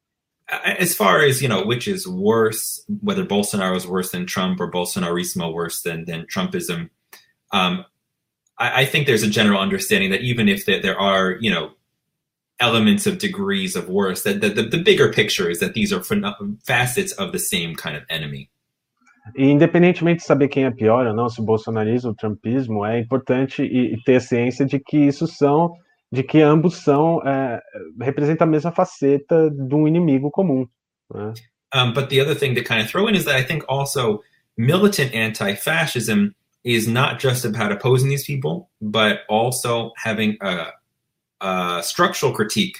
As 0.48 0.94
far 0.94 1.20
as 1.20 1.40
you 1.40 1.48
know, 1.48 1.64
which 1.64 1.86
is 1.86 2.06
worse, 2.06 2.84
whether 3.02 3.24
Bolsonaro 3.24 3.76
is 3.76 3.86
worse 3.86 4.10
than 4.10 4.26
Trump 4.26 4.60
or 4.60 4.70
Bolsonarismo 4.70 5.52
worse 5.54 5.80
than 5.82 6.04
than 6.06 6.26
Trumpism, 6.26 6.90
um, 7.52 7.84
I, 8.58 8.82
I, 8.82 8.84
think 8.84 9.06
there's 9.06 9.22
a 9.22 9.30
general 9.30 9.60
understanding 9.60 10.10
that 10.10 10.22
even 10.22 10.48
if 10.48 10.66
there 10.66 10.98
are 10.98 11.36
you 11.40 11.50
know 11.50 11.70
elements 12.58 13.06
of 13.06 13.18
degrees 13.18 13.76
of 13.76 13.88
worse, 13.88 14.24
that 14.24 14.40
the, 14.40 14.50
the 14.50 14.82
bigger 14.82 15.12
picture 15.12 15.48
is 15.48 15.60
that 15.60 15.74
these 15.74 15.92
are 15.92 16.02
facets 16.66 17.12
of 17.12 17.32
the 17.32 17.38
same 17.38 17.74
kind 17.74 17.96
of 17.96 18.02
enemy. 18.10 18.50
E 19.36 19.44
independentemente 19.44 20.20
de 20.20 20.26
saber 20.26 20.48
quem 20.48 20.64
é 20.64 20.70
pior 20.70 21.06
ou 21.06 21.14
não, 21.14 21.28
se 21.28 21.40
o 21.40 21.44
bolsonarismo 21.44 22.10
o 22.10 22.14
trumpismo, 22.14 22.84
é 22.84 22.98
importante 22.98 23.62
e, 23.62 23.94
e 23.94 24.02
ter 24.02 24.20
ciência 24.20 24.64
de 24.64 24.78
que 24.78 24.96
isso 24.96 25.26
são, 25.26 25.72
de 26.10 26.22
que 26.22 26.40
ambos 26.40 26.78
são, 26.78 27.20
é, 27.26 27.60
representam 28.00 28.46
a 28.46 28.50
mesma 28.50 28.72
faceta 28.72 29.50
de 29.50 29.74
um 29.74 29.86
inimigo 29.86 30.30
comum. 30.30 30.66
Né? 31.14 31.32
Um, 31.72 31.92
but 31.92 32.08
the 32.08 32.20
other 32.20 32.34
thing 32.34 32.54
to 32.54 32.62
kind 32.62 32.80
of 32.80 32.88
throw 32.88 33.08
in 33.08 33.14
is 33.14 33.24
that 33.24 33.36
I 33.36 33.44
think 33.44 33.64
also 33.68 34.22
militant 34.56 35.14
anti-fascism 35.14 36.34
is 36.64 36.88
not 36.88 37.20
just 37.20 37.44
about 37.44 37.72
opposing 37.72 38.08
these 38.08 38.24
people, 38.24 38.68
but 38.80 39.20
also 39.28 39.92
having 39.96 40.36
a, 40.42 40.72
a 41.40 41.80
structural 41.82 42.32
critique 42.32 42.78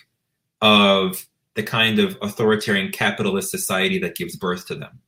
of 0.61 1.27
the 1.55 1.63
kind 1.63 1.99
of 1.99 2.17
authoritarian 2.21 2.91
capitalist 2.91 3.51
society 3.51 3.99
that 3.99 4.17
gives 4.17 4.37
birth 4.37 4.67
to 4.67 4.75
them. 4.75 5.01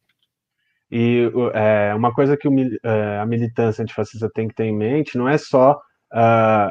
E 0.95 1.33
é, 1.55 1.95
uma 1.95 2.13
coisa 2.13 2.37
que 2.37 2.47
o, 2.47 2.53
é, 2.85 3.19
a 3.19 3.25
militância 3.25 3.83
antifascista 3.83 4.29
tem 4.31 4.47
que 4.47 4.55
ter 4.55 4.65
em 4.65 4.77
mente 4.77 5.17
não 5.17 5.27
é 5.27 5.39
só 5.39 5.81
uh, 6.13 6.71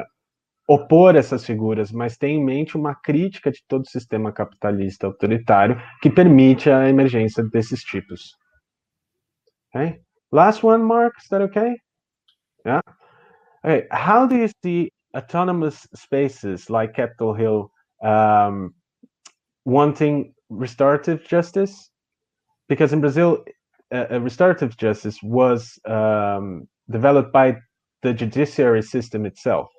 opor 0.68 1.16
essas 1.16 1.44
figuras, 1.44 1.90
mas 1.90 2.16
tem 2.16 2.36
em 2.36 2.44
mente 2.44 2.76
uma 2.76 2.94
crítica 2.94 3.50
de 3.50 3.58
todo 3.66 3.82
o 3.82 3.90
sistema 3.90 4.30
capitalista 4.30 5.08
autoritário 5.08 5.76
que 6.00 6.08
permite 6.08 6.70
a 6.70 6.88
emergência 6.88 7.42
desses 7.42 7.82
tipos. 7.82 8.36
Okay? 9.74 10.00
Last 10.30 10.64
one, 10.64 10.84
Mark, 10.84 11.14
is 11.18 11.28
that 11.28 11.42
okay? 11.42 11.74
Yeah. 12.64 12.80
Okay. 13.64 13.88
How 13.90 14.28
do 14.28 14.36
you 14.36 14.48
see 14.64 14.92
autonomous 15.16 15.88
spaces 15.96 16.70
like 16.70 16.94
Capitol 16.94 17.34
Hill 17.34 17.70
um, 18.04 18.72
wanting 19.64 20.32
restorative 20.48 21.26
justice? 21.28 21.90
Because 22.68 22.92
in 22.92 23.00
Brazil, 23.00 23.44
uh, 23.92 24.20
restorative 24.20 24.76
justice 24.76 25.22
was 25.22 25.78
um, 25.84 26.68
developed 26.90 27.32
by 27.32 27.56
the 28.02 28.12
judiciary 28.12 28.82
system 28.82 29.26
itself. 29.26 29.70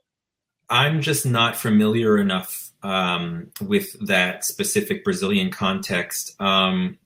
I'm 0.70 1.02
just 1.02 1.26
not 1.26 1.56
familiar 1.56 2.18
enough 2.18 2.72
um, 2.84 3.52
with 3.62 3.96
that 4.08 4.44
specific 4.44 5.04
Brazilian 5.04 5.52
context. 5.52 6.40
Um, 6.40 6.98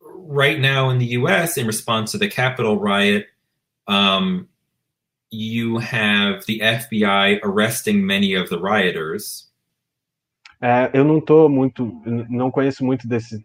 right 0.00 0.58
now 0.58 0.90
in 0.90 0.98
the 0.98 1.06
US, 1.18 1.56
in 1.56 1.66
response 1.66 2.12
to 2.12 2.18
the 2.18 2.28
Capitol 2.28 2.78
riot, 2.78 3.26
um, 3.86 4.48
you 5.30 5.78
have 5.78 6.44
the 6.46 6.60
FBI 6.60 7.40
arresting 7.42 8.06
many 8.06 8.34
of 8.34 8.48
the 8.48 8.58
rioters. 8.58 9.50
É, 10.62 10.90
eu 10.94 11.04
não 11.04 11.20
tô 11.20 11.48
muito, 11.48 12.00
não 12.06 12.50
conheço 12.50 12.84
muito 12.84 13.06
desse 13.06 13.44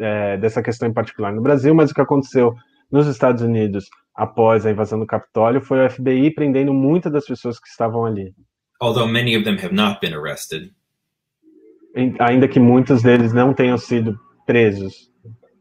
é, 0.00 0.36
dessa 0.36 0.62
questão 0.62 0.88
em 0.88 0.92
particular 0.92 1.32
no 1.32 1.42
Brasil, 1.42 1.74
mas 1.74 1.90
o 1.90 1.94
que 1.94 2.00
aconteceu 2.00 2.54
nos 2.90 3.06
Estados 3.06 3.42
Unidos 3.42 3.86
após 4.14 4.66
a 4.66 4.70
invasão 4.70 4.98
do 4.98 5.06
Capitólio 5.06 5.60
foi 5.60 5.84
o 5.84 5.90
FBI 5.90 6.32
prendendo 6.34 6.72
muitas 6.72 7.12
das 7.12 7.26
pessoas 7.26 7.60
que 7.60 7.68
estavam 7.68 8.04
ali. 8.04 8.34
Although 8.80 9.08
many 9.10 9.36
of 9.36 9.44
them 9.44 9.56
have 9.58 9.74
not 9.74 10.00
been 10.00 10.14
arrested. 10.14 10.72
Ainda 12.20 12.48
que 12.48 12.60
muitos 12.60 13.02
deles 13.02 13.32
não 13.32 13.52
tenham 13.52 13.76
sido 13.76 14.18
presos. 14.46 15.08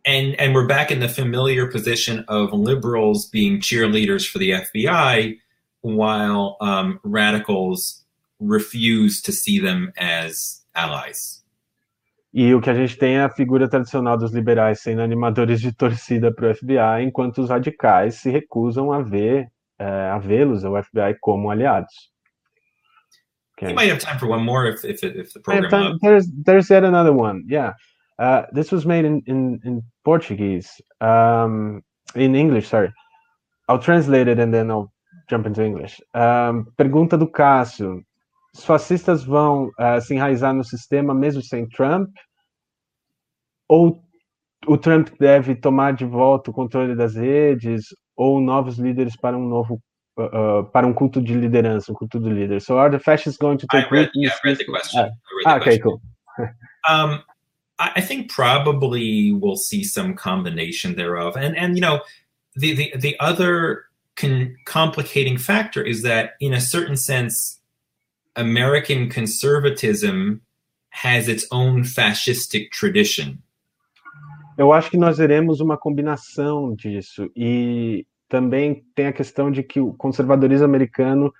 And 0.06 0.36
and 0.40 0.54
we're 0.54 0.68
back 0.68 0.94
in 0.94 1.00
the 1.00 1.10
familiar 1.10 1.70
position 1.70 2.24
of 2.30 2.54
liberals 2.54 3.30
being 3.30 3.60
cheerleaders 3.60 4.26
for 4.26 4.40
the 4.40 4.52
FBI 4.52 5.38
while 5.82 6.56
um, 6.62 7.00
radicals 7.04 8.06
refuse 8.40 9.22
to 9.22 9.32
see 9.32 9.60
them 9.60 9.92
as 9.98 10.64
allies. 10.76 11.44
E 12.40 12.54
o 12.54 12.62
que 12.62 12.70
a 12.70 12.74
gente 12.76 12.96
tem 13.00 13.18
é 13.18 13.24
a 13.24 13.32
figura 13.32 13.68
tradicional 13.68 14.16
dos 14.16 14.32
liberais 14.32 14.82
sendo 14.82 15.02
animadores 15.02 15.60
de 15.60 15.74
torcida 15.74 16.32
para 16.32 16.52
o 16.52 16.56
FBI, 16.56 17.02
enquanto 17.02 17.40
os 17.40 17.50
radicais 17.50 18.18
se 18.18 18.30
recusam 18.30 18.92
a 18.92 19.02
ver 19.02 19.48
é, 19.80 20.12
a 20.12 20.20
vê-los, 20.20 20.64
o 20.64 20.80
FBI, 20.80 21.18
como 21.20 21.50
aliados. 21.50 21.92
Okay. 23.58 23.70
You 23.70 23.76
might 23.76 23.90
have 23.90 24.00
time 24.00 24.20
for 24.20 24.30
one 24.30 24.44
more 24.44 24.70
if, 24.70 24.86
if, 24.86 25.04
if 25.04 25.34
the 25.34 25.40
program. 25.40 25.72
Time, 25.72 25.98
there's, 26.04 26.28
there's 26.46 26.70
yet 26.70 26.84
another 26.84 27.12
one. 27.12 27.44
Yeah. 27.48 27.74
Uh, 28.20 28.44
this 28.54 28.72
was 28.72 28.86
made 28.86 29.04
in, 29.04 29.24
in, 29.26 29.60
in 29.66 29.82
Portuguese, 30.06 30.70
um, 31.02 31.82
in 32.14 32.36
English, 32.36 32.68
sorry. 32.68 32.94
I'll 33.68 33.80
translate 33.80 34.28
it 34.28 34.38
and 34.38 34.54
then 34.54 34.70
I'll 34.70 34.94
jump 35.28 35.48
into 35.48 35.64
English. 35.64 36.00
Um, 36.14 36.68
pergunta 36.78 37.18
do 37.18 37.26
Cássio 37.26 38.06
os 38.58 38.66
fascistas 38.66 39.24
vão 39.24 39.70
uh, 39.80 40.02
se 40.02 40.16
enraizar 40.16 40.52
no 40.52 40.64
sistema 40.64 41.14
mesmo 41.14 41.44
sem 41.44 41.68
Trump? 41.70 42.10
Ou 43.70 44.02
o 44.66 44.78
Trump 44.78 45.10
deve 45.20 45.56
tomar 45.56 45.94
de 45.94 46.06
volta 46.06 46.52
o 46.52 46.54
controle 46.54 46.96
das 46.96 47.16
redes? 47.16 47.86
Ou 48.16 48.42
novos 48.42 48.78
líderes 48.78 49.16
para 49.16 49.38
um 49.38 49.48
novo 49.48 49.82
uh, 50.18 50.64
para 50.72 50.88
um 50.88 50.94
culto 50.94 51.22
de 51.22 51.34
liderança, 51.34 51.92
um 51.92 51.96
culto 51.96 52.20
do 52.20 52.30
líder? 52.30 52.62
So 52.62 52.78
are 52.78 52.92
the 52.92 53.04
fascists 53.04 53.38
going 53.38 53.58
to 53.58 53.68
take 53.68 53.88
I 53.88 53.90
read, 53.90 54.12
yeah, 54.16 54.34
I 54.34 54.48
read 54.48 54.58
the 54.58 54.66
question. 54.66 55.12
Ah, 55.46 55.54
ah 55.54 55.58
okay, 55.58 55.80
cool. 55.80 56.02
um, 56.90 57.24
I 57.80 58.02
think 58.02 58.32
probably 58.32 59.32
we'll 59.32 59.56
see 59.56 59.84
some 59.84 60.16
combination 60.16 60.96
thereof, 60.96 61.36
and 61.38 61.56
and 61.56 61.76
you 61.76 61.82
know, 61.82 62.02
the 62.56 62.74
the 62.74 62.94
the 62.98 63.20
other 63.20 63.86
con- 64.16 64.56
complicating 64.66 65.38
factor 65.38 65.84
is 65.84 66.02
that 66.02 66.32
in 66.40 66.54
a 66.54 66.62
certain 66.62 66.98
sense 66.98 67.60
American 68.36 69.10
conservatism 69.10 70.42
has 70.90 71.28
its 71.28 71.46
own 71.52 71.84
fascistic 71.84 72.72
tradition. 72.72 73.44
Eu 74.58 74.74
acho 74.74 74.90
que 74.90 74.98
nós 74.98 75.18
veremos 75.18 75.60
uma 75.60 75.78
combinação 75.78 76.74
disso 76.76 77.30
e 77.36 78.06
também 78.28 78.84
tem 78.96 79.08
a 79.08 79.14
questão 79.14 79.52
de 79.52 79.64
que 79.64 79.80
o 79.80 79.94
conservadorismo 79.94 80.66
americano 80.66 81.34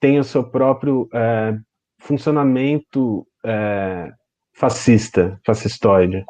tem 0.00 0.18
o 0.18 0.24
seu 0.24 0.44
próprio 0.44 1.08
é, 1.14 1.56
funcionamento 1.98 3.26
é, 3.44 4.10
fascista, 4.52 5.40
fascistoide. 5.46 6.24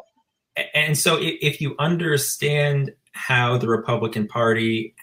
And 0.73 0.95
so, 0.95 1.17
if 1.19 1.59
you 1.59 1.75
understand 1.79 2.93
how 3.13 3.57
the 3.57 3.67
Republican 3.67 4.27
Party 4.27 4.93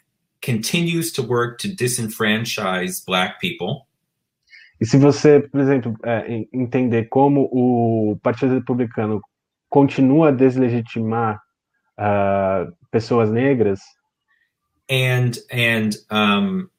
continues 0.40 1.12
to 1.12 1.22
work 1.22 1.58
to 1.58 1.68
disenfranchise 1.68 3.04
Black 3.04 3.38
people, 3.38 3.86
E 4.82 4.84
se 4.84 4.98
você, 4.98 5.38
por 5.38 5.60
exemplo, 5.60 5.94
é, 6.02 6.44
entender 6.52 7.04
como 7.04 7.48
o 7.52 8.18
Partido 8.20 8.54
Republicano 8.54 9.22
continua 9.72 10.28
a 10.28 10.32
deslegitimar 10.32 11.38
uh, 11.98 12.66
pessoas 12.92 13.30
negras, 13.30 13.80
and 14.88 15.38
and 15.50 15.96
um, 16.10 16.70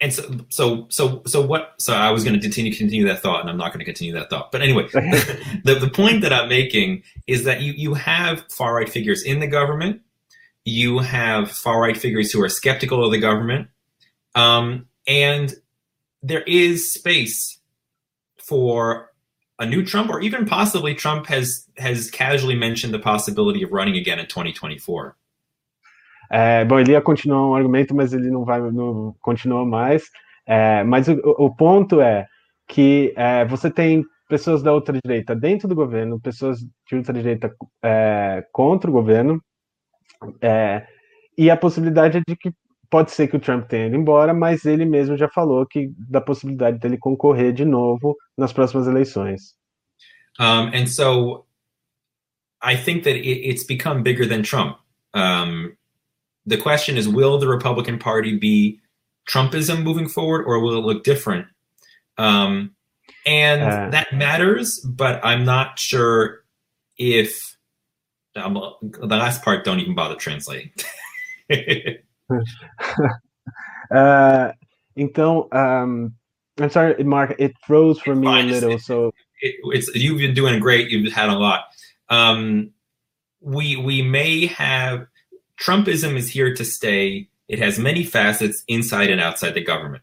and 0.00 0.12
so 0.12 0.22
so 0.48 0.86
so 0.90 1.22
so 1.26 1.40
what 1.40 1.74
so 1.78 1.94
i 1.94 2.10
was 2.10 2.24
going 2.24 2.34
to 2.34 2.40
continue 2.40 2.74
continue 2.74 3.06
that 3.06 3.20
thought 3.20 3.40
and 3.40 3.48
i'm 3.48 3.56
not 3.56 3.72
going 3.72 3.78
to 3.78 3.84
continue 3.84 4.12
that 4.12 4.28
thought. 4.28 4.52
But 4.52 4.60
anyway 4.60 4.86
the, 4.92 5.78
the 5.80 5.88
point 5.88 6.22
that 6.22 6.32
i'm 6.32 6.48
making 6.48 7.02
is 7.26 7.44
that 7.44 7.62
you 7.62 7.72
you 7.72 7.94
have 7.94 8.44
far 8.50 8.74
right 8.74 8.88
figures 8.88 9.22
in 9.22 9.40
the 9.40 9.46
government. 9.46 10.02
You 10.66 10.98
have 10.98 11.50
far 11.50 11.80
right 11.80 11.96
figures 11.96 12.32
who 12.32 12.42
are 12.42 12.48
skeptical 12.48 13.04
of 13.04 13.12
the 13.12 13.18
government. 13.18 13.68
Um, 14.34 14.86
and 15.06 15.54
there 16.22 16.42
is 16.42 16.92
space 16.92 17.58
for 18.38 19.12
a 19.58 19.66
new 19.66 19.84
trump 19.84 20.10
or 20.10 20.20
even 20.20 20.44
possibly 20.44 20.94
trump 20.94 21.26
has 21.26 21.66
has 21.78 22.10
casually 22.10 22.56
mentioned 22.56 22.92
the 22.92 22.98
possibility 22.98 23.64
of 23.64 23.72
running 23.72 23.96
again 23.96 24.18
in 24.18 24.26
2024 24.26 25.14
É, 26.30 26.64
bom, 26.64 26.80
ele 26.80 26.92
ia 26.92 27.00
continuar 27.00 27.48
um 27.48 27.54
argumento, 27.54 27.94
mas 27.94 28.12
ele 28.12 28.30
não 28.30 28.44
vai, 28.44 28.58
não 28.58 29.14
continua 29.20 29.64
mais. 29.64 30.10
É, 30.46 30.82
mas 30.82 31.06
o, 31.06 31.20
o, 31.38 31.54
ponto 31.54 32.00
é 32.00 32.26
que 32.66 33.12
é, 33.16 33.44
você 33.44 33.70
tem 33.70 34.04
pessoas 34.28 34.62
da 34.62 34.72
outra 34.72 34.98
direita 35.04 35.34
dentro 35.34 35.68
do 35.68 35.74
governo, 35.74 36.20
pessoas 36.20 36.58
de 36.60 36.96
ultra 36.96 37.12
direita 37.12 37.54
é, 37.82 38.44
contra 38.52 38.90
o 38.90 38.92
governo, 38.92 39.40
é, 40.40 40.86
e 41.36 41.50
a 41.50 41.56
possibilidade 41.56 42.18
é 42.18 42.22
de 42.26 42.36
que 42.36 42.52
pode 42.94 43.10
ser 43.10 43.26
que 43.26 43.36
o 43.36 43.40
Trump 43.40 43.66
tenha 43.66 43.88
ido 43.88 43.96
embora, 43.96 44.32
mas 44.32 44.64
ele 44.64 44.84
mesmo 44.84 45.16
já 45.16 45.28
falou 45.28 45.66
que 45.66 45.92
da 46.08 46.20
possibilidade 46.20 46.78
dele 46.78 46.96
concorrer 46.96 47.52
de 47.52 47.64
novo 47.64 48.16
nas 48.38 48.52
próximas 48.52 48.86
eleições. 48.86 49.56
Um, 50.38 50.70
and 50.72 50.86
so 50.86 51.44
I 52.62 52.76
think 52.76 53.02
that 53.02 53.16
it, 53.16 53.50
it's 53.50 53.66
become 53.66 54.04
bigger 54.04 54.28
than 54.28 54.44
Trump. 54.44 54.78
Um, 55.12 55.76
the 56.46 56.56
question 56.56 56.96
is 56.96 57.08
will 57.08 57.36
the 57.36 57.48
Republican 57.48 57.98
Party 57.98 58.38
be 58.38 58.78
Trumpism 59.28 59.82
moving 59.82 60.08
forward 60.08 60.44
or 60.46 60.60
will 60.60 60.78
it 60.78 60.84
look 60.86 61.02
different? 61.02 61.48
Um, 62.16 62.76
and 63.26 63.60
uh, 63.60 63.90
that 63.90 64.12
matters, 64.12 64.78
but 64.78 65.18
I'm 65.24 65.44
not 65.44 65.80
sure 65.80 66.44
if 66.96 67.56
um, 68.36 68.54
the 68.80 69.16
last 69.16 69.42
part 69.42 69.64
don't 69.64 69.80
even 69.80 69.96
bother 69.96 70.14
translating. 70.14 70.70
uh, 73.90 74.52
então, 74.96 75.48
um, 75.52 76.14
I'm 76.60 76.70
sorry, 76.70 77.02
Mark, 77.04 77.34
it 77.38 77.52
froze 77.66 77.98
for 78.00 78.12
it's 78.12 78.20
me 78.20 78.26
fine. 78.26 78.48
a 78.48 78.52
little. 78.52 78.72
It's, 78.72 78.86
so 78.86 79.12
it, 79.40 79.56
it's 79.64 79.94
you've 79.94 80.18
been 80.18 80.34
doing 80.34 80.60
great. 80.60 80.90
You've 80.90 81.12
had 81.12 81.28
a 81.28 81.38
lot. 81.38 81.64
Um, 82.08 82.70
we 83.40 83.76
we 83.76 84.02
may 84.02 84.46
have 84.46 85.06
Trumpism 85.60 86.16
is 86.16 86.30
here 86.30 86.54
to 86.54 86.64
stay. 86.64 87.28
It 87.48 87.58
has 87.58 87.78
many 87.78 88.04
facets 88.04 88.64
inside 88.68 89.10
and 89.10 89.20
outside 89.20 89.54
the 89.54 89.64
government. 89.64 90.02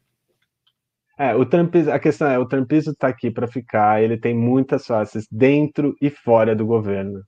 É, 1.19 1.35
o 1.35 1.45
Trumpismo, 1.45 1.91
a 1.91 1.99
questão 1.99 2.27
é, 2.27 2.39
o 2.39 2.47
Trumpismo 2.47 2.93
está 2.93 3.07
aqui 3.07 3.29
para 3.29 3.47
ficar, 3.47 4.01
ele 4.01 4.17
tem 4.17 4.35
muitas 4.35 4.87
faces 4.87 5.27
dentro 5.31 5.95
e 6.01 6.09
fora 6.09 6.55
do 6.55 6.65
governo. 6.65 7.23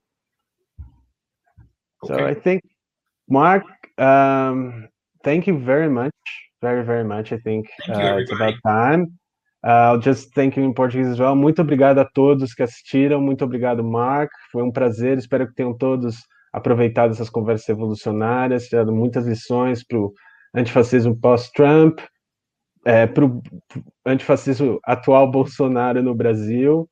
Okay. 2.02 2.16
So 2.16 2.26
I 2.26 2.34
think, 2.34 2.62
Mark, 3.28 3.64
um, 3.98 4.88
thank 5.22 5.46
you 5.46 5.58
very 5.58 5.88
much, 5.88 6.14
very, 6.60 6.84
very 6.84 7.04
much. 7.04 7.32
I 7.32 7.38
think 7.38 7.66
uh, 7.88 8.18
it's 8.18 8.32
about 8.32 8.54
time. 8.64 9.18
Uh, 9.66 9.92
I'll 9.92 9.98
just 9.98 10.34
thank 10.34 10.56
you 10.56 10.64
em 10.64 10.74
português 10.74 11.08
as 11.08 11.18
well. 11.18 11.34
Muito 11.34 11.62
obrigado 11.62 11.98
a 11.98 12.04
todos 12.04 12.52
que 12.54 12.62
assistiram, 12.62 13.20
muito 13.20 13.44
obrigado, 13.44 13.82
Mark. 13.82 14.30
Foi 14.52 14.62
um 14.62 14.70
prazer, 14.70 15.16
espero 15.16 15.46
que 15.46 15.54
tenham 15.54 15.76
todos 15.76 16.16
aproveitado 16.52 17.12
essas 17.12 17.30
conversas 17.30 17.66
revolucionárias, 17.68 18.68
tirado 18.68 18.92
muitas 18.92 19.26
lições 19.26 19.82
para 19.82 19.98
o 19.98 20.12
antifascismo 20.54 21.18
pós-Trump, 21.18 21.98
é, 22.84 23.06
para 23.06 23.24
o 23.24 23.42
antifascismo 24.06 24.78
atual 24.84 25.30
Bolsonaro 25.30 26.02
no 26.02 26.14
Brasil. 26.14 26.88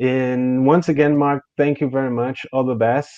And 0.00 0.64
once 0.66 0.88
again, 0.88 1.16
Mark, 1.16 1.42
thank 1.56 1.82
you 1.82 1.90
very 1.90 2.10
much. 2.10 2.46
All 2.52 2.64
the 2.64 2.74
best. 2.74 3.10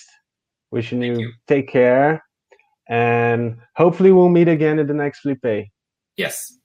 Wishing 0.71 1.01
you, 1.03 1.19
you, 1.21 1.31
take 1.47 1.71
care. 1.71 2.24
And 2.89 3.57
hopefully 3.77 4.11
we'll 4.11 4.29
meet 4.29 4.47
again 4.47 4.79
in 4.79 4.87
the 4.87 4.93
next 4.93 5.21
Flip 5.21 5.71
Yes. 6.19 6.59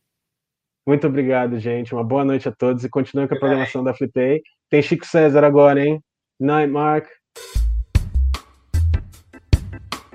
Muito 0.87 1.07
obrigado, 1.07 1.59
gente. 1.59 1.95
Uma 1.95 2.05
boa 2.05 2.25
noite 2.25 2.49
a 2.49 2.53
todos 2.53 2.85
e 2.85 2.89
continue 2.89 3.29
com 3.29 3.35
a 3.35 3.39
programação 3.39 3.85
da 3.85 3.95
Flip 3.95 4.43
Tem 4.69 4.83
Chico 4.83 5.07
César 5.07 5.45
agora, 5.45 5.85
hein? 5.85 6.03
Night, 6.39 6.71
Mark. 6.71 7.07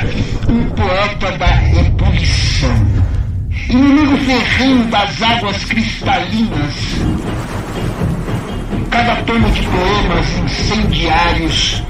um 0.49 0.69
poeta 0.71 1.31
da 1.37 1.79
ebulição, 1.79 2.87
inimigo 3.69 4.17
ferrenho 4.17 4.85
das 4.85 5.21
águas 5.21 5.63
cristalinas. 5.65 6.73
Cada 8.89 9.15
tomo 9.23 9.49
de 9.51 9.61
poemas 9.61 10.37
incendiários, 10.43 11.83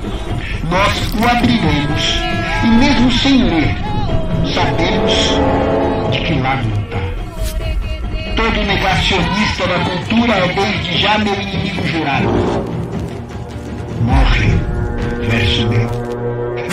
nós 0.70 1.14
o 1.14 1.28
abriremos, 1.28 2.20
e 2.64 2.68
mesmo 2.68 3.12
sem 3.12 3.44
ler, 3.44 3.87
sabemos 4.54 5.14
de 6.12 6.20
que 6.20 6.36
lado 6.36 6.68
está. 6.68 6.98
Todo 8.36 8.64
negacionista 8.66 9.68
da 9.68 9.80
cultura 9.80 10.34
é 10.36 10.48
desde 10.48 10.98
já 11.00 11.18
meu 11.18 11.34
inimigo 11.34 11.88
jurado. 11.88 12.78
Vida. 14.02 15.90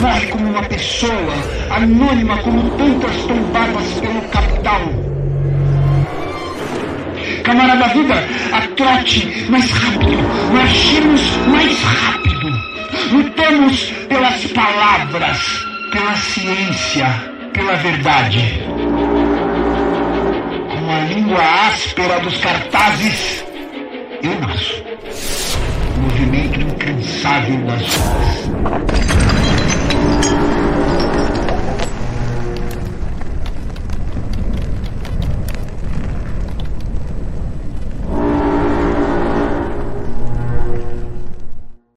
Morre 0.00 0.26
como 0.26 0.50
uma 0.50 0.62
pessoa, 0.64 1.34
anônima 1.70 2.36
como 2.38 2.70
tantas 2.76 3.16
tombadas 3.22 3.92
pelo 4.00 4.20
capital. 4.28 4.80
Camarada 7.42 7.88
Vida, 7.88 8.28
trote 8.76 9.46
mais 9.48 9.70
rápido, 9.70 10.18
marchemos 10.52 11.20
mais 11.48 11.82
rápido. 11.82 12.74
Lutamos 13.12 13.92
pelas 14.08 14.44
palavras, 14.46 15.38
pela 15.92 16.14
ciência, 16.14 17.33
pela 17.54 17.76
verdade. 17.76 18.62
Com 20.68 20.90
a 20.90 21.00
língua 21.08 21.40
áspera 21.68 22.20
dos 22.20 22.36
cartazes, 22.38 23.44
eu 24.22 24.38
nasço. 24.40 24.84
O 25.96 26.00
movimento 26.00 26.60
incansável 26.60 27.58
das 27.64 27.96
ruas. 27.96 29.13